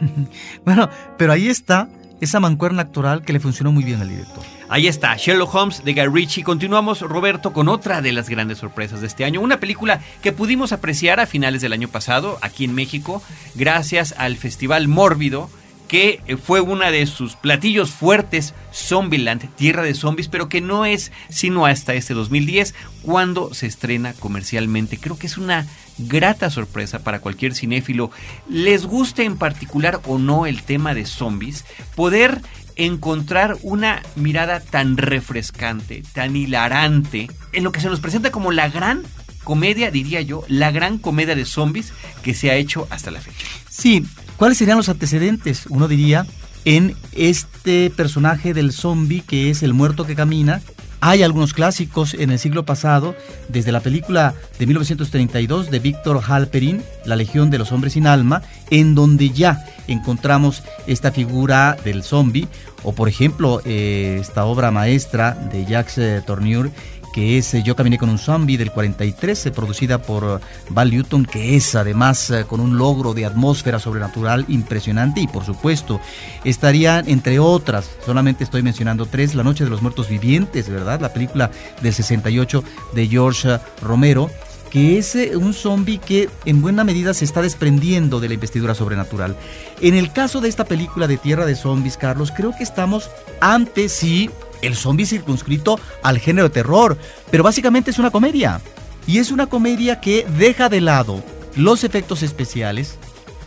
bueno, 0.66 0.90
pero 1.16 1.32
ahí 1.32 1.48
está 1.48 1.88
esa 2.20 2.38
mancuerna 2.38 2.82
actoral 2.82 3.22
que 3.22 3.32
le 3.32 3.40
funcionó 3.40 3.72
muy 3.72 3.82
bien 3.82 4.02
al 4.02 4.10
director. 4.10 4.44
Ahí 4.68 4.88
está, 4.88 5.16
Sherlock 5.16 5.54
Holmes 5.54 5.84
de 5.84 5.94
Guy 5.94 6.08
Ritchie. 6.08 6.42
Continuamos, 6.42 7.00
Roberto, 7.00 7.52
con 7.52 7.68
otra 7.68 8.02
de 8.02 8.12
las 8.12 8.28
grandes 8.28 8.58
sorpresas 8.58 9.00
de 9.00 9.06
este 9.06 9.24
año. 9.24 9.40
Una 9.40 9.60
película 9.60 10.00
que 10.22 10.32
pudimos 10.32 10.72
apreciar 10.72 11.20
a 11.20 11.26
finales 11.26 11.62
del 11.62 11.72
año 11.72 11.86
pasado 11.86 12.36
aquí 12.42 12.64
en 12.64 12.74
México, 12.74 13.22
gracias 13.54 14.12
al 14.18 14.36
Festival 14.36 14.88
Mórbido, 14.88 15.48
que 15.86 16.20
fue 16.42 16.60
una 16.60 16.90
de 16.90 17.06
sus 17.06 17.36
platillos 17.36 17.92
fuertes, 17.92 18.54
Zombieland, 18.74 19.54
Tierra 19.54 19.84
de 19.84 19.94
Zombies, 19.94 20.26
pero 20.26 20.48
que 20.48 20.60
no 20.60 20.84
es 20.84 21.12
sino 21.28 21.64
hasta 21.64 21.94
este 21.94 22.12
2010 22.12 22.74
cuando 23.02 23.54
se 23.54 23.66
estrena 23.66 24.14
comercialmente. 24.14 24.98
Creo 24.98 25.16
que 25.16 25.28
es 25.28 25.38
una 25.38 25.64
grata 25.96 26.50
sorpresa 26.50 26.98
para 26.98 27.20
cualquier 27.20 27.54
cinéfilo, 27.54 28.10
les 28.48 28.84
guste 28.84 29.22
en 29.22 29.38
particular 29.38 30.00
o 30.06 30.18
no 30.18 30.46
el 30.46 30.64
tema 30.64 30.92
de 30.92 31.06
zombies, 31.06 31.64
poder 31.94 32.42
encontrar 32.76 33.56
una 33.62 34.02
mirada 34.14 34.60
tan 34.60 34.96
refrescante, 34.96 36.02
tan 36.12 36.36
hilarante, 36.36 37.28
en 37.52 37.64
lo 37.64 37.72
que 37.72 37.80
se 37.80 37.88
nos 37.88 38.00
presenta 38.00 38.30
como 38.30 38.52
la 38.52 38.68
gran 38.68 39.02
comedia, 39.44 39.90
diría 39.90 40.20
yo, 40.20 40.44
la 40.48 40.70
gran 40.70 40.98
comedia 40.98 41.34
de 41.34 41.44
zombies 41.44 41.92
que 42.22 42.34
se 42.34 42.50
ha 42.50 42.56
hecho 42.56 42.86
hasta 42.90 43.10
la 43.10 43.20
fecha. 43.20 43.46
Sí, 43.70 44.04
¿cuáles 44.36 44.58
serían 44.58 44.76
los 44.76 44.88
antecedentes? 44.88 45.66
Uno 45.68 45.88
diría 45.88 46.26
en 46.64 46.96
este 47.12 47.90
personaje 47.90 48.52
del 48.52 48.72
zombie 48.72 49.22
que 49.22 49.50
es 49.50 49.62
el 49.62 49.72
muerto 49.72 50.04
que 50.04 50.16
camina, 50.16 50.60
hay 51.08 51.22
algunos 51.22 51.54
clásicos 51.54 52.14
en 52.14 52.32
el 52.32 52.40
siglo 52.40 52.64
pasado, 52.64 53.14
desde 53.48 53.70
la 53.70 53.78
película 53.78 54.34
de 54.58 54.66
1932 54.66 55.70
de 55.70 55.78
Víctor 55.78 56.20
Halperin, 56.26 56.82
La 57.04 57.14
Legión 57.14 57.48
de 57.48 57.58
los 57.58 57.70
Hombres 57.70 57.92
sin 57.92 58.08
Alma, 58.08 58.42
en 58.70 58.96
donde 58.96 59.30
ya 59.30 59.64
encontramos 59.86 60.64
esta 60.88 61.12
figura 61.12 61.76
del 61.84 62.02
zombie, 62.02 62.48
o 62.82 62.92
por 62.92 63.08
ejemplo 63.08 63.62
eh, 63.64 64.18
esta 64.20 64.46
obra 64.46 64.72
maestra 64.72 65.30
de 65.52 65.64
Jacques 65.64 65.96
eh, 65.98 66.22
Tourneur 66.26 66.72
que 67.16 67.38
es 67.38 67.54
eh, 67.54 67.62
Yo 67.62 67.74
caminé 67.74 67.96
con 67.96 68.10
un 68.10 68.18
zombie 68.18 68.58
del 68.58 68.70
43, 68.70 69.50
producida 69.54 70.02
por 70.02 70.38
Val 70.68 70.90
Newton, 70.90 71.24
que 71.24 71.56
es 71.56 71.74
además 71.74 72.30
con 72.46 72.60
un 72.60 72.76
logro 72.76 73.14
de 73.14 73.24
atmósfera 73.24 73.78
sobrenatural 73.78 74.44
impresionante 74.48 75.20
y 75.20 75.26
por 75.26 75.42
supuesto 75.42 75.98
estarían 76.44 77.08
entre 77.08 77.38
otras, 77.38 77.90
solamente 78.04 78.44
estoy 78.44 78.62
mencionando 78.62 79.06
tres, 79.06 79.34
La 79.34 79.44
Noche 79.44 79.64
de 79.64 79.70
los 79.70 79.80
Muertos 79.80 80.10
Vivientes, 80.10 80.68
¿verdad? 80.68 81.00
La 81.00 81.14
película 81.14 81.50
del 81.80 81.94
68 81.94 82.62
de 82.94 83.08
George 83.08 83.60
Romero 83.80 84.30
que 84.70 84.98
es 84.98 85.14
eh, 85.14 85.36
un 85.36 85.54
zombie 85.54 85.98
que 85.98 86.28
en 86.44 86.60
buena 86.60 86.84
medida 86.84 87.14
se 87.14 87.24
está 87.24 87.40
desprendiendo 87.40 88.20
de 88.20 88.28
la 88.28 88.34
investidura 88.34 88.74
sobrenatural. 88.74 89.36
En 89.80 89.94
el 89.94 90.12
caso 90.12 90.42
de 90.42 90.50
esta 90.50 90.64
película 90.64 91.06
de 91.06 91.16
Tierra 91.16 91.46
de 91.46 91.54
Zombies, 91.54 91.96
Carlos, 91.96 92.30
creo 92.36 92.52
que 92.54 92.64
estamos 92.64 93.08
ante 93.40 93.88
sí 93.88 94.28
el 94.62 94.74
zombie 94.74 95.06
circunscrito 95.06 95.78
al 96.02 96.18
género 96.18 96.50
terror, 96.50 96.96
pero 97.30 97.42
básicamente 97.42 97.90
es 97.90 97.98
una 97.98 98.10
comedia. 98.10 98.60
Y 99.06 99.18
es 99.18 99.30
una 99.30 99.46
comedia 99.46 100.00
que 100.00 100.26
deja 100.36 100.68
de 100.68 100.80
lado 100.80 101.22
los 101.54 101.84
efectos 101.84 102.22
especiales, 102.22 102.98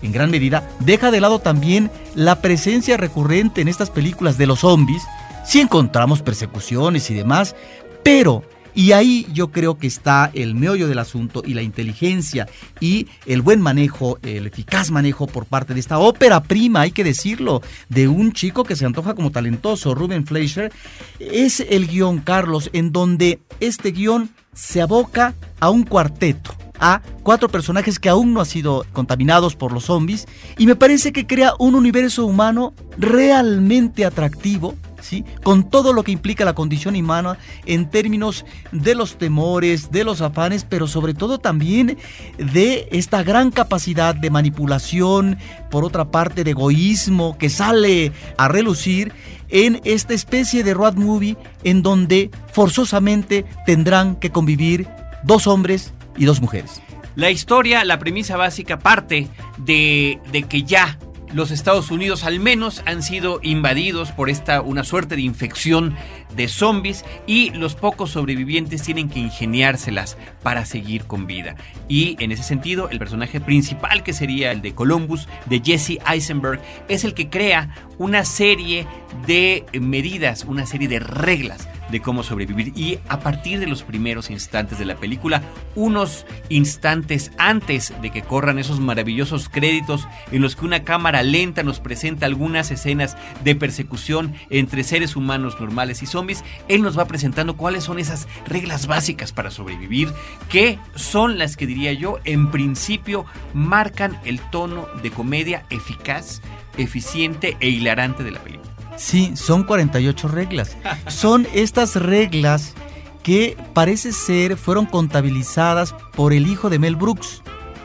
en 0.02 0.12
gran 0.12 0.32
medida, 0.32 0.70
deja 0.80 1.12
de 1.12 1.20
lado 1.20 1.40
también 1.40 1.92
la 2.16 2.42
presencia 2.42 2.98
recurrente 2.98 3.62
en 3.62 3.68
estas 3.68 3.90
películas 3.90 4.38
de 4.38 4.48
los 4.48 4.60
zombies, 4.60 5.04
si 5.46 5.60
encontramos 5.60 6.22
persecuciones 6.22 7.10
y 7.10 7.14
demás, 7.14 7.56
pero 8.04 8.44
y 8.74 8.92
ahí 8.92 9.28
yo 9.34 9.52
creo 9.52 9.78
que 9.78 9.88
está 9.88 10.32
el 10.34 10.56
meollo 10.56 10.88
del 10.88 11.00
asunto 11.00 11.42
y 11.46 11.54
la 11.54 11.62
inteligencia 11.62 12.48
y 12.80 13.08
el 13.26 13.42
buen 13.42 13.62
manejo, 13.62 14.20
el 14.24 14.48
eficaz 14.48 14.92
manejo 14.92 15.28
por 15.28 15.46
parte 15.46 15.74
de 15.74 15.80
esta 15.80 16.00
ópera 16.00 16.44
prima, 16.44 16.82
hay 16.82 16.92
que 16.92 17.04
decirlo, 17.04 17.62
de 17.90 18.08
un 18.08 18.32
chico 18.32 18.64
que 18.64 18.76
se 18.76 18.86
antoja 18.86 19.16
como 19.16 19.32
talentoso, 19.32 19.96
Ruben 19.96 20.26
Fleischer. 20.26 20.72
Es 21.20 21.60
el 21.60 21.88
guion, 21.88 22.20
Carlos, 22.20 22.70
en 22.74 22.92
donde 22.92 23.40
este 23.60 23.92
guion 23.92 24.30
se 24.54 24.82
aboca 24.82 25.36
a 25.60 25.70
un 25.70 25.84
cuarteto 25.84 26.56
a 26.80 27.02
cuatro 27.24 27.50
personajes 27.50 28.00
que 28.00 28.10
aún 28.10 28.34
no 28.34 28.40
han 28.40 28.46
sido 28.46 28.86
contaminados 28.94 29.56
por 29.56 29.74
los 29.74 29.86
zombies 29.86 30.28
y 30.58 30.66
me 30.66 30.76
parece 30.76 31.12
que 31.12 31.28
crea 31.28 31.54
un 31.60 31.76
universo 31.76 32.26
humano 32.26 32.74
realmente 32.98 34.06
atractivo 34.06 34.76
con 35.44 35.70
todo 35.70 35.94
lo 35.94 36.04
que 36.04 36.12
implica 36.12 36.46
la 36.46 36.54
condición 36.54 36.96
humana 36.96 37.38
en 37.66 37.90
términos 37.90 38.46
de 38.72 38.96
los 38.96 39.18
temores, 39.18 39.92
de 39.92 40.04
los 40.04 40.22
afanes, 40.22 40.66
pero 40.68 40.88
sobre 40.88 41.14
todo 41.14 41.40
también 41.40 41.98
de 42.38 42.88
esta 42.92 43.24
gran 43.24 43.52
capacidad 43.52 44.16
de 44.16 44.30
manipulación, 44.30 45.38
por 45.70 45.84
otra 45.84 46.12
parte 46.12 46.44
de 46.44 46.52
egoísmo 46.52 47.38
que 47.38 47.50
sale 47.50 48.12
a 48.38 48.48
relucir 48.48 49.14
en 49.50 49.82
esta 49.84 50.14
especie 50.14 50.64
de 50.64 50.74
road 50.74 50.96
movie 50.96 51.38
en 51.64 51.82
donde 51.82 52.30
forzosamente 52.52 53.46
tendrán 53.66 54.16
que 54.16 54.30
convivir 54.30 54.88
dos 55.24 55.48
hombres 55.48 55.94
y 56.18 56.26
dos 56.26 56.42
mujeres. 56.42 56.82
La 57.16 57.32
historia, 57.32 57.84
la 57.84 58.00
premisa 58.00 58.38
básica 58.38 58.80
parte 58.80 59.28
de, 59.58 60.20
que 60.48 60.64
ya 60.64 60.98
los 61.34 61.52
Estados 61.52 61.92
Unidos 61.92 62.24
al 62.24 62.40
menos 62.40 62.82
han 62.86 63.04
sido 63.04 63.40
invadidos 63.44 64.12
por 64.12 64.30
esta 64.30 64.62
una 64.62 64.84
suerte 64.84 65.16
de 65.16 65.22
infección 65.22 65.96
de 66.36 66.48
zombies 66.48 67.06
y 67.28 67.52
los 67.52 67.76
pocos 67.76 68.12
sobrevivientes 68.12 68.84
tienen 68.84 69.10
que 69.10 69.20
ingeniárselas 69.20 70.18
para 70.44 70.66
seguir 70.66 71.06
con 71.06 71.28
vida. 71.28 71.56
Y 71.88 72.16
en 72.20 72.32
ese 72.32 72.44
sentido, 72.44 72.90
el 72.90 73.00
personaje 73.00 73.40
principal 73.40 74.04
que 74.04 74.14
sería 74.14 74.52
el 74.52 74.62
de 74.62 74.74
Columbus, 74.74 75.28
de 75.46 75.62
Jesse 75.64 76.00
Eisenberg, 76.08 76.62
es 76.88 77.04
el 77.04 77.14
que 77.14 77.30
crea 77.30 77.76
una 77.98 78.26
serie 78.26 78.88
de 79.26 79.66
medidas, 79.74 80.46
una 80.46 80.66
serie 80.66 80.88
de 80.88 81.00
reglas 81.00 81.68
de 81.92 82.02
cómo 82.02 82.24
sobrevivir. 82.24 82.74
Y 82.76 83.00
a 83.08 83.20
partir 83.20 83.60
de 83.60 83.68
los 83.68 83.84
primeros 83.84 84.30
instantes 84.30 84.80
de 84.80 84.86
la 84.86 84.96
película, 84.96 85.42
unos 85.76 86.26
instantes 86.50 87.32
antes 87.38 87.94
de 88.02 88.10
que 88.12 88.22
corran 88.22 88.60
esos 88.60 88.80
maravillosos 88.80 89.50
créditos 89.50 90.08
en 90.32 90.42
los 90.42 90.56
que 90.56 90.66
una 90.66 90.84
cámara 90.84 91.24
lenta 91.24 91.64
nos 91.64 91.80
presenta 91.80 92.26
algunas 92.26 92.72
escenas 92.72 93.18
de 93.44 93.56
persecución 93.56 94.34
entre 94.50 94.84
seres 94.84 95.16
humanos 95.16 95.60
normales 95.60 96.04
y 96.04 96.06
zombies, 96.06 96.44
él 96.68 96.82
nos 96.82 96.98
va 96.98 97.06
presentando 97.06 97.58
cuáles 97.58 97.84
son 97.84 98.00
esas 98.00 98.28
reglas 98.46 98.88
básicas 98.88 99.32
para 99.32 99.52
sobrevivir, 99.52 100.10
que 100.50 100.80
son 100.96 101.38
las 101.38 101.58
que 101.58 101.68
diría 101.68 101.94
yo, 101.94 102.20
en 102.26 102.52
principio 102.52 103.26
marcan 103.54 104.20
el 104.26 104.40
tono 104.52 104.88
de 105.02 105.12
comedia 105.12 105.66
eficaz, 105.70 106.42
eficiente 106.78 107.58
e 107.60 107.70
hilarante 107.70 108.24
de 108.24 108.32
la 108.32 108.40
película. 108.40 108.79
Sí, 109.00 109.32
son 109.36 109.64
48 109.64 110.28
reglas. 110.28 110.76
Son 111.08 111.48
estas 111.54 111.96
reglas 111.96 112.74
que 113.24 113.56
parece 113.74 114.12
ser 114.12 114.58
fueron 114.58 114.86
contabilizadas 114.86 115.96
por 116.16 116.34
el 116.34 116.48
hijo 116.48 116.70
de 116.70 116.80
Mel 116.80 116.98
Brooks, 116.98 117.42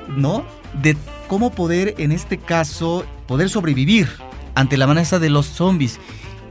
¿no? 0.08 0.44
De 0.82 0.96
cómo 1.28 1.52
poder, 1.52 1.94
en 1.98 2.10
este 2.10 2.36
caso, 2.36 3.06
poder 3.28 3.48
sobrevivir 3.48 4.08
ante 4.56 4.76
la 4.76 4.86
amenaza 4.86 5.20
de 5.20 5.30
los 5.30 5.46
zombies. 5.46 6.00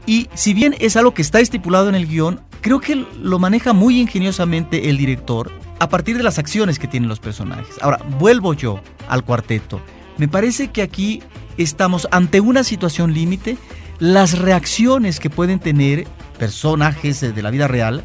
Y 0.06 0.28
si 0.32 0.54
bien 0.54 0.74
es 0.80 0.96
algo 0.96 1.12
que 1.12 1.22
está 1.22 1.40
estipulado 1.40 1.90
en 1.90 1.94
el 1.94 2.06
guion, 2.06 2.40
creo 2.62 2.80
que 2.80 3.06
lo 3.20 3.38
maneja 3.38 3.74
muy 3.74 4.00
ingeniosamente 4.00 4.88
el 4.88 4.96
director 4.96 5.52
a 5.78 5.90
partir 5.90 6.16
de 6.16 6.22
las 6.22 6.38
acciones 6.38 6.78
que 6.78 6.88
tienen 6.88 7.10
los 7.10 7.20
personajes. 7.20 7.76
Ahora, 7.82 8.00
vuelvo 8.18 8.54
yo 8.54 8.80
al 9.08 9.24
cuarteto. 9.24 9.82
Me 10.16 10.26
parece 10.26 10.68
que 10.68 10.80
aquí 10.80 11.22
estamos 11.58 12.08
ante 12.10 12.40
una 12.40 12.64
situación 12.64 13.12
límite, 13.12 13.58
las 13.98 14.38
reacciones 14.38 15.20
que 15.20 15.30
pueden 15.30 15.58
tener 15.58 16.06
personajes 16.38 17.20
de 17.20 17.42
la 17.42 17.50
vida 17.50 17.68
real. 17.68 18.04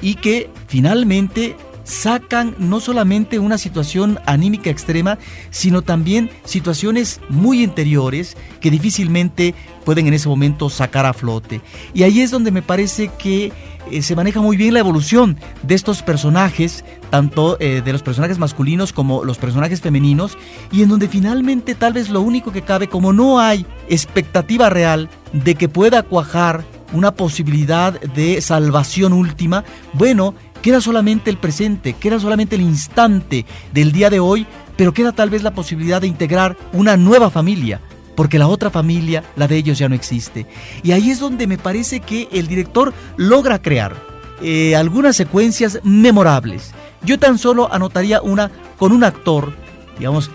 Y 0.00 0.16
que 0.16 0.50
finalmente 0.66 1.56
sacan 1.84 2.54
no 2.58 2.80
solamente 2.80 3.38
una 3.38 3.58
situación 3.58 4.18
anímica 4.26 4.70
extrema, 4.70 5.18
sino 5.50 5.82
también 5.82 6.30
situaciones 6.44 7.20
muy 7.28 7.62
interiores 7.62 8.36
que 8.60 8.70
difícilmente 8.70 9.54
pueden 9.84 10.06
en 10.06 10.14
ese 10.14 10.28
momento 10.28 10.70
sacar 10.70 11.06
a 11.06 11.12
flote. 11.12 11.60
Y 11.94 12.04
ahí 12.04 12.20
es 12.20 12.30
donde 12.30 12.50
me 12.50 12.62
parece 12.62 13.10
que 13.18 13.52
eh, 13.90 14.02
se 14.02 14.16
maneja 14.16 14.40
muy 14.40 14.56
bien 14.56 14.74
la 14.74 14.80
evolución 14.80 15.38
de 15.62 15.74
estos 15.74 16.02
personajes, 16.02 16.84
tanto 17.10 17.56
eh, 17.60 17.82
de 17.84 17.92
los 17.92 18.02
personajes 18.02 18.38
masculinos 18.38 18.92
como 18.92 19.24
los 19.24 19.38
personajes 19.38 19.80
femeninos, 19.80 20.36
y 20.70 20.82
en 20.82 20.88
donde 20.88 21.08
finalmente 21.08 21.74
tal 21.74 21.92
vez 21.92 22.08
lo 22.08 22.20
único 22.20 22.52
que 22.52 22.62
cabe, 22.62 22.88
como 22.88 23.12
no 23.12 23.40
hay 23.40 23.66
expectativa 23.88 24.70
real 24.70 25.08
de 25.32 25.54
que 25.54 25.68
pueda 25.68 26.02
cuajar 26.02 26.64
una 26.92 27.12
posibilidad 27.12 27.98
de 28.00 28.40
salvación 28.40 29.12
última, 29.12 29.64
bueno, 29.94 30.34
queda 30.62 30.80
solamente 30.80 31.30
el 31.30 31.38
presente, 31.38 31.94
queda 31.94 32.20
solamente 32.20 32.56
el 32.56 32.62
instante 32.62 33.44
del 33.72 33.92
día 33.92 34.10
de 34.10 34.20
hoy, 34.20 34.46
pero 34.76 34.94
queda 34.94 35.12
tal 35.12 35.30
vez 35.30 35.42
la 35.42 35.54
posibilidad 35.54 36.00
de 36.00 36.06
integrar 36.06 36.56
una 36.72 36.96
nueva 36.96 37.30
familia, 37.30 37.80
porque 38.14 38.38
la 38.38 38.48
otra 38.48 38.70
familia, 38.70 39.24
la 39.36 39.48
de 39.48 39.56
ellos, 39.56 39.78
ya 39.78 39.88
no 39.88 39.94
existe. 39.94 40.46
Y 40.82 40.92
ahí 40.92 41.10
es 41.10 41.20
donde 41.20 41.46
me 41.46 41.58
parece 41.58 42.00
que 42.00 42.28
el 42.32 42.46
director 42.46 42.92
logra 43.16 43.60
crear 43.60 43.94
eh, 44.42 44.74
algunas 44.76 45.16
secuencias 45.16 45.80
memorables. 45.82 46.72
Yo 47.04 47.18
tan 47.18 47.38
solo 47.38 47.72
anotaría 47.72 48.22
una 48.22 48.50
con 48.78 48.92
un 48.92 49.04
actor, 49.04 49.52
digamos, 49.98 50.30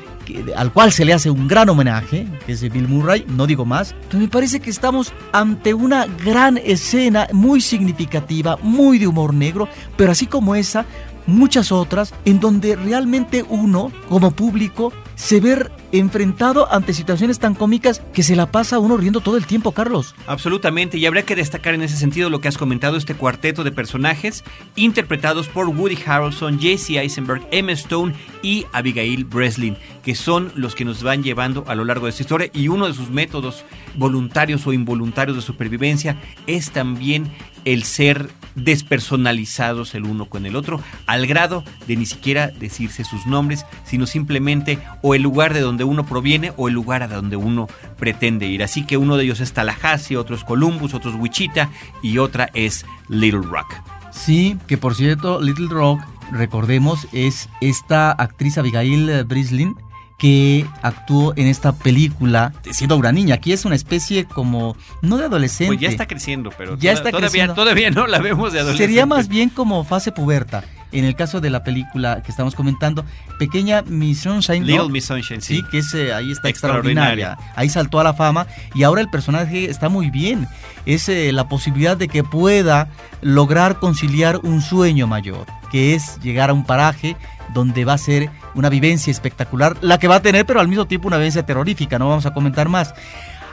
al 0.56 0.74
cual 0.74 0.92
se 0.92 1.06
le 1.06 1.14
hace 1.14 1.30
un 1.30 1.48
gran 1.48 1.70
homenaje, 1.70 2.28
que 2.46 2.54
es 2.54 2.62
Bill 2.62 2.88
Murray, 2.88 3.26
no 3.28 3.48
digo 3.48 3.66
más, 3.66 3.96
pero 4.08 4.20
me 4.20 4.28
parece 4.28 4.60
que 4.60 4.70
estamos 4.70 5.14
ante 5.32 5.74
una 5.74 6.06
gran 6.06 6.58
escena 6.58 7.28
muy 7.32 7.62
significativa, 7.62 8.58
muy 8.62 9.00
de 9.00 9.08
humor 9.08 9.34
negro, 9.34 9.68
pero 9.96 10.12
así 10.12 10.28
como 10.28 10.56
esa, 10.56 10.86
muchas 11.26 11.72
otras 11.72 12.14
en 12.26 12.40
donde 12.40 12.76
realmente 12.76 13.46
uno, 13.48 13.92
como 14.10 14.32
público, 14.32 14.92
se 15.18 15.40
ve 15.40 15.70
enfrentado 15.92 16.72
ante 16.72 16.94
situaciones 16.94 17.40
tan 17.40 17.56
cómicas 17.56 18.02
que 18.14 18.24
se 18.24 18.36
la 18.36 18.52
pasa 18.52 18.80
uno 18.80 18.98
riendo 18.98 19.20
todo 19.20 19.36
el 19.36 19.48
tiempo, 19.48 19.72
Carlos. 19.72 20.16
Absolutamente, 20.28 20.98
y 20.98 21.06
habría 21.06 21.24
que 21.24 21.36
destacar 21.36 21.74
en 21.74 21.82
ese 21.82 21.98
sentido 21.98 22.30
lo 22.30 22.40
que 22.40 22.48
has 22.48 22.58
comentado, 22.58 22.98
este 22.98 23.16
cuarteto 23.16 23.64
de 23.64 23.72
personajes 23.72 24.44
interpretados 24.76 25.48
por 25.48 25.68
Woody 25.68 25.98
Harrelson, 26.06 26.60
Jesse 26.60 26.92
Eisenberg, 26.92 27.46
Emma 27.52 27.72
Stone 27.72 28.14
y 28.44 28.66
Abigail 28.74 29.26
Breslin, 29.26 29.76
que 30.04 30.14
son 30.14 30.52
los 30.56 30.76
que 30.76 30.86
nos 30.86 31.02
van 31.02 31.24
llevando 31.24 31.66
a 31.68 31.74
lo 31.74 31.84
largo 31.84 32.06
de 32.06 32.12
esta 32.12 32.22
historia 32.22 32.52
y 32.54 32.68
uno 32.68 32.88
de 32.88 32.94
sus 32.94 33.10
métodos 33.10 33.66
voluntarios 33.96 34.68
o 34.68 34.74
involuntarios 34.74 35.36
de 35.36 35.42
supervivencia 35.42 36.22
es 36.46 36.72
también 36.72 37.32
el 37.66 37.84
ser 37.84 38.30
despersonalizados 38.58 39.96
el 39.96 40.06
uno 40.06 40.26
con 40.26 40.46
el 40.46 40.56
otro, 40.56 40.82
al 41.06 41.28
grado 41.28 41.64
de 41.88 41.96
ni 41.96 42.06
siquiera 42.06 42.48
decirse 42.48 43.04
sus 43.04 43.26
nombres, 43.26 43.66
sino 43.86 44.06
simplemente 44.06 44.80
o 45.02 45.16
el 45.16 45.22
lugar 45.22 45.54
de 45.54 45.62
donde 45.62 45.84
uno 45.84 46.06
proviene 46.06 46.54
o 46.58 46.68
el 46.68 46.74
lugar 46.74 47.04
a 47.04 47.08
donde 47.08 47.38
uno 47.38 47.68
pretende 47.98 48.48
ir. 48.48 48.64
Así 48.64 48.86
que 48.86 48.98
uno 48.98 49.16
de 49.16 49.24
ellos 49.24 49.40
es 49.40 49.54
Tallahassee, 49.54 50.18
otro 50.18 50.36
es 50.36 50.44
Columbus, 50.44 50.94
otro 50.94 51.12
es 51.12 51.18
Wichita 51.18 51.70
y 52.02 52.18
otra 52.18 52.50
es 52.54 52.86
Little 53.08 53.42
Rock. 53.44 53.76
Sí, 54.12 54.58
que 54.68 54.78
por 54.78 54.96
cierto, 54.96 55.40
Little 55.40 55.68
Rock, 55.70 56.02
recordemos, 56.32 57.08
es 57.14 57.50
esta 57.62 58.12
actriz 58.12 58.58
Abigail 58.58 59.24
Breslin, 59.26 59.76
que 60.18 60.66
actuó 60.82 61.34
en 61.36 61.48
esta 61.48 61.74
película 61.74 62.52
siendo 62.72 62.98
una 62.98 63.12
niña. 63.12 63.36
Aquí 63.36 63.54
es 63.54 63.66
una 63.66 63.76
especie 63.76 64.26
como, 64.26 64.76
no 65.02 65.18
de 65.18 65.26
adolescente. 65.26 65.74
Pues 65.76 65.80
ya 65.82 65.90
está 65.90 66.08
creciendo, 66.08 66.52
pero 66.58 66.78
ya 66.78 66.92
está 66.92 67.10
todavía, 67.12 67.30
creciendo. 67.30 67.54
todavía 67.54 67.92
no 67.92 68.08
la 68.08 68.20
vemos 68.20 68.52
de 68.54 68.60
adolescente. 68.60 68.88
Sería 68.88 69.06
más 69.06 69.28
bien 69.28 69.50
como 69.50 69.84
fase 69.84 70.12
puberta. 70.12 70.64
En 70.94 71.04
el 71.04 71.16
caso 71.16 71.42
de 71.42 71.50
la 71.50 71.66
película 71.66 72.24
que 72.24 72.32
estamos 72.32 72.56
comentando, 72.56 73.04
Pequeña 73.38 73.82
Miss 73.82 74.22
Sunshine. 74.22 74.62
¿no? 74.62 74.68
Little 74.68 74.90
Miss 74.90 75.06
Sunshine, 75.06 75.42
sí. 75.42 75.58
Sí, 75.58 75.64
que 75.70 75.80
es, 75.80 75.94
eh, 75.94 76.14
ahí 76.14 76.32
está 76.32 76.48
Extraordinaria. 76.48 77.32
extraordinaria. 77.34 77.54
Ahí 77.58 77.68
saltó 77.70 78.00
a 78.00 78.06
la 78.06 78.14
fama 78.14 78.48
y 78.74 78.84
ahora 78.84 79.02
el 79.02 79.10
personaje 79.10 79.70
está 79.70 79.90
muy 79.90 80.10
bien. 80.10 80.48
Es 80.86 81.10
eh, 81.10 81.34
la 81.34 81.50
posibilidad 81.50 81.98
de 81.98 82.08
que 82.08 82.24
pueda 82.24 82.88
lograr 83.22 83.80
conciliar 83.80 84.38
un 84.44 84.62
sueño 84.62 85.08
mayor, 85.08 85.46
que 85.72 85.94
es 85.94 86.20
llegar 86.22 86.50
a 86.50 86.54
un 86.54 86.66
paraje 86.66 87.18
donde 87.54 87.84
va 87.84 87.94
a 87.94 87.98
ser 87.98 88.30
una 88.58 88.70
vivencia 88.70 89.12
espectacular, 89.12 89.78
la 89.82 89.98
que 89.98 90.08
va 90.08 90.16
a 90.16 90.22
tener, 90.22 90.46
pero 90.46 90.60
al 90.60 90.68
mismo 90.68 90.86
tiempo 90.86 91.08
una 91.08 91.18
vivencia 91.18 91.46
terrorífica, 91.46 91.98
no 91.98 92.10
vamos 92.10 92.26
a 92.26 92.34
comentar 92.34 92.68
más. 92.68 92.94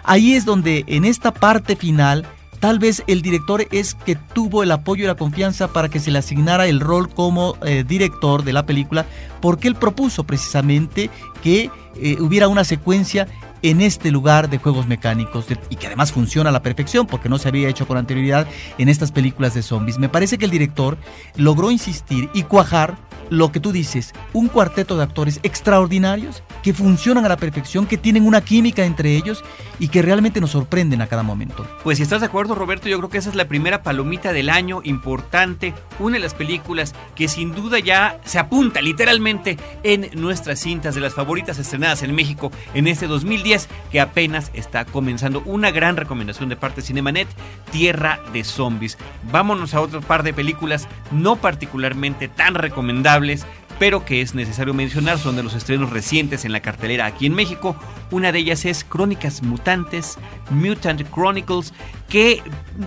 Ahí 0.03 0.35
es 0.35 0.45
donde 0.45 0.85
en 0.87 1.05
esta 1.05 1.33
parte 1.33 1.77
final 1.77 2.27
Tal 2.65 2.79
vez 2.79 3.03
el 3.07 3.21
director 3.21 3.67
es 3.73 3.95
que 3.95 4.17
tuvo 4.17 4.63
el 4.63 4.73
apoyo 4.73 5.05
y 5.05 5.07
la 5.07 5.17
confianza 5.17 5.69
para 5.69 5.91
que 5.91 6.01
se 6.01 6.11
le 6.11 6.21
asignara 6.21 6.67
el 6.67 6.81
rol 6.81 7.11
como 7.11 7.59
eh, 7.63 7.85
director 7.87 8.43
de 8.43 8.55
la 8.55 8.65
película, 8.65 9.05
porque 9.43 9.69
él 9.69 9.75
propuso 9.75 10.25
precisamente 10.25 11.11
que 11.43 11.71
eh, 12.01 12.17
hubiera 12.21 12.49
una 12.49 12.65
secuencia 12.65 13.29
en 13.65 13.81
este 13.81 14.11
lugar 14.11 14.51
de 14.51 14.59
juegos 14.59 14.87
mecánicos 14.87 15.47
y 15.71 15.77
que 15.77 15.87
además 15.87 16.13
funciona 16.13 16.51
a 16.51 16.53
la 16.53 16.63
perfección 16.63 17.07
porque 17.07 17.31
no 17.31 17.39
se 17.39 17.49
había 17.49 17.71
hecho 17.71 17.89
con 17.89 17.97
anterioridad 17.97 18.47
en 18.77 18.91
estas 18.91 19.11
películas 19.11 19.55
de 19.55 19.63
zombies. 19.63 19.99
Me 19.99 20.11
parece 20.11 20.37
que 20.37 20.45
el 20.45 20.51
director 20.51 20.99
logró 21.37 21.71
insistir 21.71 22.29
y 22.35 22.43
cuajar 22.43 22.99
lo 23.31 23.53
que 23.53 23.61
tú 23.61 23.73
dices, 23.73 24.13
un 24.35 24.49
cuarteto 24.49 24.99
de 24.99 25.05
actores 25.05 25.41
extraordinarios 25.43 26.43
que 26.65 26.73
funcionan 26.73 27.27
a 27.27 27.29
la 27.29 27.37
perfección, 27.37 27.87
que 27.87 27.99
tienen 27.99 28.27
una 28.27 28.41
química 28.41 28.87
entre 28.87 29.17
ellos 29.17 29.45
y 29.79 29.89
que 29.89 30.01
realmente 30.01 30.41
nos 30.41 30.53
sorprenden 30.53 31.03
a 31.03 31.07
cada 31.07 31.23
momento. 31.23 31.67
Pues 31.83 31.99
si 31.99 32.03
estás 32.03 32.21
de 32.21 32.27
acuerdo, 32.27 32.55
Roberto, 32.55 32.89
yo 32.89 32.97
creo 32.97 33.11
que 33.11 33.19
esa 33.19 33.29
es 33.29 33.37
la 33.37 33.49
primera 33.49 33.83
palomita 33.83 34.33
del 34.33 34.49
año 34.49 34.81
importante, 34.83 35.75
una 35.99 36.15
de 36.15 36.21
las 36.21 36.33
películas 36.33 36.95
que 37.15 37.29
sin 37.29 37.55
duda 37.55 37.81
ya 37.81 38.19
se 38.25 38.39
apunta 38.39 38.81
literalmente 38.81 39.59
en 39.83 40.09
nuestras 40.15 40.59
cintas 40.59 40.95
de 40.95 41.03
las 41.03 41.13
favoritas 41.13 41.59
estrenadas 41.59 42.03
en 42.03 42.15
México 42.15 42.51
en 42.73 42.87
este 42.87 43.09
2010 43.09 43.69
que 43.93 44.01
apenas 44.01 44.51
está 44.55 44.87
comenzando. 44.87 45.43
Una 45.45 45.71
gran 45.71 45.99
recomendación 45.99 46.49
de 46.49 46.57
parte 46.57 46.81
de 46.81 46.87
Cinemanet, 46.87 47.29
Tierra 47.73 48.21
de 48.33 48.43
Zombies. 48.43 48.97
Vámonos 49.31 49.75
a 49.75 49.83
otro 49.83 50.01
par 50.01 50.23
de 50.23 50.33
películas 50.33 50.89
no 51.11 51.37
particularmente 51.37 52.29
tan 52.29 52.55
recomendables 52.55 53.45
pero 53.79 54.05
que 54.05 54.21
es 54.21 54.35
necesario 54.35 54.75
mencionar 54.75 55.19
son 55.19 55.37
de 55.37 55.43
los 55.43 55.55
estrenos 55.55 55.91
recientes 55.91 56.45
en 56.45 56.53
la 56.53 56.61
cartelera 56.61 57.07
aquí 57.07 57.27
en 57.27 57.35
México. 57.35 57.77
Una 58.11 58.33
de 58.33 58.39
ellas 58.39 58.65
es 58.65 58.85
Crónicas 58.85 59.43
Mutantes, 59.43 60.19
Mutant 60.51 61.03
Chronicles, 61.13 61.73
que 62.09 62.43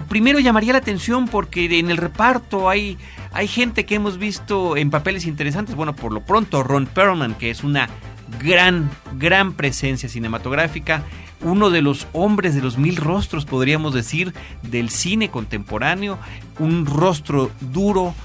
primero 0.07 0.39
llamaría 0.39 0.73
la 0.73 0.79
atención 0.79 1.27
porque 1.27 1.79
en 1.79 1.91
el 1.91 1.97
reparto 1.97 2.69
hay, 2.69 2.97
hay 3.31 3.47
gente 3.47 3.85
que 3.85 3.95
hemos 3.95 4.17
visto 4.17 4.77
en 4.77 4.89
papeles 4.89 5.25
interesantes. 5.25 5.75
Bueno, 5.75 5.95
por 5.95 6.13
lo 6.13 6.21
pronto 6.21 6.63
Ron 6.63 6.85
Perlman, 6.85 7.35
que 7.35 7.49
es 7.49 7.63
una 7.63 7.89
gran, 8.41 8.89
gran 9.17 9.53
presencia 9.53 10.09
cinematográfica. 10.09 11.03
Uno 11.41 11.69
de 11.69 11.81
los 11.81 12.07
hombres 12.13 12.55
de 12.55 12.61
los 12.61 12.77
mil 12.77 12.95
rostros, 12.95 13.45
podríamos 13.45 13.93
decir, 13.93 14.33
del 14.63 14.89
cine 14.89 15.29
contemporáneo. 15.29 16.17
Un 16.57 16.85
rostro 16.85 17.51
duro, 17.59 18.15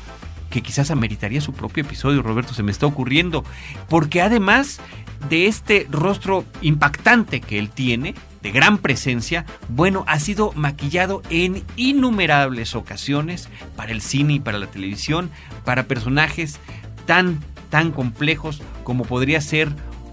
que 0.52 0.62
quizás 0.62 0.90
ameritaría 0.90 1.40
su 1.40 1.52
propio 1.52 1.82
episodio, 1.82 2.22
Roberto, 2.22 2.54
se 2.54 2.62
me 2.62 2.70
está 2.70 2.86
ocurriendo, 2.86 3.42
porque 3.88 4.20
además 4.20 4.80
de 5.28 5.46
este 5.46 5.86
rostro 5.90 6.44
impactante 6.60 7.40
que 7.40 7.58
él 7.58 7.70
tiene, 7.70 8.14
de 8.42 8.50
gran 8.50 8.78
presencia, 8.78 9.46
bueno, 9.68 10.04
ha 10.06 10.18
sido 10.18 10.52
maquillado 10.54 11.22
en 11.30 11.64
innumerables 11.76 12.74
ocasiones 12.74 13.48
para 13.76 13.92
el 13.92 14.02
cine 14.02 14.34
y 14.34 14.40
para 14.40 14.58
la 14.58 14.66
televisión, 14.66 15.30
para 15.64 15.84
personajes 15.84 16.60
tan, 17.06 17.40
tan 17.70 17.92
complejos 17.92 18.60
como 18.84 19.04
podría 19.04 19.40
ser 19.40 19.70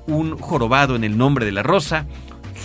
un 0.08 0.38
jorobado 0.38 0.96
en 0.96 1.04
el 1.04 1.18
nombre 1.18 1.46
de 1.46 1.52
la 1.52 1.64
rosa, 1.64 2.06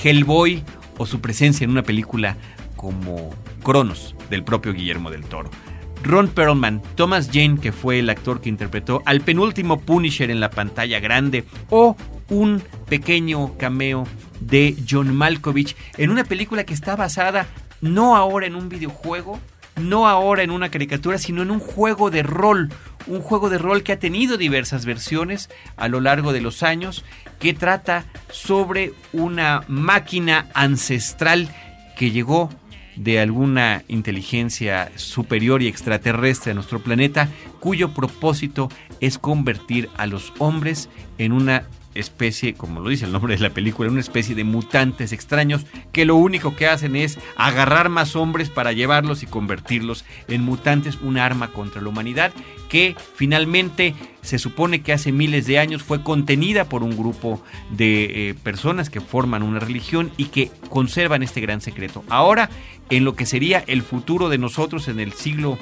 Hellboy 0.03 0.63
o 0.97 1.07
su 1.07 1.21
presencia 1.21 1.65
en 1.65 1.71
una 1.71 1.83
película 1.83 2.37
como 2.77 3.31
Cronos 3.63 4.15
del 4.31 4.45
propio 4.45 4.75
Guillermo 4.75 5.11
del 5.11 5.25
Toro. 5.25 5.51
Ron 6.05 6.29
Perlman, 6.29 6.83
Thomas 6.95 7.31
Jane, 7.33 7.59
que 7.61 7.73
fue 7.73 7.99
el 7.99 8.11
actor 8.11 8.41
que 8.41 8.51
interpretó 8.51 9.03
al 9.07 9.23
penúltimo 9.23 9.81
Punisher 9.81 10.31
en 10.31 10.39
la 10.39 10.51
pantalla 10.51 11.01
grande, 11.01 11.45
o 11.71 11.97
un 12.29 12.63
pequeño 12.89 13.57
cameo 13.57 14.07
de 14.41 14.77
John 14.89 15.15
Malkovich 15.15 15.77
en 15.97 16.11
una 16.11 16.25
película 16.25 16.65
que 16.65 16.75
está 16.75 16.95
basada 16.95 17.47
no 17.81 18.17
ahora 18.17 18.47
en 18.47 18.55
un 18.55 18.69
videojuego, 18.69 19.41
no 19.77 20.07
ahora 20.07 20.43
en 20.43 20.51
una 20.51 20.71
caricatura, 20.71 21.19
sino 21.19 21.43
en 21.43 21.51
un 21.51 21.59
juego 21.59 22.11
de 22.11 22.23
rol, 22.23 22.71
un 23.07 23.21
juego 23.21 23.49
de 23.49 23.59
rol 23.59 23.83
que 23.83 23.93
ha 23.93 23.99
tenido 23.99 24.37
diversas 24.37 24.85
versiones 24.85 25.51
a 25.77 25.89
lo 25.89 26.01
largo 26.01 26.33
de 26.33 26.41
los 26.41 26.63
años, 26.63 27.05
que 27.39 27.55
trata 27.55 28.05
sobre 28.31 28.93
una 29.13 29.65
máquina 29.69 30.49
ancestral 30.55 31.49
que 31.97 32.11
llegó 32.11 32.51
de 32.97 33.21
alguna 33.21 33.83
inteligencia 33.89 34.91
superior 34.97 35.63
y 35.63 35.69
extraterrestre 35.69 36.53
a 36.53 36.55
nuestro 36.55 36.81
planeta, 36.81 37.29
cuyo 37.61 37.93
propósito 37.93 38.69
es 39.01 39.19
convertir 39.19 39.89
a 39.97 40.07
los 40.07 40.33
hombres 40.39 40.89
en 41.19 41.33
una 41.33 41.65
especie, 41.95 42.55
como 42.55 42.81
lo 42.81 42.89
dice 42.89 43.05
el 43.05 43.13
nombre 43.13 43.37
de 43.37 43.43
la 43.43 43.51
película, 43.51 43.91
una 43.91 44.01
especie 44.01 44.35
de 44.35 44.45
mutantes 44.45 45.13
extraños 45.13 45.67
que 45.93 46.05
lo 46.05 46.17
único 46.17 46.57
que 46.57 46.67
hacen 46.67 46.97
es 46.97 47.19
agarrar 47.37 47.89
más 47.89 48.17
hombres 48.17 48.51
para 48.51 48.73
llevarlos 48.73 49.23
y 49.23 49.27
convertirlos 49.27 50.05
en 50.29 50.43
mutantes, 50.43 50.99
un 51.03 51.19
arma 51.19 51.49
contra 51.49 51.83
la 51.83 51.89
humanidad 51.89 52.33
que 52.69 52.97
finalmente 53.15 53.95
se 54.23 54.39
supone 54.39 54.83
que 54.83 54.93
hace 54.93 55.13
miles 55.13 55.47
de 55.47 55.59
años 55.59 55.83
fue 55.83 56.03
contenida 56.03 56.65
por 56.65 56.83
un 56.83 56.97
grupo 56.97 57.43
de 57.71 58.31
eh, 58.31 58.35
personas 58.35 58.91
que 58.91 59.01
forman 59.01 59.43
una 59.43 59.61
religión 59.61 60.11
y 60.17 60.25
que 60.25 60.51
conservan 60.71 61.23
este 61.23 61.41
gran 61.41 61.61
secreto. 61.61 62.03
Ahora, 62.09 62.51
en 62.91 63.05
lo 63.05 63.15
que 63.15 63.27
sería 63.27 63.63
el 63.67 63.83
futuro 63.83 64.29
de 64.29 64.39
nosotros 64.39 64.89
en 64.89 64.99
el 64.99 65.13
siglo 65.13 65.59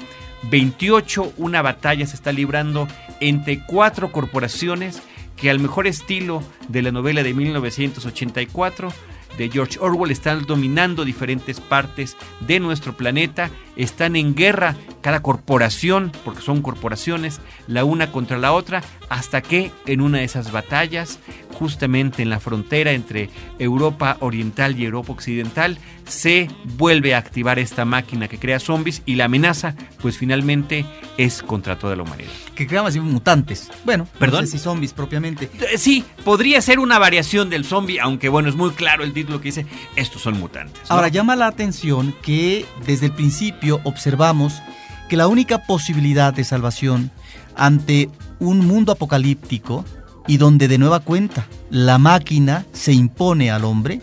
28, 0.49 1.33
una 1.37 1.61
batalla 1.61 2.05
se 2.07 2.15
está 2.15 2.31
librando 2.31 2.87
entre 3.19 3.59
cuatro 3.59 4.11
corporaciones 4.11 5.01
que 5.35 5.49
al 5.49 5.59
mejor 5.59 5.87
estilo 5.87 6.43
de 6.67 6.81
la 6.81 6.91
novela 6.91 7.23
de 7.23 7.33
1984 7.33 8.93
de 9.37 9.49
George 9.49 9.79
Orwell 9.79 10.11
están 10.11 10.45
dominando 10.45 11.05
diferentes 11.05 11.59
partes 11.59 12.15
de 12.41 12.59
nuestro 12.59 12.95
planeta, 12.95 13.49
están 13.75 14.15
en 14.15 14.35
guerra 14.35 14.75
cada 15.01 15.21
corporación, 15.21 16.11
porque 16.23 16.41
son 16.41 16.61
corporaciones, 16.61 17.41
la 17.67 17.83
una 17.83 18.11
contra 18.11 18.37
la 18.37 18.53
otra, 18.53 18.81
hasta 19.09 19.41
que 19.41 19.69
en 19.85 19.99
una 19.99 20.19
de 20.19 20.23
esas 20.23 20.51
batallas, 20.51 21.19
justamente 21.53 22.23
en 22.23 22.29
la 22.29 22.39
frontera 22.39 22.93
entre 22.93 23.29
Europa 23.59 24.17
Oriental 24.21 24.79
y 24.79 24.85
Europa 24.85 25.11
Occidental, 25.11 25.77
se 26.07 26.49
vuelve 26.77 27.15
a 27.15 27.17
activar 27.17 27.59
esta 27.59 27.85
máquina 27.85 28.27
que 28.27 28.39
crea 28.39 28.59
zombies 28.59 29.01
y 29.05 29.15
la 29.15 29.25
amenaza, 29.25 29.75
pues 30.01 30.17
finalmente 30.17 30.85
es 31.17 31.43
contra 31.43 31.77
toda 31.77 31.95
la 31.95 32.03
humanidad. 32.03 32.31
Que 32.55 32.67
crea 32.67 32.83
más 32.83 32.95
mutantes. 32.95 33.69
Bueno, 33.83 34.07
perdón. 34.19 34.41
No 34.41 34.47
sé 34.47 34.53
si 34.53 34.59
zombies 34.59 34.93
propiamente. 34.93 35.49
Eh, 35.71 35.77
sí, 35.77 36.05
podría 36.23 36.61
ser 36.61 36.79
una 36.79 36.97
variación 36.97 37.49
del 37.49 37.65
zombie, 37.65 37.99
aunque 37.99 38.29
bueno, 38.29 38.47
es 38.49 38.55
muy 38.55 38.71
claro 38.71 39.03
el 39.03 39.13
título 39.13 39.39
que 39.39 39.49
dice, 39.49 39.65
estos 39.95 40.21
son 40.21 40.39
mutantes. 40.39 40.89
Ahora 40.89 41.09
llama 41.09 41.35
la 41.35 41.47
atención 41.47 42.15
que 42.21 42.65
desde 42.85 43.07
el 43.07 43.11
principio 43.11 43.62
observamos 43.71 44.61
que 45.09 45.17
la 45.17 45.27
única 45.27 45.63
posibilidad 45.63 46.33
de 46.33 46.43
salvación 46.43 47.11
ante 47.55 48.09
un 48.39 48.65
mundo 48.65 48.91
apocalíptico 48.91 49.85
y 50.27 50.37
donde 50.37 50.67
de 50.67 50.77
nueva 50.77 51.01
cuenta 51.01 51.47
la 51.69 51.97
máquina 51.97 52.65
se 52.73 52.93
impone 52.93 53.51
al 53.51 53.65
hombre, 53.65 53.99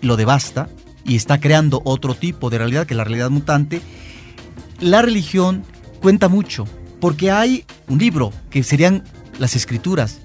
lo 0.00 0.16
devasta 0.16 0.68
y 1.04 1.16
está 1.16 1.38
creando 1.38 1.82
otro 1.84 2.14
tipo 2.14 2.50
de 2.50 2.58
realidad 2.58 2.86
que 2.86 2.94
la 2.94 3.04
realidad 3.04 3.30
mutante, 3.30 3.80
la 4.80 5.02
religión 5.02 5.64
cuenta 6.00 6.28
mucho, 6.28 6.66
porque 7.00 7.30
hay 7.30 7.64
un 7.88 7.98
libro 7.98 8.32
que 8.50 8.62
serían 8.62 9.04
las 9.38 9.56
escrituras, 9.56 10.20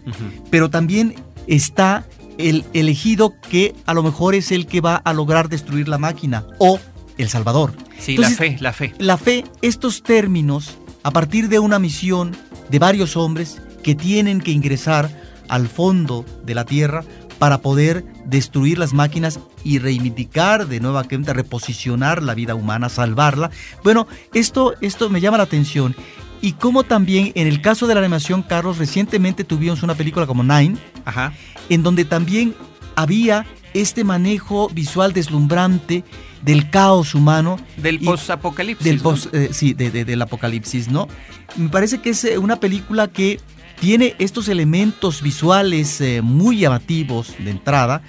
pero 0.50 0.69
también 0.69 1.15
está 1.48 2.06
el 2.38 2.63
elegido 2.74 3.34
que 3.50 3.76
a 3.86 3.93
lo 3.93 4.02
mejor 4.02 4.34
es 4.34 4.52
el 4.52 4.65
que 4.65 4.82
va 4.82 4.95
a 4.95 5.13
lograr 5.13 5.50
destruir 5.50 5.89
la 5.89 5.98
máquina 5.98 6.45
o 6.58 6.80
el 7.17 7.30
Salvador. 7.30 7.74
Sí, 8.00 8.18
la 8.18 8.30
fe, 8.30 8.58
la 8.60 8.74
fe. 8.74 8.94
La 8.98 9.18
fe, 9.18 9.44
estos 9.62 10.04
términos, 10.04 10.78
a 11.04 11.12
partir 11.12 11.50
de 11.50 11.60
una 11.60 11.80
misión 11.80 12.36
de 12.70 12.80
varios 12.80 13.18
hombres 13.18 13.62
que 13.84 13.96
tienen 13.96 14.42
que 14.42 14.52
ingresar 14.52 15.10
al 15.48 15.68
fondo 15.68 16.26
de 16.46 16.56
la 16.56 16.66
tierra 16.66 17.04
para 17.40 17.60
poder 17.60 18.06
destruir 18.26 18.78
las 18.78 18.94
máquinas 18.94 19.40
y 19.64 19.80
reivindicar 19.80 20.68
de 20.68 20.80
nueva 20.80 21.04
cuenta, 21.06 21.34
reposicionar 21.34 22.22
la 22.22 22.34
vida 22.34 22.56
humana, 22.56 22.90
salvarla. 22.90 23.50
Bueno, 23.84 24.08
esto, 24.34 24.76
esto 24.82 25.10
me 25.10 25.22
llama 25.22 25.38
la 25.38 25.44
atención. 25.44 25.96
Y 26.42 26.54
como 26.54 26.84
también 26.84 27.32
en 27.36 27.48
el 27.48 27.62
caso 27.62 27.88
de 27.88 27.96
la 27.96 28.02
animación, 28.02 28.44
Carlos, 28.44 28.78
recientemente 28.78 29.44
tuvimos 29.44 29.84
una 29.84 29.96
película 29.96 30.26
como 30.26 30.44
Nine, 30.44 30.78
Ajá. 31.06 31.34
en 31.70 31.84
donde 31.84 32.06
también 32.06 32.56
había 32.96 33.46
este 33.74 34.04
manejo 34.04 34.70
visual 34.70 35.14
deslumbrante 35.14 36.04
del 36.42 36.70
caos 36.70 37.16
humano. 37.16 37.60
Del 37.78 38.00
post-apocalipsis. 38.00 38.86
Del 38.86 39.00
post, 39.00 39.34
eh, 39.34 39.50
sí, 39.52 39.74
de, 39.74 39.92
del 39.92 40.22
apocalipsis, 40.22 40.90
¿no? 40.90 41.08
Me 41.56 41.70
parece 41.70 42.00
que 42.02 42.12
es 42.12 42.24
eh, 42.24 42.38
una 42.38 42.60
película 42.60 43.08
que 43.08 43.40
tiene 43.80 44.16
estos 44.20 44.50
elementos 44.50 45.22
visuales 45.22 46.02
eh, 46.02 46.22
muy 46.22 46.60
llamativos 46.60 47.36
de 47.40 47.52
entrada, 47.52 48.02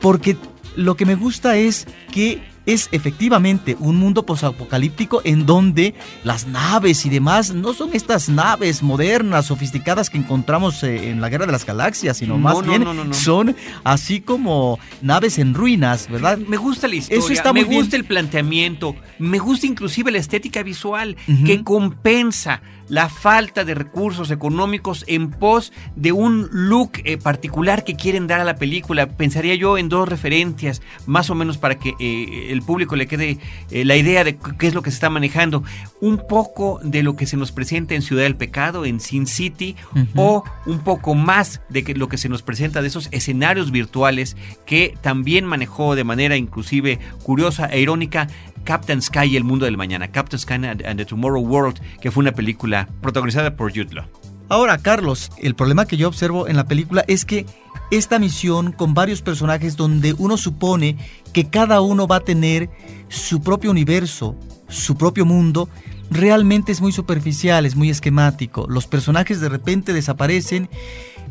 porque 0.00 0.36
lo 0.74 0.96
que 0.96 1.06
me 1.06 1.14
gusta 1.14 1.56
es 1.56 1.86
que 2.12 2.42
es 2.66 2.88
efectivamente 2.92 3.76
un 3.78 3.96
mundo 3.96 4.26
posapocalíptico 4.26 5.22
en 5.24 5.46
donde 5.46 5.94
las 6.24 6.46
naves 6.46 7.06
y 7.06 7.10
demás 7.10 7.54
no 7.54 7.72
son 7.72 7.90
estas 7.94 8.28
naves 8.28 8.82
modernas, 8.82 9.46
sofisticadas 9.46 10.10
que 10.10 10.18
encontramos 10.18 10.82
eh, 10.82 11.10
en 11.10 11.20
la 11.20 11.28
Guerra 11.28 11.46
de 11.46 11.52
las 11.52 11.64
Galaxias, 11.64 12.18
sino 12.18 12.36
más 12.38 12.66
bien 12.66 13.14
son 13.14 13.56
así 13.84 14.20
como 14.20 14.78
naves 15.00 15.38
en 15.38 15.54
ruinas, 15.54 16.10
¿verdad? 16.10 16.38
Me 16.38 16.56
gusta 16.56 16.88
la 16.88 16.96
historia, 16.96 17.18
Eso 17.18 17.32
está 17.32 17.52
me 17.52 17.64
gusta 17.64 17.96
el 17.96 18.04
planteamiento, 18.04 18.96
me 19.18 19.38
gusta 19.38 19.66
inclusive 19.66 20.10
la 20.10 20.18
estética 20.18 20.62
visual 20.62 21.16
que 21.44 21.62
compensa 21.62 22.60
la 22.88 23.08
falta 23.08 23.64
de 23.64 23.74
recursos 23.74 24.30
económicos 24.30 25.04
en 25.08 25.30
pos 25.30 25.72
de 25.94 26.12
un 26.12 26.48
look 26.52 26.92
eh, 27.04 27.18
particular 27.18 27.84
que 27.84 27.96
quieren 27.96 28.26
dar 28.26 28.40
a 28.40 28.44
la 28.44 28.56
película. 28.56 29.08
Pensaría 29.08 29.54
yo 29.54 29.78
en 29.78 29.88
dos 29.88 30.08
referencias, 30.08 30.82
más 31.06 31.30
o 31.30 31.34
menos 31.34 31.58
para 31.58 31.76
que 31.76 31.94
eh, 31.98 32.48
el 32.50 32.62
público 32.62 32.96
le 32.96 33.06
quede 33.06 33.38
eh, 33.70 33.84
la 33.84 33.96
idea 33.96 34.24
de 34.24 34.36
qué 34.36 34.66
es 34.66 34.74
lo 34.74 34.82
que 34.82 34.90
se 34.90 34.96
está 34.96 35.10
manejando. 35.10 35.62
Un 36.00 36.26
poco 36.28 36.80
de 36.82 37.02
lo 37.02 37.16
que 37.16 37.26
se 37.26 37.36
nos 37.36 37.52
presenta 37.52 37.94
en 37.94 38.02
Ciudad 38.02 38.22
del 38.22 38.36
Pecado, 38.36 38.84
en 38.84 39.00
Sin 39.00 39.26
City, 39.26 39.76
o 40.14 40.44
un 40.66 40.80
poco 40.80 41.14
más 41.14 41.60
de 41.68 41.84
que 41.84 41.94
lo 41.94 42.08
que 42.08 42.18
se 42.18 42.28
nos 42.28 42.42
presenta 42.42 42.82
de 42.82 42.88
esos 42.88 43.08
escenarios 43.12 43.70
virtuales 43.70 44.36
que 44.66 44.94
también 45.00 45.44
manejó 45.44 45.94
de 45.94 46.04
manera 46.04 46.36
inclusive 46.36 46.98
curiosa 47.22 47.66
e 47.66 47.80
irónica 47.80 48.28
Captain 48.66 49.00
Sky 49.00 49.26
y 49.26 49.36
el 49.36 49.44
mundo 49.44 49.64
del 49.64 49.78
mañana, 49.78 50.08
Captain 50.08 50.38
Sky 50.38 50.54
and, 50.54 50.96
the 50.96 51.04
Tomorrow 51.06 51.40
World, 51.40 51.80
que 52.00 52.10
fue 52.10 52.22
una 52.22 52.32
película 52.32 52.88
protagonizada 53.00 53.56
por 53.56 53.70
Jude. 53.70 54.02
Ahora, 54.48 54.76
Carlos, 54.78 55.30
el 55.38 55.54
problema 55.54 55.86
que 55.86 55.96
yo 55.96 56.08
observo 56.08 56.48
en 56.48 56.56
la 56.56 56.66
película 56.66 57.04
es 57.06 57.24
que 57.24 57.46
esta 57.90 58.18
misión 58.18 58.72
con 58.72 58.92
varios 58.92 59.22
personajes 59.22 59.76
donde 59.76 60.14
uno 60.18 60.36
supone 60.36 60.98
que 61.32 61.48
cada 61.48 61.80
uno 61.80 62.08
va 62.08 62.16
a 62.16 62.24
tener 62.24 62.68
su 63.08 63.40
propio 63.40 63.70
universo, 63.70 64.36
su 64.68 64.96
propio 64.96 65.24
mundo, 65.24 65.68
realmente 66.10 66.72
es 66.72 66.80
muy 66.80 66.90
superficial, 66.92 67.66
es 67.66 67.76
muy 67.76 67.90
esquemático. 67.90 68.66
Los 68.68 68.88
personajes 68.88 69.40
de 69.40 69.48
repente 69.48 69.92
desaparecen 69.92 70.68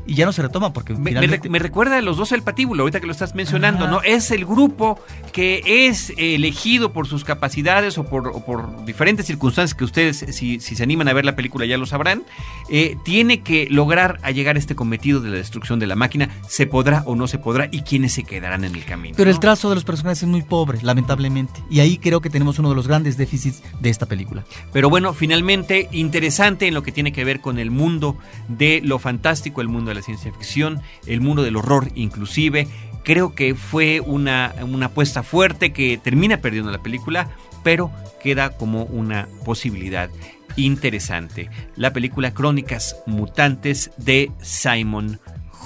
y 0.07 0.15
ya 0.15 0.25
no 0.25 0.31
se 0.31 0.41
retoma 0.41 0.73
porque 0.73 0.93
me, 0.93 1.11
me, 1.13 1.59
recuerda 1.59 1.97
a 1.97 2.01
los 2.01 2.17
dos 2.17 2.31
el 2.31 2.43
patíbulo 2.43 2.83
ahorita 2.83 2.99
que 2.99 3.07
lo 3.07 3.11
estás 3.11 3.35
mencionando 3.35 3.87
no 3.87 4.01
es 4.03 4.31
el 4.31 4.45
grupo 4.45 4.99
que 5.31 5.61
es 5.87 6.13
elegido 6.17 6.93
por 6.93 7.07
sus 7.07 7.23
capacidades 7.23 7.97
o 7.97 8.05
por, 8.05 8.43
por 8.45 8.85
diferentes 8.85 9.25
circunstancias 9.25 9.75
que 9.75 9.83
ustedes 9.83 10.25
si, 10.31 10.59
si, 10.59 10.75
se 10.75 10.83
animan 10.83 11.07
a 11.07 11.13
ver 11.13 11.25
la 11.25 11.35
película 11.35 11.65
ya 11.65 11.77
lo 11.77 11.85
sabrán 11.85 12.23
eh, 12.69 12.97
tiene 13.03 13.41
que 13.41 13.67
lograr 13.69 14.19
a 14.21 14.31
llegar 14.31 14.55
a 14.55 14.59
este 14.59 14.75
cometido 14.75 15.21
de 15.21 15.29
la 15.29 15.37
destrucción 15.37 15.79
de 15.79 15.87
la 15.87 15.95
máquina. 15.95 16.29
Se 16.47 16.67
podrá 16.67 17.03
o 17.05 17.15
no 17.15 17.27
se 17.27 17.37
podrá 17.37 17.67
y 17.71 17.81
quiénes 17.81 18.13
se 18.13 18.23
quedarán 18.23 18.63
en 18.63 18.75
el 18.75 18.85
camino 18.85 19.15
pero 19.17 19.29
el 19.29 19.39
trazo 19.39 19.69
de 19.69 19.75
los 19.75 19.83
personajes 19.83 20.23
es 20.23 20.29
muy 20.29 20.41
pobre 20.43 20.79
lamentablemente 20.81 21.61
y 21.69 21.79
ahí 21.79 21.97
creo 21.97 22.21
que 22.21 22.29
tenemos 22.29 22.59
uno 22.59 22.69
de 22.69 22.75
los 22.75 22.87
grandes 22.87 23.17
déficits 23.17 23.63
de 23.79 23.89
esta 23.89 24.05
película. 24.05 24.43
Pero 24.71 24.89
bueno 24.89 25.13
finalmente 25.13 25.89
interesante 25.91 26.67
en 26.67 26.73
lo 26.73 26.83
que 26.83 26.91
tiene 26.91 27.11
que 27.11 27.23
ver 27.23 27.41
con 27.41 27.59
el 27.59 27.71
mundo 27.71 28.17
de 28.47 28.81
lo 28.83 28.99
fantástico 28.99 29.61
el 29.61 29.67
mundo 29.67 29.89
de 29.89 29.94
la 29.95 30.01
ciencia 30.01 30.31
ficción, 30.31 30.81
el 31.07 31.21
mundo 31.21 31.43
del 31.43 31.55
horror 31.55 31.89
inclusive. 31.95 32.67
Creo 33.03 33.33
que 33.35 33.55
fue 33.55 34.01
una, 34.01 34.53
una 34.61 34.87
apuesta 34.87 35.23
fuerte 35.23 35.73
que 35.73 35.97
termina 35.97 36.37
perdiendo 36.37 36.71
la 36.71 36.81
película, 36.81 37.29
pero 37.63 37.91
queda 38.21 38.51
como 38.51 38.83
una 38.83 39.27
posibilidad 39.43 40.09
interesante. 40.55 41.49
La 41.75 41.93
película 41.93 42.33
Crónicas 42.33 42.97
Mutantes 43.05 43.91
de 43.97 44.31
Simon 44.41 45.19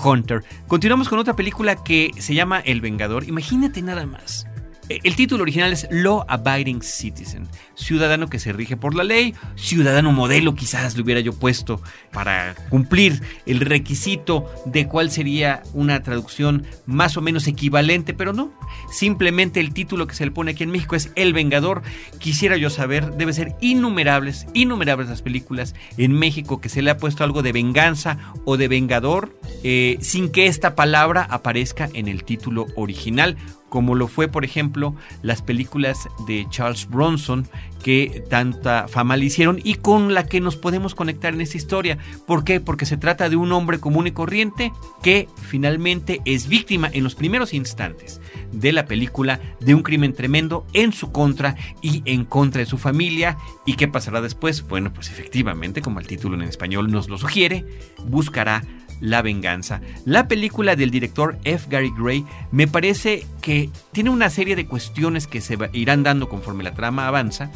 Hunter. 0.03 0.43
Continuamos 0.67 1.09
con 1.09 1.19
otra 1.19 1.35
película 1.35 1.83
que 1.83 2.11
se 2.17 2.33
llama 2.33 2.59
El 2.59 2.81
Vengador. 2.81 3.23
Imagínate 3.25 3.81
nada 3.81 4.05
más. 4.05 4.45
El 4.89 5.15
título 5.15 5.43
original 5.43 5.71
es 5.71 5.87
Law 5.91 6.25
Abiding 6.27 6.81
Citizen, 6.81 7.47
ciudadano 7.75 8.27
que 8.27 8.39
se 8.39 8.53
rige 8.53 8.75
por 8.75 8.95
la 8.95 9.03
ley, 9.03 9.35
ciudadano 9.55 10.11
modelo 10.11 10.55
quizás 10.55 10.95
le 10.95 11.03
hubiera 11.03 11.21
yo 11.21 11.33
puesto 11.33 11.79
para 12.11 12.55
cumplir 12.69 13.21
el 13.45 13.59
requisito 13.59 14.51
de 14.65 14.87
cuál 14.87 15.11
sería 15.11 15.61
una 15.73 16.01
traducción 16.01 16.65
más 16.87 17.17
o 17.17 17.21
menos 17.21 17.45
equivalente, 17.45 18.15
pero 18.15 18.33
no, 18.33 18.51
simplemente 18.91 19.59
el 19.59 19.75
título 19.75 20.07
que 20.07 20.15
se 20.15 20.25
le 20.25 20.31
pone 20.31 20.51
aquí 20.51 20.63
en 20.63 20.71
México 20.71 20.95
es 20.95 21.11
El 21.15 21.33
Vengador. 21.33 21.83
Quisiera 22.17 22.57
yo 22.57 22.71
saber, 22.71 23.13
debe 23.13 23.33
ser 23.33 23.55
innumerables, 23.61 24.47
innumerables 24.55 25.07
las 25.07 25.21
películas 25.21 25.75
en 25.97 26.13
México 26.13 26.61
que 26.61 26.69
se 26.69 26.81
le 26.81 26.89
ha 26.89 26.97
puesto 26.97 27.23
algo 27.23 27.43
de 27.43 27.51
venganza 27.51 28.17
o 28.43 28.57
de 28.57 28.67
vengador 28.67 29.37
eh, 29.63 29.97
sin 30.01 30.31
que 30.31 30.47
esta 30.47 30.73
palabra 30.73 31.27
aparezca 31.29 31.89
en 31.93 32.07
el 32.07 32.23
título 32.23 32.65
original 32.75 33.37
como 33.69 33.95
lo 33.95 34.07
fue, 34.07 34.27
por 34.27 34.43
ejemplo, 34.43 34.95
las 35.21 35.41
películas 35.41 36.09
de 36.27 36.45
Charles 36.49 36.89
Bronson, 36.89 37.47
que 37.83 38.23
tanta 38.29 38.87
fama 38.87 39.15
le 39.15 39.25
hicieron 39.25 39.59
y 39.63 39.75
con 39.75 40.13
la 40.13 40.25
que 40.25 40.41
nos 40.41 40.57
podemos 40.57 40.95
conectar 40.95 41.33
en 41.33 41.41
esta 41.41 41.57
historia. 41.57 41.97
¿Por 42.27 42.43
qué? 42.43 42.59
Porque 42.59 42.85
se 42.85 42.97
trata 42.97 43.29
de 43.29 43.35
un 43.35 43.51
hombre 43.51 43.79
común 43.79 44.07
y 44.07 44.11
corriente 44.11 44.71
que 45.01 45.27
finalmente 45.41 46.21
es 46.25 46.47
víctima 46.47 46.89
en 46.91 47.03
los 47.03 47.15
primeros 47.15 47.53
instantes 47.53 48.19
de 48.51 48.73
la 48.73 48.85
película 48.85 49.39
de 49.59 49.75
un 49.75 49.83
crimen 49.83 50.13
tremendo 50.13 50.65
en 50.73 50.91
su 50.91 51.11
contra 51.11 51.55
y 51.81 52.01
en 52.05 52.25
contra 52.25 52.59
de 52.59 52.65
su 52.65 52.77
familia. 52.77 53.37
¿Y 53.65 53.75
qué 53.75 53.87
pasará 53.87 54.21
después? 54.21 54.67
Bueno, 54.67 54.91
pues 54.93 55.09
efectivamente, 55.09 55.81
como 55.81 55.99
el 55.99 56.07
título 56.07 56.35
en 56.35 56.43
español 56.43 56.91
nos 56.91 57.09
lo 57.09 57.17
sugiere, 57.17 57.65
buscará 58.05 58.63
la 58.99 59.21
venganza. 59.21 59.81
La 60.05 60.27
película 60.27 60.75
del 60.75 60.91
director 60.91 61.37
F. 61.43 61.67
Gary 61.69 61.91
Gray 61.97 62.25
me 62.51 62.67
parece 62.67 63.25
que 63.41 63.69
tiene 63.91 64.09
una 64.09 64.29
serie 64.29 64.55
de 64.55 64.65
cuestiones 64.65 65.27
que 65.27 65.41
se 65.41 65.57
irán 65.73 66.03
dando 66.03 66.29
conforme 66.29 66.63
la 66.63 66.73
trama 66.73 67.07
avanza 67.07 67.51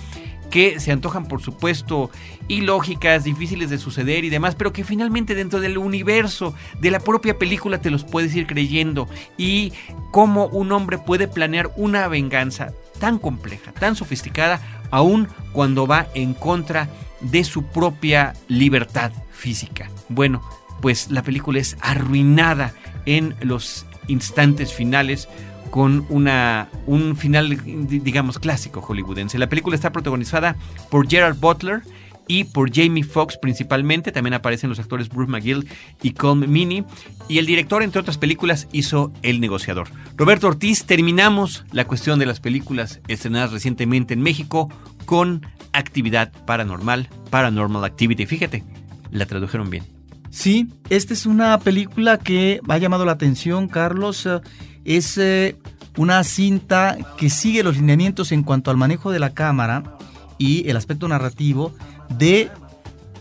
que 0.54 0.80
se 0.80 0.92
antojan 0.92 1.28
por 1.28 1.42
supuesto 1.42 2.12
ilógicas, 2.48 3.24
difíciles 3.24 3.72
de 3.72 3.80
suceder 3.80 4.24
y 4.24 4.30
demás, 4.30 4.54
pero 4.54 4.72
que 4.72 4.84
finalmente 4.84 5.34
dentro 5.34 5.60
del 5.60 5.80
universo 5.80 6.54
de 6.80 6.92
la 6.92 7.00
propia 7.00 7.40
película 7.40 7.82
te 7.82 7.90
los 7.90 8.04
puedes 8.04 8.36
ir 8.36 8.46
creyendo 8.46 9.08
y 9.36 9.74
cómo 10.12 10.46
un 10.46 10.72
hombre 10.72 11.00
puede 11.00 11.28
planear 11.28 11.72
una 11.76 12.08
venganza 12.08 12.72
tan 13.00 13.18
compleja, 13.18 13.72
tan 13.72 13.96
sofisticada, 13.96 14.62
aun 14.92 15.28
cuando 15.54 15.88
va 15.88 16.06
en 16.14 16.36
contra 16.36 16.88
de 17.22 17.44
su 17.44 17.64
propia 17.64 18.34
libertad 18.48 19.12
física. 19.32 19.90
Bueno, 20.08 20.44
pues 20.84 21.10
la 21.10 21.24
película 21.24 21.60
es 21.60 21.78
arruinada 21.80 22.74
en 23.06 23.36
los 23.40 23.86
instantes 24.10 24.74
finales 24.74 25.30
con 25.72 26.06
una, 26.10 26.68
un 26.88 27.16
final, 27.16 27.58
digamos, 27.88 28.38
clásico 28.38 28.82
hollywoodense. 28.82 29.40
La 29.40 29.48
película 29.48 29.78
está 29.78 29.94
protagonizada 29.94 30.58
por 30.92 31.10
Gerard 31.10 31.38
Butler 31.38 31.84
y 32.28 32.44
por 32.44 32.70
Jamie 32.70 33.06
Foxx 33.06 33.38
principalmente. 33.38 34.12
También 34.12 34.34
aparecen 34.34 34.70
los 34.70 34.80
actores 34.80 35.08
Bruce 35.08 35.32
McGill 35.32 35.70
y 36.02 36.12
Colm 36.12 36.42
Meaney. 36.50 36.84
Y 37.30 37.38
el 37.38 37.46
director, 37.46 37.82
entre 37.82 38.02
otras 38.02 38.18
películas, 38.18 38.68
hizo 38.74 39.14
El 39.22 39.40
negociador. 39.40 39.88
Roberto 40.18 40.48
Ortiz, 40.48 40.84
terminamos 40.84 41.64
la 41.72 41.86
cuestión 41.86 42.20
de 42.20 42.26
las 42.26 42.42
películas 42.42 43.00
estrenadas 43.08 43.54
recientemente 43.54 44.16
en 44.16 44.22
México 44.22 44.70
con 45.06 45.48
Actividad 45.72 46.34
Paranormal, 46.46 47.08
Paranormal 47.30 47.86
Activity. 47.86 48.26
Fíjate, 48.26 48.66
la 49.12 49.26
tradujeron 49.26 49.70
bien. 49.70 50.03
Sí, 50.34 50.68
esta 50.90 51.14
es 51.14 51.28
una 51.28 51.60
película 51.60 52.18
que 52.18 52.60
ha 52.68 52.78
llamado 52.80 53.06
la 53.06 53.12
atención, 53.12 53.68
Carlos. 53.68 54.26
Eh, 54.26 54.42
es 54.84 55.20
eh, 55.20 55.56
una 55.96 56.24
cinta 56.24 56.98
que 57.18 57.30
sigue 57.30 57.62
los 57.62 57.78
lineamientos 57.78 58.32
en 58.32 58.42
cuanto 58.42 58.72
al 58.72 58.78
manejo 58.78 59.12
de 59.12 59.20
la 59.20 59.36
cámara 59.36 59.84
y 60.40 60.68
el 60.68 60.76
aspecto 60.76 61.08
narrativo 61.08 61.72
de 62.18 62.50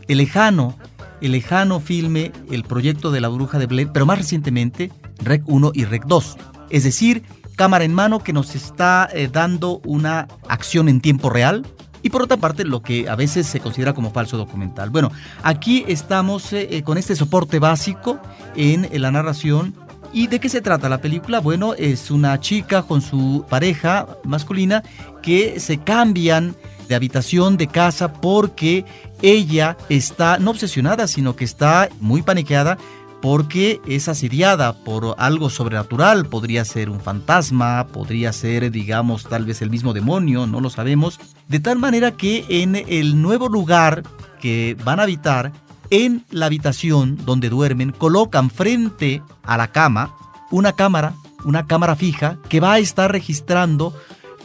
el 0.09 0.19
lejano, 0.19 0.79
el 1.21 1.33
lejano 1.33 1.81
filme, 1.81 2.33
el 2.51 2.65
proyecto 2.65 3.11
de 3.11 3.21
la 3.21 3.29
bruja 3.29 3.59
de 3.59 3.67
Blair, 3.67 3.91
pero 3.93 4.07
más 4.07 4.17
recientemente 4.17 4.91
Rec 5.19 5.43
1 5.47 5.73
y 5.75 5.85
Rec 5.85 6.07
2. 6.07 6.39
Es 6.71 6.85
decir, 6.85 7.25
cámara 7.57 7.85
en 7.85 7.93
mano 7.93 8.21
que 8.21 8.33
nos 8.33 8.55
está 8.55 9.07
eh, 9.13 9.29
dando 9.31 9.83
una 9.85 10.29
acción 10.49 10.89
en 10.89 11.03
tiempo 11.03 11.29
real, 11.29 11.67
y 12.03 12.11
por 12.11 12.23
otra 12.23 12.37
parte 12.37 12.65
lo 12.65 12.83
que 12.83 13.09
a 13.09 13.17
veces 13.17 13.47
se 13.47 13.61
considera 13.61 13.95
como 13.95 14.11
falso 14.11 14.37
documental. 14.37 14.91
Bueno, 14.91 15.11
aquí 15.43 15.85
estamos 15.89 16.53
eh, 16.53 16.69
eh, 16.71 16.83
con 16.83 16.99
este 16.99 17.17
soporte 17.17 17.59
básico 17.59 18.19
en, 18.57 18.89
la 19.01 19.11
narración 19.11 19.75
¿Y 20.15 20.27
de 20.27 20.41
qué 20.41 20.51
se 20.51 20.61
trata 20.61 20.91
la 20.91 21.01
película? 21.01 21.41
Bueno, 21.41 21.73
es 21.73 22.11
una 22.11 22.39
chica 22.39 22.83
con 22.83 23.01
su 23.01 23.47
pareja 23.49 24.07
masculina 24.25 24.83
que 25.23 25.59
se 25.59 25.79
cambian 25.79 26.55
de 26.87 26.95
habitación 26.95 27.57
de 27.57 27.67
casa 27.67 28.13
porque 28.13 28.85
ella 29.23 29.79
está 29.89 30.39
no 30.39 30.51
obsesionada, 30.51 31.07
sino 31.07 31.35
que 31.35 31.47
está 31.47 31.89
muy 31.99 32.21
paniqueada 32.21 32.77
porque 33.23 33.81
es 33.87 34.09
asediada 34.09 34.73
por 34.73 35.15
algo 35.17 35.49
sobrenatural, 35.49 36.27
podría 36.27 36.65
ser 36.65 36.91
un 36.91 37.01
fantasma, 37.01 37.87
podría 37.87 38.33
ser, 38.33 38.71
digamos, 38.73 39.25
tal 39.25 39.47
vez 39.47 39.63
el 39.63 39.71
mismo 39.71 39.95
demonio, 39.95 40.49
no 40.49 40.61
lo 40.61 40.69
sabemos, 40.69 41.21
de 41.47 41.61
tal 41.61 41.79
manera 41.79 42.11
que 42.11 42.45
en 42.49 42.75
el 42.75 43.23
nuevo 43.23 43.49
lugar 43.49 44.03
que 44.41 44.77
van 44.85 44.99
a 44.99 45.05
habitar, 45.05 45.53
en 45.91 46.25
la 46.31 46.47
habitación 46.47 47.17
donde 47.25 47.49
duermen, 47.49 47.93
colocan 47.93 48.51
frente 48.51 49.23
a 49.45 49.57
la 49.57 49.69
cama 49.69 50.17
una 50.51 50.73
cámara, 50.73 51.15
una 51.45 51.67
cámara 51.67 51.95
fija, 51.95 52.39
que 52.49 52.59
va 52.59 52.73
a 52.73 52.79
estar 52.79 53.13
registrando 53.13 53.95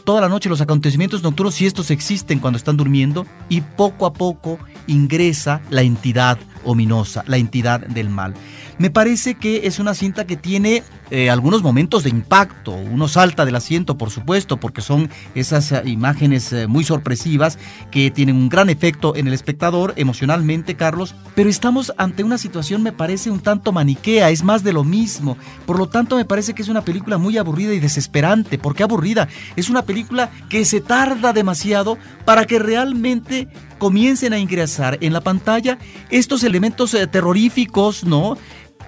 toda 0.04 0.20
la 0.20 0.28
noche 0.28 0.48
los 0.48 0.60
acontecimientos 0.60 1.22
nocturnos 1.22 1.54
si 1.54 1.66
estos 1.66 1.90
existen 1.90 2.38
cuando 2.38 2.56
están 2.56 2.76
durmiendo 2.76 3.26
y 3.48 3.60
poco 3.60 4.06
a 4.06 4.12
poco 4.12 4.58
ingresa 4.86 5.60
la 5.68 5.82
entidad 5.82 6.38
ominosa, 6.64 7.24
la 7.26 7.38
entidad 7.38 7.80
del 7.80 8.08
mal. 8.08 8.34
Me 8.78 8.90
parece 8.90 9.34
que 9.34 9.66
es 9.66 9.80
una 9.80 9.92
cinta 9.92 10.24
que 10.24 10.36
tiene 10.36 10.84
eh, 11.10 11.30
algunos 11.30 11.64
momentos 11.64 12.04
de 12.04 12.10
impacto. 12.10 12.72
Uno 12.72 13.08
salta 13.08 13.44
del 13.44 13.56
asiento, 13.56 13.98
por 13.98 14.10
supuesto, 14.10 14.58
porque 14.58 14.82
son 14.82 15.10
esas 15.34 15.72
eh, 15.72 15.82
imágenes 15.86 16.52
eh, 16.52 16.68
muy 16.68 16.84
sorpresivas 16.84 17.58
que 17.90 18.12
tienen 18.12 18.36
un 18.36 18.48
gran 18.48 18.70
efecto 18.70 19.16
en 19.16 19.26
el 19.26 19.32
espectador 19.32 19.94
emocionalmente, 19.96 20.76
Carlos. 20.76 21.16
Pero 21.34 21.50
estamos 21.50 21.92
ante 21.96 22.22
una 22.22 22.38
situación, 22.38 22.84
me 22.84 22.92
parece, 22.92 23.32
un 23.32 23.40
tanto 23.40 23.72
maniquea, 23.72 24.30
es 24.30 24.44
más 24.44 24.62
de 24.62 24.72
lo 24.72 24.84
mismo. 24.84 25.36
Por 25.66 25.76
lo 25.76 25.88
tanto, 25.88 26.14
me 26.14 26.24
parece 26.24 26.54
que 26.54 26.62
es 26.62 26.68
una 26.68 26.84
película 26.84 27.18
muy 27.18 27.36
aburrida 27.36 27.74
y 27.74 27.80
desesperante. 27.80 28.58
¿Por 28.58 28.76
qué 28.76 28.84
aburrida? 28.84 29.26
Es 29.56 29.70
una 29.70 29.82
película 29.82 30.30
que 30.48 30.64
se 30.64 30.80
tarda 30.80 31.32
demasiado 31.32 31.98
para 32.24 32.44
que 32.44 32.60
realmente 32.60 33.48
comiencen 33.78 34.34
a 34.34 34.38
ingresar 34.38 34.98
en 35.00 35.12
la 35.12 35.20
pantalla 35.20 35.78
estos 36.10 36.44
elementos 36.44 36.96
terroríficos, 37.10 38.04
¿no? 38.04 38.36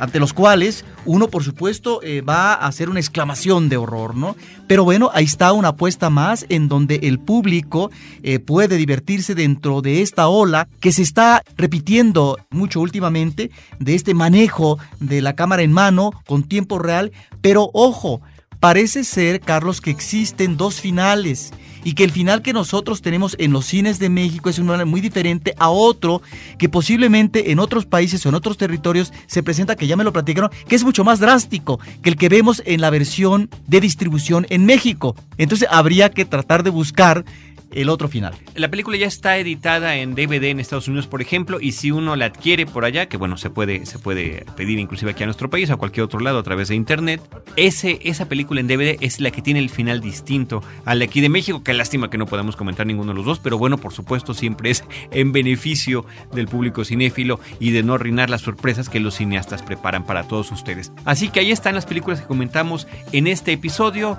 Ante 0.01 0.19
los 0.19 0.33
cuales 0.33 0.85
uno, 1.05 1.29
por 1.29 1.45
supuesto, 1.45 2.03
eh, 2.03 2.23
va 2.23 2.55
a 2.55 2.67
hacer 2.67 2.89
una 2.89 3.01
exclamación 3.01 3.69
de 3.69 3.77
horror, 3.77 4.17
¿no? 4.17 4.35
Pero 4.67 4.83
bueno, 4.83 5.11
ahí 5.13 5.25
está 5.25 5.53
una 5.53 5.69
apuesta 5.69 6.11
más 6.11 6.47
en 6.49 6.69
donde 6.69 7.01
el 7.03 7.19
público 7.19 7.91
eh, 8.23 8.39
puede 8.39 8.77
divertirse 8.77 9.35
dentro 9.35 9.83
de 9.83 10.03
esta 10.03 10.29
ola 10.29 10.69
que 10.81 10.91
se 10.91 11.03
está 11.03 11.43
repitiendo 11.57 12.39
mucho 12.51 12.81
últimamente 12.81 13.51
de 13.79 13.95
este 13.95 14.15
manejo 14.15 14.79
de 14.99 15.21
la 15.21 15.35
cámara 15.35 15.63
en 15.63 15.73
mano 15.73 16.13
con 16.27 16.43
tiempo 16.45 16.79
real, 16.79 17.13
pero 17.43 17.71
ojo, 17.75 18.23
parece 18.61 19.05
ser, 19.05 19.41
Carlos, 19.41 19.81
que 19.81 19.91
existen 19.91 20.57
dos 20.57 20.81
finales 20.81 21.53
y 21.83 21.95
que 21.95 22.05
el 22.05 22.11
final 22.11 22.43
que 22.43 22.53
nosotros 22.53 23.01
tenemos 23.01 23.37
en 23.39 23.53
los 23.53 23.65
cines 23.65 23.99
de 23.99 24.11
México 24.11 24.51
es 24.51 24.59
un 24.59 24.67
final 24.67 24.85
muy 24.87 25.01
diferente 25.01 25.55
a 25.59 25.71
otro 25.71 26.21
que 26.59 26.69
posiblemente 26.69 27.53
en 27.53 27.59
otros 27.59 27.87
países 27.87 28.25
o 28.25 28.29
en 28.29 28.35
otros 28.35 28.59
territorios 28.59 29.13
se 29.27 29.43
presenta, 29.43 29.77
que 29.77 29.87
ya 29.87 29.97
me 29.97 30.05
lo 30.05 30.13
platicaron, 30.13 30.51
que 30.69 30.77
es 30.77 30.85
mucho 30.85 31.05
más 31.05 31.21
drástico 31.21 31.81
que 32.03 32.11
el 32.11 32.17
que 32.17 32.29
vemos 32.29 32.63
en 32.67 32.83
la 32.83 32.91
versión 32.91 33.49
de 33.67 33.81
distribución 33.81 34.47
en 34.51 34.67
México. 34.67 35.17
Entonces 35.39 35.69
habría 35.71 36.11
que 36.11 36.27
tratar 36.27 36.63
de 36.63 36.71
buscar 36.71 37.25
el 37.73 37.89
otro 37.89 38.09
final. 38.09 38.35
La 38.55 38.71
película 38.71 38.97
ya 38.97 39.07
está 39.07 39.37
editada 39.39 39.97
en 39.97 40.15
DVD 40.15 40.45
en 40.45 40.61
Estados 40.61 40.89
Unidos, 40.89 41.07
por 41.07 41.23
ejemplo, 41.23 41.61
y 41.61 41.73
si 41.73 41.91
uno 41.91 42.17
la 42.17 42.27
adquiere 42.27 42.67
por 42.67 42.85
allá, 42.85 43.07
que 43.07 43.17
bueno, 43.17 43.37
se 43.37 43.51
puede, 43.51 43.87
se 43.87 43.99
puede 43.99 44.45
pedir 44.57 44.79
inclusive 44.79 45.13
aquí 45.13 45.23
a 45.23 45.27
nuestro 45.27 45.51
país, 45.51 45.71
a 45.71 45.77
cualquier 45.77 46.05
otro 46.05 46.21
lado 46.21 46.39
a 46.39 46.43
través 46.43 46.69
de 46.69 46.75
internet, 46.75 47.21
ese, 47.57 48.01
esa 48.03 48.29
película 48.29 48.61
en 48.61 48.69
DVD 48.69 48.97
es 49.01 49.21
la 49.21 49.31
que 49.31 49.43
tiene 49.43 49.61
el 49.61 49.71
final 49.71 50.01
distinto 50.01 50.63
al 50.85 50.99
de 50.99 51.05
aquí 51.07 51.21
de 51.21 51.29
México. 51.29 51.63
Qué 51.63 51.75
lástima 51.75 52.11
que 52.11 52.19
no 52.19 52.27
podamos 52.27 52.57
comentar 52.57 52.87
ninguno 52.87 53.13
de 53.13 53.17
los 53.17 53.25
dos, 53.25 53.39
pero 53.39 53.59
bueno, 53.59 53.79
por 53.79 53.93
supuesto, 53.93 54.35
siempre 54.35 54.71
es 54.71 54.85
en 55.11 55.33
beneficio 55.33 56.05
del 56.33 56.49
público 56.49 56.85
cinéfilo 56.85 57.41
y 57.59 57.71
de 57.71 57.83
no 57.83 57.95
arruinar 57.95 58.31
las 58.31 58.43
sorpresas 58.43 58.89
que 58.89 59.01
los 59.01 59.15
cineastas 59.15 59.63
preparan 59.63 60.05
para 60.05 60.25
todos 60.25 60.51
ustedes. 60.53 60.93
Así 61.05 61.29
que 61.29 61.41
ahí 61.41 61.51
están 61.51 61.75
las 61.75 61.87
películas 61.87 62.21
que 62.21 62.27
comentamos 62.27 62.87
en 63.13 63.27
este 63.27 63.53
episodio. 63.53 64.19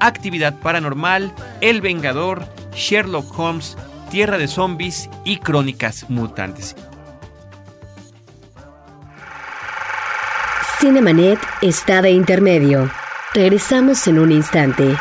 Actividad 0.00 0.58
Paranormal, 0.60 1.34
El 1.60 1.82
Vengador, 1.82 2.48
Sherlock 2.74 3.38
Holmes, 3.38 3.76
Tierra 4.10 4.38
de 4.38 4.48
Zombies 4.48 5.08
y 5.24 5.38
Crónicas 5.38 6.06
Mutantes. 6.08 6.74
Cinemanet 10.80 11.38
está 11.60 12.00
de 12.00 12.10
intermedio. 12.10 12.90
Regresamos 13.34 14.06
en 14.08 14.18
un 14.18 14.32
instante. 14.32 14.96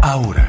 Ahora, 0.00 0.48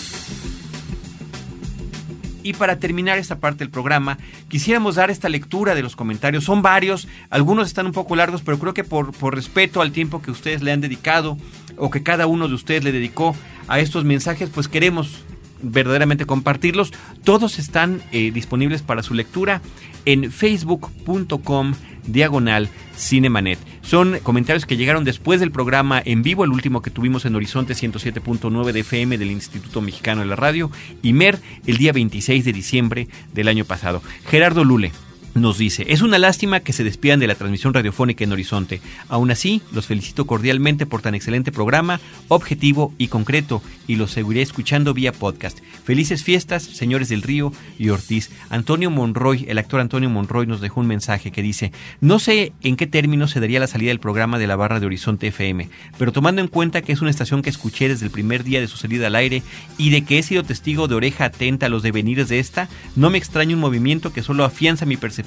Y 2.43 2.53
para 2.53 2.79
terminar 2.79 3.17
esta 3.17 3.39
parte 3.39 3.59
del 3.59 3.69
programa, 3.69 4.17
quisiéramos 4.47 4.95
dar 4.95 5.11
esta 5.11 5.29
lectura 5.29 5.75
de 5.75 5.83
los 5.83 5.95
comentarios. 5.95 6.43
Son 6.43 6.61
varios, 6.61 7.07
algunos 7.29 7.67
están 7.67 7.85
un 7.85 7.91
poco 7.91 8.15
largos, 8.15 8.41
pero 8.41 8.59
creo 8.59 8.73
que 8.73 8.83
por, 8.83 9.11
por 9.11 9.35
respeto 9.35 9.81
al 9.81 9.91
tiempo 9.91 10.21
que 10.21 10.31
ustedes 10.31 10.61
le 10.61 10.71
han 10.71 10.81
dedicado 10.81 11.37
o 11.77 11.89
que 11.89 12.03
cada 12.03 12.27
uno 12.27 12.47
de 12.47 12.55
ustedes 12.55 12.83
le 12.83 12.91
dedicó 12.91 13.35
a 13.67 13.79
estos 13.79 14.03
mensajes, 14.03 14.49
pues 14.49 14.67
queremos 14.67 15.23
verdaderamente 15.61 16.25
compartirlos. 16.25 16.91
Todos 17.23 17.59
están 17.59 18.01
eh, 18.11 18.31
disponibles 18.31 18.81
para 18.81 19.03
su 19.03 19.13
lectura 19.13 19.61
en 20.05 20.31
facebook.com 20.31 21.73
diagonal 22.05 22.69
Cinemanet. 22.97 23.59
Son 23.81 24.19
comentarios 24.19 24.65
que 24.65 24.77
llegaron 24.77 25.03
después 25.03 25.39
del 25.39 25.51
programa 25.51 26.01
en 26.03 26.23
vivo, 26.23 26.43
el 26.43 26.51
último 26.51 26.81
que 26.81 26.91
tuvimos 26.91 27.25
en 27.25 27.35
Horizonte 27.35 27.73
107.9 27.73 28.71
de 28.71 28.79
FM 28.81 29.17
del 29.17 29.31
Instituto 29.31 29.81
Mexicano 29.81 30.21
de 30.21 30.27
la 30.27 30.35
Radio, 30.35 30.71
y 31.01 31.13
MER 31.13 31.39
el 31.65 31.77
día 31.77 31.91
26 31.91 32.45
de 32.45 32.53
diciembre 32.53 33.07
del 33.33 33.47
año 33.47 33.65
pasado. 33.65 34.01
Gerardo 34.25 34.63
Lule 34.63 34.91
nos 35.33 35.57
dice, 35.57 35.85
es 35.87 36.01
una 36.01 36.19
lástima 36.19 36.59
que 36.59 36.73
se 36.73 36.83
despidan 36.83 37.19
de 37.19 37.27
la 37.27 37.35
transmisión 37.35 37.73
radiofónica 37.73 38.23
en 38.23 38.31
Horizonte. 38.33 38.81
Aún 39.07 39.31
así, 39.31 39.61
los 39.71 39.85
felicito 39.85 40.27
cordialmente 40.27 40.85
por 40.85 41.01
tan 41.01 41.15
excelente 41.15 41.51
programa, 41.51 42.01
objetivo 42.27 42.93
y 42.97 43.07
concreto, 43.07 43.61
y 43.87 43.95
los 43.95 44.11
seguiré 44.11 44.41
escuchando 44.41 44.93
vía 44.93 45.13
podcast. 45.13 45.59
Felices 45.83 46.23
fiestas, 46.23 46.63
señores 46.63 47.09
del 47.09 47.21
Río 47.21 47.53
y 47.79 47.89
Ortiz. 47.89 48.29
Antonio 48.49 48.91
Monroy, 48.91 49.45
el 49.47 49.57
actor 49.57 49.79
Antonio 49.79 50.09
Monroy, 50.09 50.47
nos 50.47 50.61
dejó 50.61 50.81
un 50.81 50.87
mensaje 50.87 51.31
que 51.31 51.41
dice, 51.41 51.71
no 52.01 52.19
sé 52.19 52.51
en 52.61 52.75
qué 52.75 52.87
términos 52.87 53.31
se 53.31 53.39
daría 53.39 53.59
la 53.59 53.67
salida 53.67 53.89
del 53.89 53.99
programa 53.99 54.37
de 54.37 54.47
la 54.47 54.55
barra 54.55 54.79
de 54.79 54.85
Horizonte 54.85 55.27
FM, 55.27 55.69
pero 55.97 56.11
tomando 56.11 56.41
en 56.41 56.47
cuenta 56.47 56.81
que 56.81 56.91
es 56.91 57.01
una 57.01 57.09
estación 57.09 57.41
que 57.41 57.49
escuché 57.49 57.87
desde 57.87 58.05
el 58.05 58.11
primer 58.11 58.43
día 58.43 58.59
de 58.59 58.67
su 58.67 58.77
salida 58.77 59.07
al 59.07 59.15
aire 59.15 59.43
y 59.77 59.91
de 59.91 60.03
que 60.03 60.19
he 60.19 60.23
sido 60.23 60.43
testigo 60.43 60.87
de 60.87 60.95
oreja 60.95 61.25
atenta 61.25 61.67
a 61.67 61.69
los 61.69 61.83
devenires 61.83 62.27
de 62.27 62.39
esta, 62.39 62.69
no 62.95 63.09
me 63.09 63.17
extraña 63.17 63.55
un 63.55 63.61
movimiento 63.61 64.11
que 64.11 64.23
solo 64.23 64.43
afianza 64.43 64.85
mi 64.85 64.97
percepción 64.97 65.20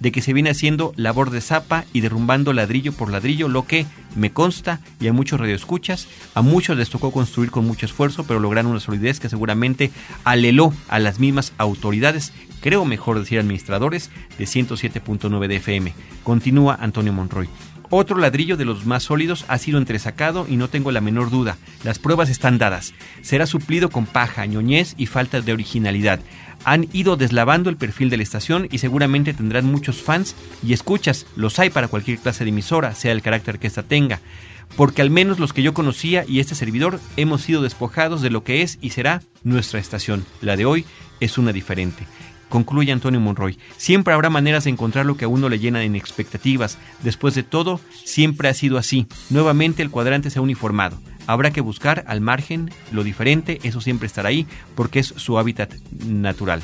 de 0.00 0.12
que 0.12 0.22
se 0.22 0.32
viene 0.32 0.50
haciendo 0.50 0.92
labor 0.96 1.30
de 1.30 1.40
zapa 1.40 1.84
y 1.92 2.00
derrumbando 2.00 2.52
ladrillo 2.52 2.92
por 2.92 3.10
ladrillo, 3.10 3.48
lo 3.48 3.66
que 3.66 3.86
me 4.16 4.30
consta 4.30 4.80
y 5.00 5.08
a 5.08 5.12
muchos 5.12 5.40
radioescuchas, 5.40 6.08
a 6.34 6.42
muchos 6.42 6.76
les 6.76 6.90
tocó 6.90 7.10
construir 7.10 7.50
con 7.50 7.66
mucho 7.66 7.86
esfuerzo, 7.86 8.24
pero 8.24 8.40
lograron 8.40 8.70
una 8.70 8.80
solidez 8.80 9.20
que 9.20 9.28
seguramente 9.28 9.90
aleló 10.24 10.72
a 10.88 10.98
las 10.98 11.18
mismas 11.18 11.52
autoridades, 11.58 12.32
creo 12.60 12.84
mejor 12.84 13.18
decir 13.18 13.38
administradores, 13.38 14.10
de 14.38 14.44
107.9 14.44 15.46
de 15.46 15.56
FM. 15.56 15.94
Continúa 16.22 16.78
Antonio 16.80 17.12
Monroy. 17.12 17.48
Otro 17.90 18.18
ladrillo 18.18 18.58
de 18.58 18.66
los 18.66 18.84
más 18.84 19.04
sólidos 19.04 19.46
ha 19.48 19.56
sido 19.56 19.78
entresacado 19.78 20.46
y 20.46 20.56
no 20.56 20.68
tengo 20.68 20.92
la 20.92 21.00
menor 21.00 21.30
duda. 21.30 21.56
Las 21.84 21.98
pruebas 21.98 22.28
están 22.28 22.58
dadas. 22.58 22.92
Será 23.22 23.46
suplido 23.46 23.88
con 23.88 24.04
paja, 24.04 24.44
ñoñez 24.44 24.94
y 24.98 25.06
falta 25.06 25.40
de 25.40 25.54
originalidad 25.54 26.20
han 26.64 26.88
ido 26.92 27.16
deslavando 27.16 27.70
el 27.70 27.76
perfil 27.76 28.10
de 28.10 28.16
la 28.16 28.22
estación 28.22 28.68
y 28.70 28.78
seguramente 28.78 29.34
tendrán 29.34 29.66
muchos 29.66 30.02
fans 30.02 30.34
y 30.66 30.72
escuchas, 30.72 31.26
los 31.36 31.58
hay 31.58 31.70
para 31.70 31.88
cualquier 31.88 32.18
clase 32.18 32.44
de 32.44 32.50
emisora, 32.50 32.94
sea 32.94 33.12
el 33.12 33.22
carácter 33.22 33.58
que 33.58 33.66
ésta 33.66 33.82
tenga, 33.82 34.20
porque 34.76 35.02
al 35.02 35.10
menos 35.10 35.38
los 35.38 35.52
que 35.52 35.62
yo 35.62 35.74
conocía 35.74 36.24
y 36.26 36.40
este 36.40 36.54
servidor 36.54 37.00
hemos 37.16 37.42
sido 37.42 37.62
despojados 37.62 38.22
de 38.22 38.30
lo 38.30 38.44
que 38.44 38.62
es 38.62 38.78
y 38.80 38.90
será 38.90 39.22
nuestra 39.42 39.80
estación. 39.80 40.24
La 40.40 40.56
de 40.56 40.66
hoy 40.66 40.84
es 41.20 41.38
una 41.38 41.52
diferente. 41.52 42.06
Concluye 42.48 42.92
Antonio 42.92 43.20
Monroy. 43.20 43.58
Siempre 43.76 44.14
habrá 44.14 44.30
maneras 44.30 44.64
de 44.64 44.70
encontrar 44.70 45.04
lo 45.04 45.16
que 45.16 45.26
a 45.26 45.28
uno 45.28 45.48
le 45.48 45.58
llena 45.58 45.84
en 45.84 45.96
expectativas. 45.96 46.78
Después 47.02 47.34
de 47.34 47.42
todo, 47.42 47.80
siempre 48.04 48.48
ha 48.48 48.54
sido 48.54 48.78
así. 48.78 49.06
Nuevamente 49.28 49.82
el 49.82 49.90
cuadrante 49.90 50.30
se 50.30 50.38
ha 50.38 50.42
uniformado. 50.42 50.98
Habrá 51.28 51.50
que 51.50 51.60
buscar 51.60 52.04
al 52.08 52.22
margen 52.22 52.70
lo 52.90 53.04
diferente, 53.04 53.60
eso 53.62 53.82
siempre 53.82 54.06
estará 54.06 54.30
ahí, 54.30 54.46
porque 54.74 54.98
es 54.98 55.08
su 55.08 55.38
hábitat 55.38 55.74
natural. 56.06 56.62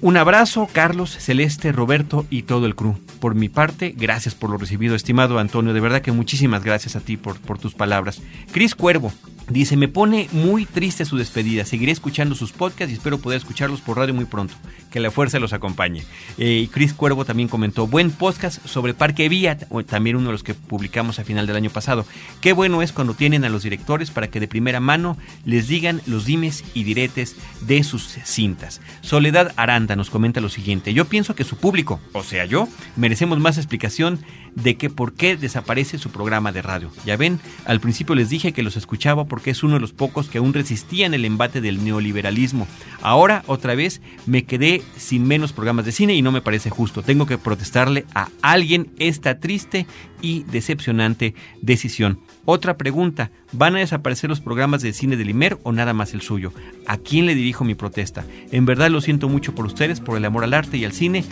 Un 0.00 0.16
abrazo, 0.16 0.68
Carlos, 0.72 1.10
Celeste, 1.18 1.70
Roberto 1.70 2.24
y 2.30 2.44
todo 2.44 2.64
el 2.64 2.74
crew. 2.74 2.98
Por 3.20 3.34
mi 3.34 3.50
parte, 3.50 3.94
gracias 3.94 4.34
por 4.34 4.48
lo 4.48 4.56
recibido, 4.56 4.94
estimado 4.94 5.38
Antonio. 5.38 5.74
De 5.74 5.80
verdad 5.80 6.00
que 6.00 6.12
muchísimas 6.12 6.64
gracias 6.64 6.96
a 6.96 7.00
ti 7.00 7.18
por, 7.18 7.38
por 7.40 7.58
tus 7.58 7.74
palabras. 7.74 8.22
Cris 8.52 8.74
Cuervo, 8.74 9.12
Dice, 9.48 9.76
me 9.76 9.86
pone 9.86 10.28
muy 10.32 10.66
triste 10.66 11.04
su 11.04 11.16
despedida. 11.16 11.64
Seguiré 11.64 11.92
escuchando 11.92 12.34
sus 12.34 12.50
podcasts 12.50 12.90
y 12.90 12.96
espero 12.96 13.18
poder 13.18 13.36
escucharlos 13.36 13.80
por 13.80 13.96
radio 13.96 14.12
muy 14.12 14.24
pronto. 14.24 14.54
Que 14.90 14.98
la 14.98 15.12
fuerza 15.12 15.38
los 15.38 15.52
acompañe. 15.52 16.04
Eh, 16.36 16.62
y 16.64 16.66
Chris 16.66 16.92
Cuervo 16.92 17.24
también 17.24 17.48
comentó, 17.48 17.86
buen 17.86 18.10
podcast 18.10 18.64
sobre 18.66 18.92
Parque 18.92 19.28
Vía, 19.28 19.56
también 19.86 20.16
uno 20.16 20.26
de 20.26 20.32
los 20.32 20.42
que 20.42 20.54
publicamos 20.54 21.20
a 21.20 21.24
final 21.24 21.46
del 21.46 21.56
año 21.56 21.70
pasado. 21.70 22.04
Qué 22.40 22.52
bueno 22.52 22.82
es 22.82 22.92
cuando 22.92 23.14
tienen 23.14 23.44
a 23.44 23.48
los 23.48 23.62
directores 23.62 24.10
para 24.10 24.28
que 24.28 24.40
de 24.40 24.48
primera 24.48 24.80
mano 24.80 25.16
les 25.44 25.68
digan 25.68 26.02
los 26.06 26.24
dimes 26.24 26.64
y 26.74 26.82
diretes 26.82 27.36
de 27.60 27.84
sus 27.84 28.02
cintas. 28.24 28.80
Soledad 29.00 29.52
Aranda 29.56 29.94
nos 29.94 30.10
comenta 30.10 30.40
lo 30.40 30.48
siguiente, 30.48 30.92
yo 30.92 31.04
pienso 31.04 31.34
que 31.34 31.44
su 31.44 31.56
público, 31.56 32.00
o 32.12 32.22
sea 32.22 32.46
yo, 32.46 32.68
merecemos 32.96 33.38
más 33.38 33.58
explicación 33.58 34.20
de 34.56 34.76
que 34.76 34.90
por 34.90 35.12
qué 35.12 35.36
desaparece 35.36 35.98
su 35.98 36.10
programa 36.10 36.50
de 36.50 36.62
radio. 36.62 36.90
Ya 37.04 37.16
ven, 37.16 37.38
al 37.66 37.78
principio 37.78 38.14
les 38.14 38.30
dije 38.30 38.52
que 38.52 38.62
los 38.62 38.76
escuchaba 38.76 39.26
porque 39.36 39.50
es 39.50 39.62
uno 39.62 39.74
de 39.74 39.80
los 39.80 39.92
pocos 39.92 40.30
que 40.30 40.38
aún 40.38 40.54
resistían 40.54 41.12
el 41.12 41.26
embate 41.26 41.60
del 41.60 41.84
neoliberalismo. 41.84 42.66
Ahora, 43.02 43.44
otra 43.48 43.74
vez, 43.74 44.00
me 44.24 44.44
quedé 44.44 44.80
sin 44.96 45.28
menos 45.28 45.52
programas 45.52 45.84
de 45.84 45.92
cine 45.92 46.14
y 46.14 46.22
no 46.22 46.32
me 46.32 46.40
parece 46.40 46.70
justo. 46.70 47.02
Tengo 47.02 47.26
que 47.26 47.36
protestarle 47.36 48.06
a 48.14 48.30
alguien 48.40 48.88
esta 48.98 49.38
triste 49.38 49.86
y 50.22 50.44
decepcionante 50.44 51.34
decisión. 51.60 52.18
Otra 52.46 52.78
pregunta, 52.78 53.30
¿van 53.52 53.76
a 53.76 53.80
desaparecer 53.80 54.30
los 54.30 54.40
programas 54.40 54.80
de 54.80 54.94
cine 54.94 55.18
del 55.18 55.28
IMER 55.28 55.58
o 55.64 55.72
nada 55.72 55.92
más 55.92 56.14
el 56.14 56.22
suyo? 56.22 56.54
¿A 56.86 56.96
quién 56.96 57.26
le 57.26 57.34
dirijo 57.34 57.62
mi 57.62 57.74
protesta? 57.74 58.24
En 58.52 58.64
verdad 58.64 58.88
lo 58.88 59.02
siento 59.02 59.28
mucho 59.28 59.54
por 59.54 59.66
ustedes, 59.66 60.00
por 60.00 60.16
el 60.16 60.24
amor 60.24 60.44
al 60.44 60.54
arte 60.54 60.78
y 60.78 60.86
al 60.86 60.92
cine. 60.92 61.26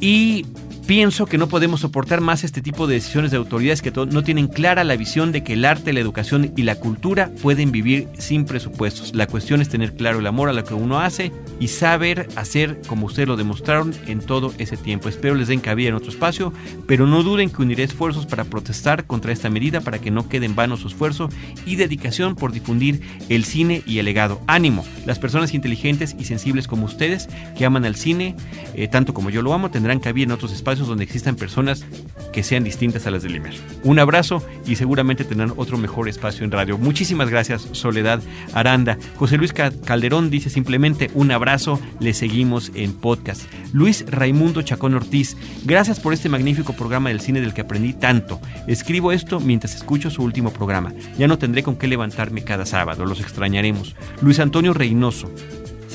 Y 0.00 0.46
Pienso 0.86 1.26
que 1.26 1.36
no 1.36 1.48
podemos 1.48 1.80
soportar 1.80 2.20
más 2.20 2.44
este 2.44 2.62
tipo 2.62 2.86
de 2.86 2.94
decisiones 2.94 3.32
de 3.32 3.38
autoridades 3.38 3.82
que 3.82 3.90
no 3.90 4.22
tienen 4.22 4.46
clara 4.46 4.84
la 4.84 4.94
visión 4.94 5.32
de 5.32 5.42
que 5.42 5.54
el 5.54 5.64
arte, 5.64 5.92
la 5.92 5.98
educación 5.98 6.52
y 6.56 6.62
la 6.62 6.76
cultura 6.76 7.32
pueden 7.42 7.72
vivir 7.72 8.06
sin 8.18 8.44
presupuestos. 8.44 9.12
La 9.12 9.26
cuestión 9.26 9.60
es 9.60 9.68
tener 9.68 9.96
claro 9.96 10.20
el 10.20 10.26
amor 10.28 10.48
a 10.48 10.52
lo 10.52 10.62
que 10.62 10.74
uno 10.74 11.00
hace 11.00 11.32
y 11.58 11.68
saber 11.68 12.28
hacer 12.36 12.80
como 12.86 13.06
ustedes 13.06 13.26
lo 13.26 13.36
demostraron 13.36 13.94
en 14.06 14.20
todo 14.20 14.54
ese 14.58 14.76
tiempo. 14.76 15.08
Espero 15.08 15.34
les 15.34 15.48
den 15.48 15.58
cabida 15.58 15.88
en 15.88 15.96
otro 15.96 16.10
espacio, 16.10 16.52
pero 16.86 17.04
no 17.08 17.24
duden 17.24 17.50
que 17.50 17.62
uniré 17.62 17.82
esfuerzos 17.82 18.24
para 18.24 18.44
protestar 18.44 19.06
contra 19.06 19.32
esta 19.32 19.50
medida 19.50 19.80
para 19.80 19.98
que 19.98 20.12
no 20.12 20.28
quede 20.28 20.46
en 20.46 20.54
vano 20.54 20.76
su 20.76 20.86
esfuerzo 20.86 21.30
y 21.66 21.74
dedicación 21.74 22.36
por 22.36 22.52
difundir 22.52 23.00
el 23.28 23.44
cine 23.44 23.82
y 23.86 23.98
el 23.98 24.04
legado. 24.04 24.40
Ánimo, 24.46 24.84
las 25.04 25.18
personas 25.18 25.52
inteligentes 25.52 26.14
y 26.16 26.26
sensibles 26.26 26.68
como 26.68 26.86
ustedes 26.86 27.28
que 27.58 27.66
aman 27.66 27.84
al 27.84 27.96
cine, 27.96 28.36
eh, 28.74 28.86
tanto 28.86 29.14
como 29.14 29.30
yo 29.30 29.42
lo 29.42 29.52
amo, 29.52 29.72
tendrán 29.72 29.98
cabida 29.98 30.26
en 30.26 30.30
otros 30.30 30.52
espacios 30.52 30.75
donde 30.84 31.04
existan 31.04 31.36
personas 31.36 31.84
que 32.32 32.42
sean 32.42 32.64
distintas 32.64 33.06
a 33.06 33.10
las 33.10 33.22
del 33.22 33.36
IMER. 33.36 33.54
Un 33.82 33.98
abrazo 33.98 34.42
y 34.66 34.76
seguramente 34.76 35.24
tendrán 35.24 35.54
otro 35.56 35.78
mejor 35.78 36.08
espacio 36.08 36.44
en 36.44 36.50
radio. 36.50 36.76
Muchísimas 36.76 37.30
gracias, 37.30 37.68
Soledad 37.72 38.20
Aranda. 38.52 38.98
José 39.16 39.38
Luis 39.38 39.52
Calderón 39.52 40.28
dice 40.28 40.50
simplemente 40.50 41.10
un 41.14 41.30
abrazo, 41.30 41.80
le 42.00 42.12
seguimos 42.12 42.72
en 42.74 42.92
podcast. 42.92 43.42
Luis 43.72 44.04
Raimundo 44.08 44.62
Chacón 44.62 44.94
Ortiz, 44.94 45.36
gracias 45.64 46.00
por 46.00 46.12
este 46.12 46.28
magnífico 46.28 46.74
programa 46.74 47.08
del 47.08 47.20
cine 47.20 47.40
del 47.40 47.54
que 47.54 47.62
aprendí 47.62 47.92
tanto. 47.92 48.40
Escribo 48.66 49.12
esto 49.12 49.40
mientras 49.40 49.74
escucho 49.74 50.10
su 50.10 50.22
último 50.22 50.52
programa. 50.52 50.92
Ya 51.18 51.28
no 51.28 51.38
tendré 51.38 51.62
con 51.62 51.76
qué 51.76 51.86
levantarme 51.86 52.44
cada 52.44 52.66
sábado, 52.66 53.06
los 53.06 53.20
extrañaremos. 53.20 53.94
Luis 54.20 54.40
Antonio 54.40 54.74
Reynoso, 54.74 55.30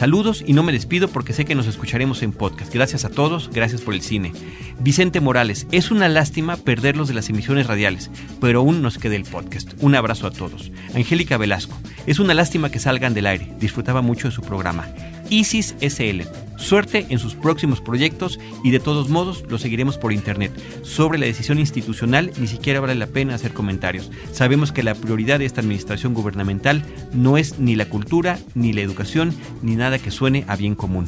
Saludos 0.01 0.43
y 0.47 0.53
no 0.53 0.63
me 0.63 0.71
despido 0.71 1.09
porque 1.09 1.31
sé 1.31 1.45
que 1.45 1.53
nos 1.53 1.67
escucharemos 1.67 2.23
en 2.23 2.31
podcast. 2.31 2.73
Gracias 2.73 3.05
a 3.05 3.11
todos, 3.11 3.51
gracias 3.53 3.81
por 3.81 3.93
el 3.93 4.01
cine. 4.01 4.33
Vicente 4.79 5.19
Morales, 5.19 5.67
es 5.71 5.91
una 5.91 6.09
lástima 6.09 6.57
perderlos 6.57 7.07
de 7.07 7.13
las 7.13 7.29
emisiones 7.29 7.67
radiales, 7.67 8.09
pero 8.39 8.61
aún 8.61 8.81
nos 8.81 8.97
queda 8.97 9.15
el 9.15 9.25
podcast. 9.25 9.73
Un 9.79 9.93
abrazo 9.93 10.25
a 10.25 10.31
todos. 10.31 10.71
Angélica 10.95 11.37
Velasco, 11.37 11.77
es 12.07 12.17
una 12.17 12.33
lástima 12.33 12.71
que 12.71 12.79
salgan 12.79 13.13
del 13.13 13.27
aire. 13.27 13.53
Disfrutaba 13.59 14.01
mucho 14.01 14.29
de 14.29 14.33
su 14.33 14.41
programa. 14.41 14.87
Isis 15.31 15.75
SL. 15.79 16.23
Suerte 16.57 17.07
en 17.09 17.17
sus 17.17 17.35
próximos 17.35 17.79
proyectos 17.81 18.37
y 18.63 18.69
de 18.71 18.79
todos 18.79 19.09
modos 19.09 19.45
lo 19.49 19.57
seguiremos 19.57 19.97
por 19.97 20.11
internet. 20.11 20.51
Sobre 20.83 21.17
la 21.17 21.25
decisión 21.25 21.57
institucional 21.57 22.31
ni 22.37 22.47
siquiera 22.47 22.81
vale 22.81 22.95
la 22.95 23.07
pena 23.07 23.33
hacer 23.33 23.53
comentarios. 23.53 24.11
Sabemos 24.33 24.73
que 24.73 24.83
la 24.83 24.93
prioridad 24.93 25.39
de 25.39 25.45
esta 25.45 25.61
administración 25.61 26.13
gubernamental 26.13 26.83
no 27.13 27.37
es 27.37 27.59
ni 27.59 27.75
la 27.75 27.85
cultura, 27.85 28.37
ni 28.55 28.73
la 28.73 28.81
educación, 28.81 29.33
ni 29.61 29.75
nada 29.75 29.99
que 29.99 30.11
suene 30.11 30.43
a 30.47 30.57
bien 30.57 30.75
común. 30.75 31.07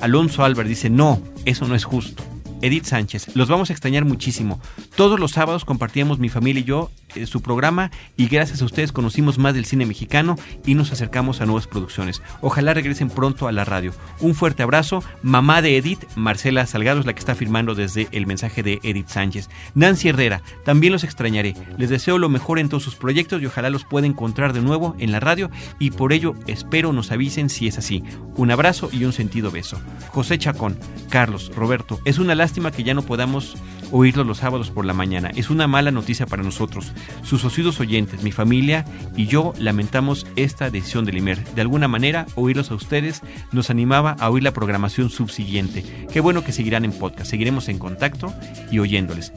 Alonso 0.00 0.44
Álvarez 0.44 0.68
dice, 0.68 0.90
no, 0.90 1.22
eso 1.44 1.66
no 1.68 1.76
es 1.76 1.84
justo. 1.84 2.24
Edith 2.62 2.84
Sánchez, 2.84 3.34
los 3.34 3.48
vamos 3.48 3.70
a 3.70 3.72
extrañar 3.72 4.04
muchísimo. 4.04 4.60
Todos 4.96 5.18
los 5.18 5.32
sábados 5.32 5.64
compartíamos 5.64 6.18
mi 6.18 6.28
familia 6.28 6.60
y 6.60 6.64
yo 6.64 6.90
eh, 7.14 7.26
su 7.26 7.42
programa 7.42 7.90
y 8.16 8.28
gracias 8.28 8.62
a 8.62 8.64
ustedes 8.64 8.92
conocimos 8.92 9.38
más 9.38 9.54
del 9.54 9.64
cine 9.64 9.86
mexicano 9.86 10.36
y 10.66 10.74
nos 10.74 10.92
acercamos 10.92 11.40
a 11.40 11.46
nuevas 11.46 11.66
producciones. 11.66 12.22
Ojalá 12.40 12.74
regresen 12.74 13.10
pronto 13.10 13.48
a 13.48 13.52
la 13.52 13.64
radio. 13.64 13.92
Un 14.20 14.34
fuerte 14.34 14.62
abrazo. 14.62 15.02
Mamá 15.22 15.62
de 15.62 15.76
Edith, 15.76 16.04
Marcela 16.16 16.66
Salgado 16.66 17.00
es 17.00 17.06
la 17.06 17.14
que 17.14 17.20
está 17.20 17.34
firmando 17.34 17.74
desde 17.74 18.08
el 18.12 18.26
mensaje 18.26 18.62
de 18.62 18.80
Edith 18.82 19.08
Sánchez. 19.08 19.48
Nancy 19.74 20.08
Herrera, 20.08 20.42
también 20.64 20.92
los 20.92 21.04
extrañaré. 21.04 21.54
Les 21.78 21.90
deseo 21.90 22.18
lo 22.18 22.28
mejor 22.28 22.58
en 22.58 22.68
todos 22.68 22.82
sus 22.82 22.96
proyectos 22.96 23.40
y 23.42 23.46
ojalá 23.46 23.70
los 23.70 23.84
pueda 23.84 24.06
encontrar 24.06 24.52
de 24.52 24.60
nuevo 24.60 24.94
en 24.98 25.12
la 25.12 25.20
radio 25.20 25.50
y 25.78 25.90
por 25.90 26.12
ello 26.12 26.34
espero 26.46 26.92
nos 26.92 27.10
avisen 27.10 27.48
si 27.48 27.66
es 27.66 27.78
así. 27.78 28.02
Un 28.36 28.50
abrazo 28.50 28.90
y 28.92 29.04
un 29.04 29.12
sentido 29.12 29.50
beso. 29.50 29.80
José 30.08 30.38
Chacón, 30.38 30.78
Carlos, 31.08 31.50
Roberto, 31.54 32.00
es 32.04 32.18
una 32.18 32.34
lástima 32.34 32.49
que 32.52 32.82
ya 32.82 32.94
no 32.94 33.02
podamos 33.02 33.56
oírlos 33.92 34.26
los 34.26 34.38
sábados 34.38 34.70
por 34.70 34.84
la 34.84 34.92
mañana. 34.92 35.30
Es 35.34 35.50
una 35.50 35.66
mala 35.66 35.90
noticia 35.90 36.26
para 36.26 36.42
nosotros. 36.42 36.92
Sus 37.22 37.44
osidos 37.44 37.80
oyentes, 37.80 38.22
mi 38.22 38.32
familia 38.32 38.84
y 39.16 39.26
yo 39.26 39.52
lamentamos 39.58 40.26
esta 40.36 40.68
decisión 40.68 41.04
del 41.04 41.18
IMER. 41.18 41.44
De 41.54 41.60
alguna 41.60 41.88
manera, 41.88 42.26
oírlos 42.34 42.70
a 42.70 42.74
ustedes 42.74 43.22
nos 43.52 43.70
animaba 43.70 44.16
a 44.18 44.30
oír 44.30 44.42
la 44.42 44.52
programación 44.52 45.10
subsiguiente. 45.10 46.06
Qué 46.12 46.20
bueno 46.20 46.44
que 46.44 46.52
seguirán 46.52 46.84
en 46.84 46.92
podcast. 46.92 47.30
Seguiremos 47.30 47.68
en 47.68 47.78
contacto 47.78 48.32
y 48.70 48.80
oyéndoles. 48.80 49.32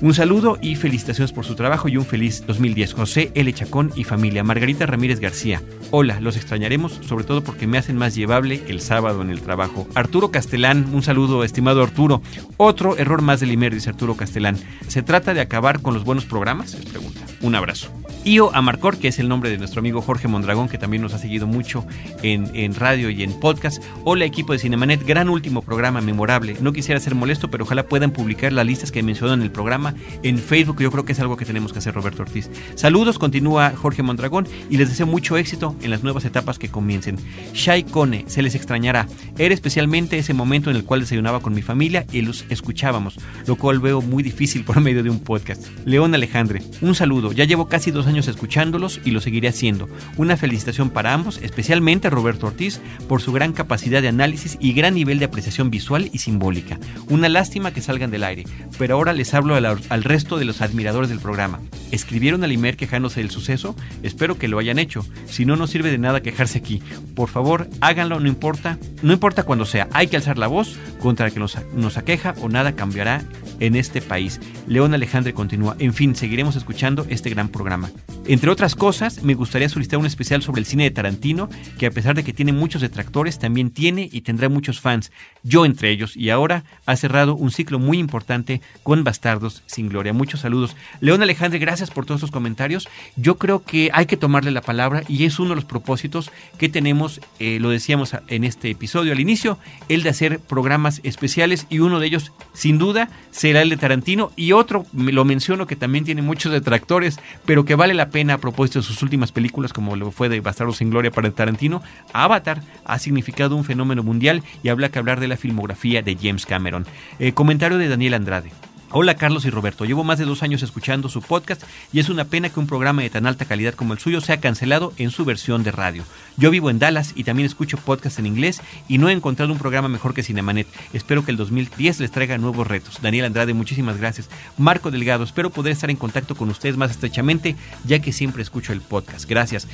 Un 0.00 0.14
saludo 0.14 0.58
y 0.62 0.76
felicitaciones 0.76 1.32
por 1.32 1.44
su 1.44 1.56
trabajo 1.56 1.88
y 1.88 1.96
un 1.96 2.04
feliz 2.04 2.44
2010. 2.46 2.94
José 2.94 3.32
L. 3.34 3.52
Chacón 3.52 3.90
y 3.96 4.04
familia. 4.04 4.44
Margarita 4.44 4.86
Ramírez 4.86 5.18
García. 5.18 5.60
Hola, 5.90 6.20
los 6.20 6.36
extrañaremos, 6.36 7.00
sobre 7.02 7.24
todo 7.24 7.42
porque 7.42 7.66
me 7.66 7.78
hacen 7.78 7.96
más 7.96 8.14
llevable 8.14 8.62
el 8.68 8.80
sábado 8.80 9.22
en 9.22 9.30
el 9.30 9.40
trabajo. 9.40 9.88
Arturo 9.96 10.30
Castelán, 10.30 10.86
un 10.92 11.02
saludo, 11.02 11.42
estimado 11.42 11.82
Arturo. 11.82 12.22
Otro 12.58 12.96
error 12.96 13.22
más 13.22 13.40
del 13.40 13.50
IMER, 13.50 13.74
dice 13.74 13.90
Arturo 13.90 14.16
Castelán. 14.16 14.56
¿Se 14.86 15.02
trata 15.02 15.34
de 15.34 15.40
acabar 15.40 15.82
con 15.82 15.94
los 15.94 16.04
buenos 16.04 16.26
programas? 16.26 16.74
Es 16.74 16.86
pregunta. 16.86 17.20
Un 17.40 17.56
abrazo. 17.56 17.90
Io 18.24 18.54
Amarcor, 18.54 18.98
que 18.98 19.08
es 19.08 19.18
el 19.18 19.28
nombre 19.28 19.48
de 19.48 19.58
nuestro 19.58 19.80
amigo 19.80 20.02
Jorge 20.02 20.28
Mondragón, 20.28 20.68
que 20.68 20.76
también 20.76 21.02
nos 21.02 21.14
ha 21.14 21.18
seguido 21.18 21.46
mucho 21.46 21.86
en, 22.22 22.50
en, 22.54 22.74
radio 22.74 23.10
y 23.10 23.22
en 23.22 23.32
podcast. 23.32 23.82
Hola 24.04 24.24
equipo 24.24 24.52
de 24.52 24.58
Cinemanet, 24.58 25.04
gran 25.06 25.28
último 25.28 25.62
programa, 25.62 26.00
memorable. 26.00 26.56
No 26.60 26.72
quisiera 26.72 27.00
ser 27.00 27.14
molesto, 27.14 27.48
pero 27.48 27.64
ojalá 27.64 27.84
puedan 27.84 28.10
publicar 28.10 28.52
las 28.52 28.66
listas 28.66 28.92
que 28.92 29.02
mencionan 29.02 29.40
en 29.40 29.44
el 29.44 29.50
programa 29.50 29.87
en 30.22 30.38
Facebook. 30.38 30.80
Yo 30.80 30.90
creo 30.90 31.04
que 31.04 31.12
es 31.12 31.20
algo 31.20 31.36
que 31.36 31.44
tenemos 31.44 31.72
que 31.72 31.78
hacer, 31.78 31.94
Roberto 31.94 32.22
Ortiz. 32.22 32.50
Saludos, 32.74 33.18
continúa 33.18 33.72
Jorge 33.74 34.02
Mondragón 34.02 34.46
y 34.70 34.76
les 34.76 34.88
deseo 34.88 35.06
mucho 35.06 35.36
éxito 35.36 35.74
en 35.82 35.90
las 35.90 36.02
nuevas 36.02 36.24
etapas 36.24 36.58
que 36.58 36.68
comiencen. 36.68 37.16
Shai 37.52 37.84
Cone, 37.84 38.24
se 38.28 38.42
les 38.42 38.54
extrañará. 38.54 39.06
Era 39.38 39.54
especialmente 39.54 40.18
ese 40.18 40.34
momento 40.34 40.70
en 40.70 40.76
el 40.76 40.84
cual 40.84 41.00
desayunaba 41.00 41.40
con 41.40 41.54
mi 41.54 41.62
familia 41.62 42.06
y 42.12 42.22
los 42.22 42.44
escuchábamos, 42.48 43.16
lo 43.46 43.56
cual 43.56 43.80
veo 43.80 44.00
muy 44.00 44.22
difícil 44.22 44.64
por 44.64 44.80
medio 44.80 45.02
de 45.02 45.10
un 45.10 45.20
podcast. 45.20 45.66
León 45.84 46.14
Alejandre, 46.14 46.62
un 46.80 46.94
saludo. 46.94 47.32
Ya 47.32 47.44
llevo 47.44 47.68
casi 47.68 47.90
dos 47.90 48.06
años 48.06 48.28
escuchándolos 48.28 49.00
y 49.04 49.10
lo 49.10 49.20
seguiré 49.20 49.48
haciendo. 49.48 49.88
Una 50.16 50.36
felicitación 50.36 50.90
para 50.90 51.14
ambos, 51.14 51.38
especialmente 51.42 52.08
a 52.08 52.10
Roberto 52.10 52.46
Ortiz, 52.46 52.80
por 53.08 53.20
su 53.20 53.32
gran 53.32 53.52
capacidad 53.52 54.02
de 54.02 54.08
análisis 54.08 54.56
y 54.60 54.72
gran 54.72 54.94
nivel 54.94 55.18
de 55.18 55.26
apreciación 55.26 55.70
visual 55.70 56.10
y 56.12 56.18
simbólica. 56.18 56.78
Una 57.08 57.28
lástima 57.28 57.72
que 57.72 57.82
salgan 57.82 58.10
del 58.10 58.24
aire, 58.24 58.44
pero 58.78 58.96
ahora 58.96 59.12
les 59.12 59.34
hablo 59.34 59.54
al, 59.88 60.04
resto 60.04 60.38
de 60.38 60.44
los 60.44 60.60
admiradores 60.60 61.08
del 61.08 61.20
programa. 61.20 61.60
¿Escribieron 61.90 62.44
al 62.44 62.52
Imer 62.52 62.76
quejándose 62.76 63.20
del 63.20 63.30
suceso? 63.30 63.74
Espero 64.02 64.38
que 64.38 64.48
lo 64.48 64.58
hayan 64.58 64.78
hecho. 64.78 65.04
Si 65.26 65.44
no, 65.44 65.56
no 65.56 65.66
sirve 65.66 65.90
de 65.90 65.98
nada 65.98 66.22
quejarse 66.22 66.58
aquí. 66.58 66.82
Por 67.14 67.28
favor, 67.28 67.68
háganlo, 67.80 68.20
no 68.20 68.28
importa. 68.28 68.78
No 69.02 69.12
importa 69.12 69.42
cuando 69.42 69.64
sea. 69.64 69.88
Hay 69.92 70.08
que 70.08 70.16
alzar 70.16 70.38
la 70.38 70.46
voz 70.46 70.76
contra 71.00 71.26
el 71.26 71.32
que 71.32 71.40
nos, 71.40 71.56
nos 71.74 71.96
aqueja 71.96 72.34
o 72.40 72.48
nada 72.48 72.74
cambiará 72.74 73.24
en 73.60 73.76
este 73.76 74.00
país. 74.00 74.40
León 74.66 74.94
Alejandre 74.94 75.32
continúa. 75.34 75.76
En 75.78 75.94
fin, 75.94 76.14
seguiremos 76.14 76.56
escuchando 76.56 77.06
este 77.08 77.30
gran 77.30 77.48
programa. 77.48 77.90
Entre 78.26 78.50
otras 78.50 78.74
cosas, 78.74 79.22
me 79.22 79.34
gustaría 79.34 79.68
solicitar 79.68 79.98
un 79.98 80.06
especial 80.06 80.42
sobre 80.42 80.60
el 80.60 80.66
cine 80.66 80.84
de 80.84 80.90
Tarantino, 80.90 81.48
que 81.78 81.86
a 81.86 81.90
pesar 81.90 82.14
de 82.14 82.24
que 82.24 82.34
tiene 82.34 82.52
muchos 82.52 82.82
detractores, 82.82 83.38
también 83.38 83.70
tiene 83.70 84.08
y 84.12 84.20
tendrá 84.20 84.48
muchos 84.48 84.80
fans, 84.80 85.10
yo 85.42 85.64
entre 85.64 85.90
ellos, 85.90 86.16
y 86.16 86.30
ahora 86.30 86.64
ha 86.84 86.96
cerrado 86.96 87.34
un 87.34 87.50
ciclo 87.50 87.78
muy 87.78 87.98
importante 87.98 88.60
con 88.82 89.02
Bastardos 89.02 89.62
sin 89.68 89.88
Gloria. 89.88 90.12
Muchos 90.12 90.40
saludos. 90.40 90.76
León 91.00 91.22
Alejandre, 91.22 91.60
gracias 91.60 91.90
por 91.90 92.04
todos 92.04 92.18
estos 92.18 92.32
comentarios. 92.32 92.88
Yo 93.16 93.36
creo 93.36 93.62
que 93.62 93.90
hay 93.92 94.06
que 94.06 94.16
tomarle 94.16 94.50
la 94.50 94.62
palabra 94.62 95.04
y 95.06 95.24
es 95.24 95.38
uno 95.38 95.50
de 95.50 95.56
los 95.56 95.64
propósitos 95.64 96.32
que 96.58 96.68
tenemos, 96.68 97.20
eh, 97.38 97.58
lo 97.60 97.70
decíamos 97.70 98.16
en 98.26 98.44
este 98.44 98.70
episodio 98.70 99.12
al 99.12 99.20
inicio, 99.20 99.58
el 99.88 100.02
de 100.02 100.10
hacer 100.10 100.40
programas 100.40 101.00
especiales 101.04 101.66
y 101.68 101.78
uno 101.78 102.00
de 102.00 102.06
ellos, 102.06 102.32
sin 102.52 102.78
duda, 102.78 103.10
será 103.30 103.62
el 103.62 103.68
de 103.68 103.76
Tarantino 103.76 104.32
y 104.34 104.52
otro, 104.52 104.86
lo 104.92 105.24
menciono, 105.24 105.66
que 105.66 105.76
también 105.76 106.04
tiene 106.04 106.22
muchos 106.22 106.50
detractores, 106.50 107.20
pero 107.44 107.64
que 107.64 107.74
vale 107.74 107.94
la 107.94 108.08
pena 108.08 108.34
a 108.34 108.38
propósito 108.38 108.80
de 108.80 108.84
sus 108.84 109.02
últimas 109.02 109.32
películas, 109.32 109.72
como 109.72 109.96
lo 109.96 110.10
fue 110.10 110.28
de 110.28 110.40
Bastardos 110.40 110.78
sin 110.78 110.90
Gloria 110.90 111.10
para 111.10 111.30
Tarantino, 111.30 111.82
Avatar 112.12 112.62
ha 112.84 112.98
significado 112.98 113.54
un 113.54 113.64
fenómeno 113.64 114.02
mundial 114.02 114.42
y 114.62 114.70
habla 114.70 114.88
que 114.88 114.98
hablar 114.98 115.20
de 115.20 115.28
la 115.28 115.36
filmografía 115.36 116.02
de 116.02 116.16
James 116.20 116.46
Cameron. 116.46 116.86
Eh, 117.18 117.32
comentario 117.32 117.78
de 117.78 117.88
Daniel 117.88 118.14
Andrade. 118.14 118.50
Hola 118.90 119.16
Carlos 119.16 119.44
y 119.44 119.50
Roberto, 119.50 119.84
llevo 119.84 120.02
más 120.02 120.18
de 120.18 120.24
dos 120.24 120.42
años 120.42 120.62
escuchando 120.62 121.10
su 121.10 121.20
podcast 121.20 121.62
y 121.92 122.00
es 122.00 122.08
una 122.08 122.24
pena 122.24 122.48
que 122.48 122.58
un 122.58 122.66
programa 122.66 123.02
de 123.02 123.10
tan 123.10 123.26
alta 123.26 123.44
calidad 123.44 123.74
como 123.74 123.92
el 123.92 123.98
suyo 123.98 124.22
sea 124.22 124.40
cancelado 124.40 124.94
en 124.96 125.10
su 125.10 125.26
versión 125.26 125.62
de 125.62 125.72
radio. 125.72 126.04
Yo 126.38 126.50
vivo 126.50 126.70
en 126.70 126.78
Dallas 126.78 127.12
y 127.14 127.24
también 127.24 127.44
escucho 127.44 127.76
podcasts 127.76 128.18
en 128.18 128.24
inglés 128.24 128.62
y 128.88 128.96
no 128.96 129.10
he 129.10 129.12
encontrado 129.12 129.52
un 129.52 129.58
programa 129.58 129.88
mejor 129.88 130.14
que 130.14 130.22
Cinemanet. 130.22 130.66
Espero 130.94 131.22
que 131.22 131.32
el 131.32 131.36
2010 131.36 132.00
les 132.00 132.10
traiga 132.10 132.38
nuevos 132.38 132.66
retos. 132.66 133.02
Daniel 133.02 133.26
Andrade, 133.26 133.52
muchísimas 133.52 133.98
gracias. 133.98 134.30
Marco 134.56 134.90
Delgado, 134.90 135.22
espero 135.22 135.50
poder 135.50 135.74
estar 135.74 135.90
en 135.90 135.96
contacto 135.96 136.34
con 136.34 136.48
ustedes 136.48 136.78
más 136.78 136.90
estrechamente 136.90 137.56
ya 137.84 137.98
que 137.98 138.14
siempre 138.14 138.40
escucho 138.40 138.72
el 138.72 138.80
podcast. 138.80 139.28
Gracias. 139.28 139.68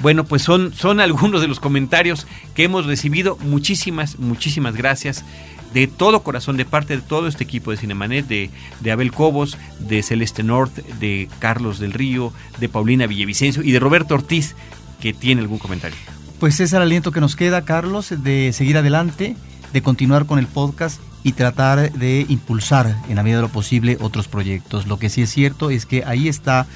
Bueno, 0.00 0.24
pues 0.24 0.42
son, 0.42 0.74
son 0.74 0.98
algunos 0.98 1.42
de 1.42 1.46
los 1.46 1.60
comentarios 1.60 2.26
que 2.56 2.64
hemos 2.64 2.86
recibido. 2.86 3.36
Muchísimas, 3.36 4.18
muchísimas 4.18 4.74
gracias 4.74 5.24
de 5.72 5.86
todo 5.86 6.22
corazón, 6.22 6.56
de 6.56 6.64
parte 6.64 6.96
de 6.96 7.02
todo 7.02 7.26
este 7.28 7.44
equipo 7.44 7.70
de 7.70 7.76
Cinemanet, 7.76 8.26
de, 8.26 8.50
de 8.80 8.92
Abel 8.92 9.12
Cobos, 9.12 9.56
de 9.78 10.02
Celeste 10.02 10.42
North, 10.42 10.74
de 11.00 11.28
Carlos 11.38 11.78
del 11.78 11.92
Río, 11.92 12.32
de 12.60 12.68
Paulina 12.68 13.06
Villavicencio 13.06 13.62
y 13.62 13.72
de 13.72 13.80
Roberto 13.80 14.14
Ortiz, 14.14 14.54
que 15.00 15.12
tiene 15.12 15.40
algún 15.40 15.58
comentario. 15.58 15.98
Pues 16.38 16.60
es 16.60 16.72
el 16.72 16.82
aliento 16.82 17.12
que 17.12 17.20
nos 17.20 17.36
queda, 17.36 17.64
Carlos, 17.64 18.12
de 18.24 18.52
seguir 18.52 18.76
adelante, 18.76 19.36
de 19.72 19.82
continuar 19.82 20.26
con 20.26 20.38
el 20.38 20.46
podcast 20.46 21.00
y 21.22 21.32
tratar 21.32 21.92
de 21.92 22.26
impulsar 22.28 22.96
en 23.08 23.16
la 23.16 23.22
medida 23.22 23.38
de 23.38 23.42
lo 23.42 23.48
posible 23.48 23.96
otros 24.00 24.28
proyectos. 24.28 24.86
Lo 24.86 24.98
que 24.98 25.08
sí 25.08 25.22
es 25.22 25.30
cierto 25.30 25.70
es 25.70 25.86
que 25.86 26.04
ahí 26.04 26.28
está 26.28 26.66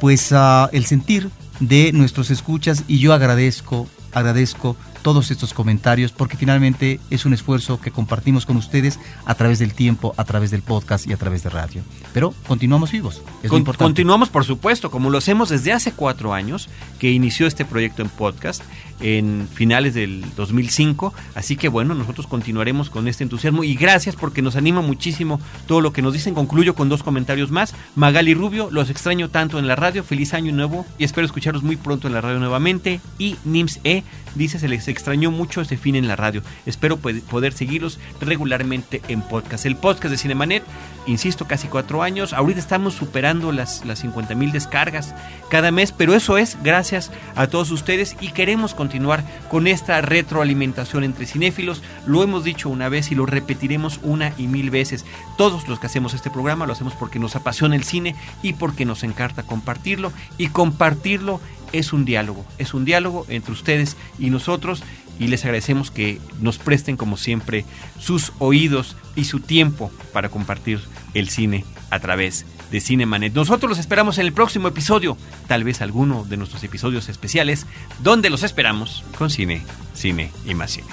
pues 0.00 0.32
uh, 0.32 0.68
el 0.72 0.86
sentir 0.86 1.28
de 1.60 1.92
nuestros 1.92 2.30
escuchas 2.30 2.84
y 2.88 2.98
yo 2.98 3.12
agradezco, 3.12 3.86
agradezco 4.12 4.76
todos 5.02 5.30
estos 5.30 5.54
comentarios 5.54 6.12
porque 6.12 6.36
finalmente 6.36 7.00
es 7.10 7.24
un 7.24 7.32
esfuerzo 7.32 7.80
que 7.80 7.90
compartimos 7.90 8.46
con 8.46 8.56
ustedes 8.56 8.98
a 9.24 9.34
través 9.34 9.58
del 9.58 9.74
tiempo, 9.74 10.14
a 10.16 10.24
través 10.24 10.50
del 10.50 10.62
podcast 10.62 11.06
y 11.06 11.12
a 11.12 11.16
través 11.16 11.42
de 11.42 11.50
radio. 11.50 11.82
Pero 12.12 12.34
continuamos 12.46 12.92
vivos. 12.92 13.22
Es 13.42 13.50
Con, 13.50 13.64
continuamos, 13.64 14.28
por 14.28 14.44
supuesto, 14.44 14.90
como 14.90 15.10
lo 15.10 15.18
hacemos 15.18 15.48
desde 15.48 15.72
hace 15.72 15.92
cuatro 15.92 16.34
años 16.34 16.68
que 16.98 17.10
inició 17.10 17.46
este 17.46 17.64
proyecto 17.64 18.02
en 18.02 18.08
podcast 18.08 18.62
en 19.00 19.48
finales 19.52 19.94
del 19.94 20.24
2005. 20.36 21.12
Así 21.34 21.56
que 21.56 21.68
bueno, 21.68 21.94
nosotros 21.94 22.26
continuaremos 22.26 22.90
con 22.90 23.08
este 23.08 23.24
entusiasmo 23.24 23.64
y 23.64 23.74
gracias 23.74 24.16
porque 24.16 24.42
nos 24.42 24.56
anima 24.56 24.82
muchísimo 24.82 25.40
todo 25.66 25.80
lo 25.80 25.92
que 25.92 26.02
nos 26.02 26.12
dicen. 26.12 26.34
Concluyo 26.34 26.74
con 26.74 26.88
dos 26.88 27.02
comentarios 27.02 27.50
más. 27.50 27.74
Magali 27.96 28.34
Rubio, 28.34 28.68
los 28.70 28.90
extraño 28.90 29.30
tanto 29.30 29.58
en 29.58 29.66
la 29.66 29.76
radio. 29.76 30.04
Feliz 30.04 30.34
año 30.34 30.52
nuevo 30.52 30.86
y 30.98 31.04
espero 31.04 31.24
escucharlos 31.24 31.62
muy 31.62 31.76
pronto 31.76 32.06
en 32.06 32.14
la 32.14 32.20
radio 32.20 32.38
nuevamente. 32.38 33.00
Y 33.18 33.36
Nims 33.44 33.80
E 33.84 34.04
dice 34.34 34.58
se 34.58 34.68
les 34.68 34.88
extrañó 34.88 35.30
mucho 35.30 35.60
este 35.60 35.76
fin 35.76 35.96
en 35.96 36.08
la 36.08 36.16
radio. 36.16 36.42
Espero 36.66 36.98
poder 36.98 37.52
seguirlos 37.52 37.98
regularmente 38.20 39.02
en 39.08 39.22
podcast. 39.22 39.66
El 39.66 39.76
podcast 39.76 40.10
de 40.10 40.18
Cinemanet, 40.18 40.62
insisto, 41.06 41.46
casi 41.46 41.68
cuatro 41.68 42.02
años. 42.02 42.32
Ahorita 42.32 42.60
estamos 42.60 42.94
superando 42.94 43.52
las, 43.52 43.84
las 43.84 44.00
50 44.00 44.34
mil 44.34 44.52
descargas 44.52 45.14
cada 45.48 45.70
mes, 45.70 45.92
pero 45.92 46.14
eso 46.14 46.38
es 46.38 46.56
gracias 46.62 47.10
a 47.34 47.46
todos 47.46 47.70
ustedes 47.70 48.16
y 48.20 48.32
queremos 48.32 48.74
continuar 48.74 49.24
con 49.50 49.66
esta 49.66 50.00
retroalimentación 50.00 51.04
entre 51.04 51.26
cinéfilos. 51.26 51.82
Lo 52.06 52.22
hemos 52.22 52.44
dicho 52.44 52.68
una 52.68 52.88
vez 52.88 53.10
y 53.10 53.14
lo 53.14 53.26
repetiremos 53.26 54.00
una 54.02 54.32
y 54.36 54.46
mil 54.46 54.70
veces. 54.70 55.04
Todos 55.36 55.68
los 55.68 55.78
que 55.78 55.86
hacemos 55.86 56.14
este 56.14 56.30
programa 56.30 56.66
lo 56.66 56.72
hacemos 56.72 56.94
porque 56.94 57.18
nos 57.18 57.36
apasiona 57.36 57.76
el 57.76 57.84
cine 57.84 58.14
y 58.42 58.54
porque 58.54 58.84
nos 58.84 59.02
encanta 59.02 59.42
compartirlo 59.42 60.12
y 60.38 60.48
compartirlo 60.48 61.40
es 61.72 61.92
un 61.92 62.04
diálogo, 62.04 62.44
es 62.58 62.74
un 62.74 62.84
diálogo 62.84 63.26
entre 63.28 63.52
ustedes 63.52 63.96
y 64.18 64.30
nosotros 64.30 64.82
y 65.18 65.28
les 65.28 65.44
agradecemos 65.44 65.90
que 65.90 66.18
nos 66.40 66.58
presten 66.58 66.96
como 66.96 67.16
siempre 67.16 67.64
sus 67.98 68.32
oídos 68.38 68.96
y 69.16 69.24
su 69.24 69.40
tiempo 69.40 69.90
para 70.12 70.30
compartir 70.30 70.80
el 71.14 71.28
cine 71.28 71.64
a 71.90 72.00
través 72.00 72.46
de 72.70 72.80
Cinemanet. 72.80 73.34
Nosotros 73.34 73.68
los 73.68 73.78
esperamos 73.78 74.18
en 74.18 74.26
el 74.26 74.32
próximo 74.32 74.68
episodio, 74.68 75.16
tal 75.46 75.64
vez 75.64 75.82
alguno 75.82 76.24
de 76.24 76.36
nuestros 76.36 76.64
episodios 76.64 77.08
especiales, 77.08 77.66
donde 78.02 78.30
los 78.30 78.42
esperamos 78.42 79.04
con 79.18 79.28
cine, 79.28 79.62
cine 79.94 80.30
y 80.46 80.54
más 80.54 80.70
cine. 80.70 80.88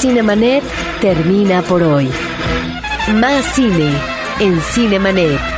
Cinemanet 0.00 0.64
termina 1.00 1.62
por 1.62 1.82
hoy. 1.82 2.08
Más 3.14 3.44
cine 3.54 3.92
en 4.40 4.60
Cinemanet. 4.60 5.57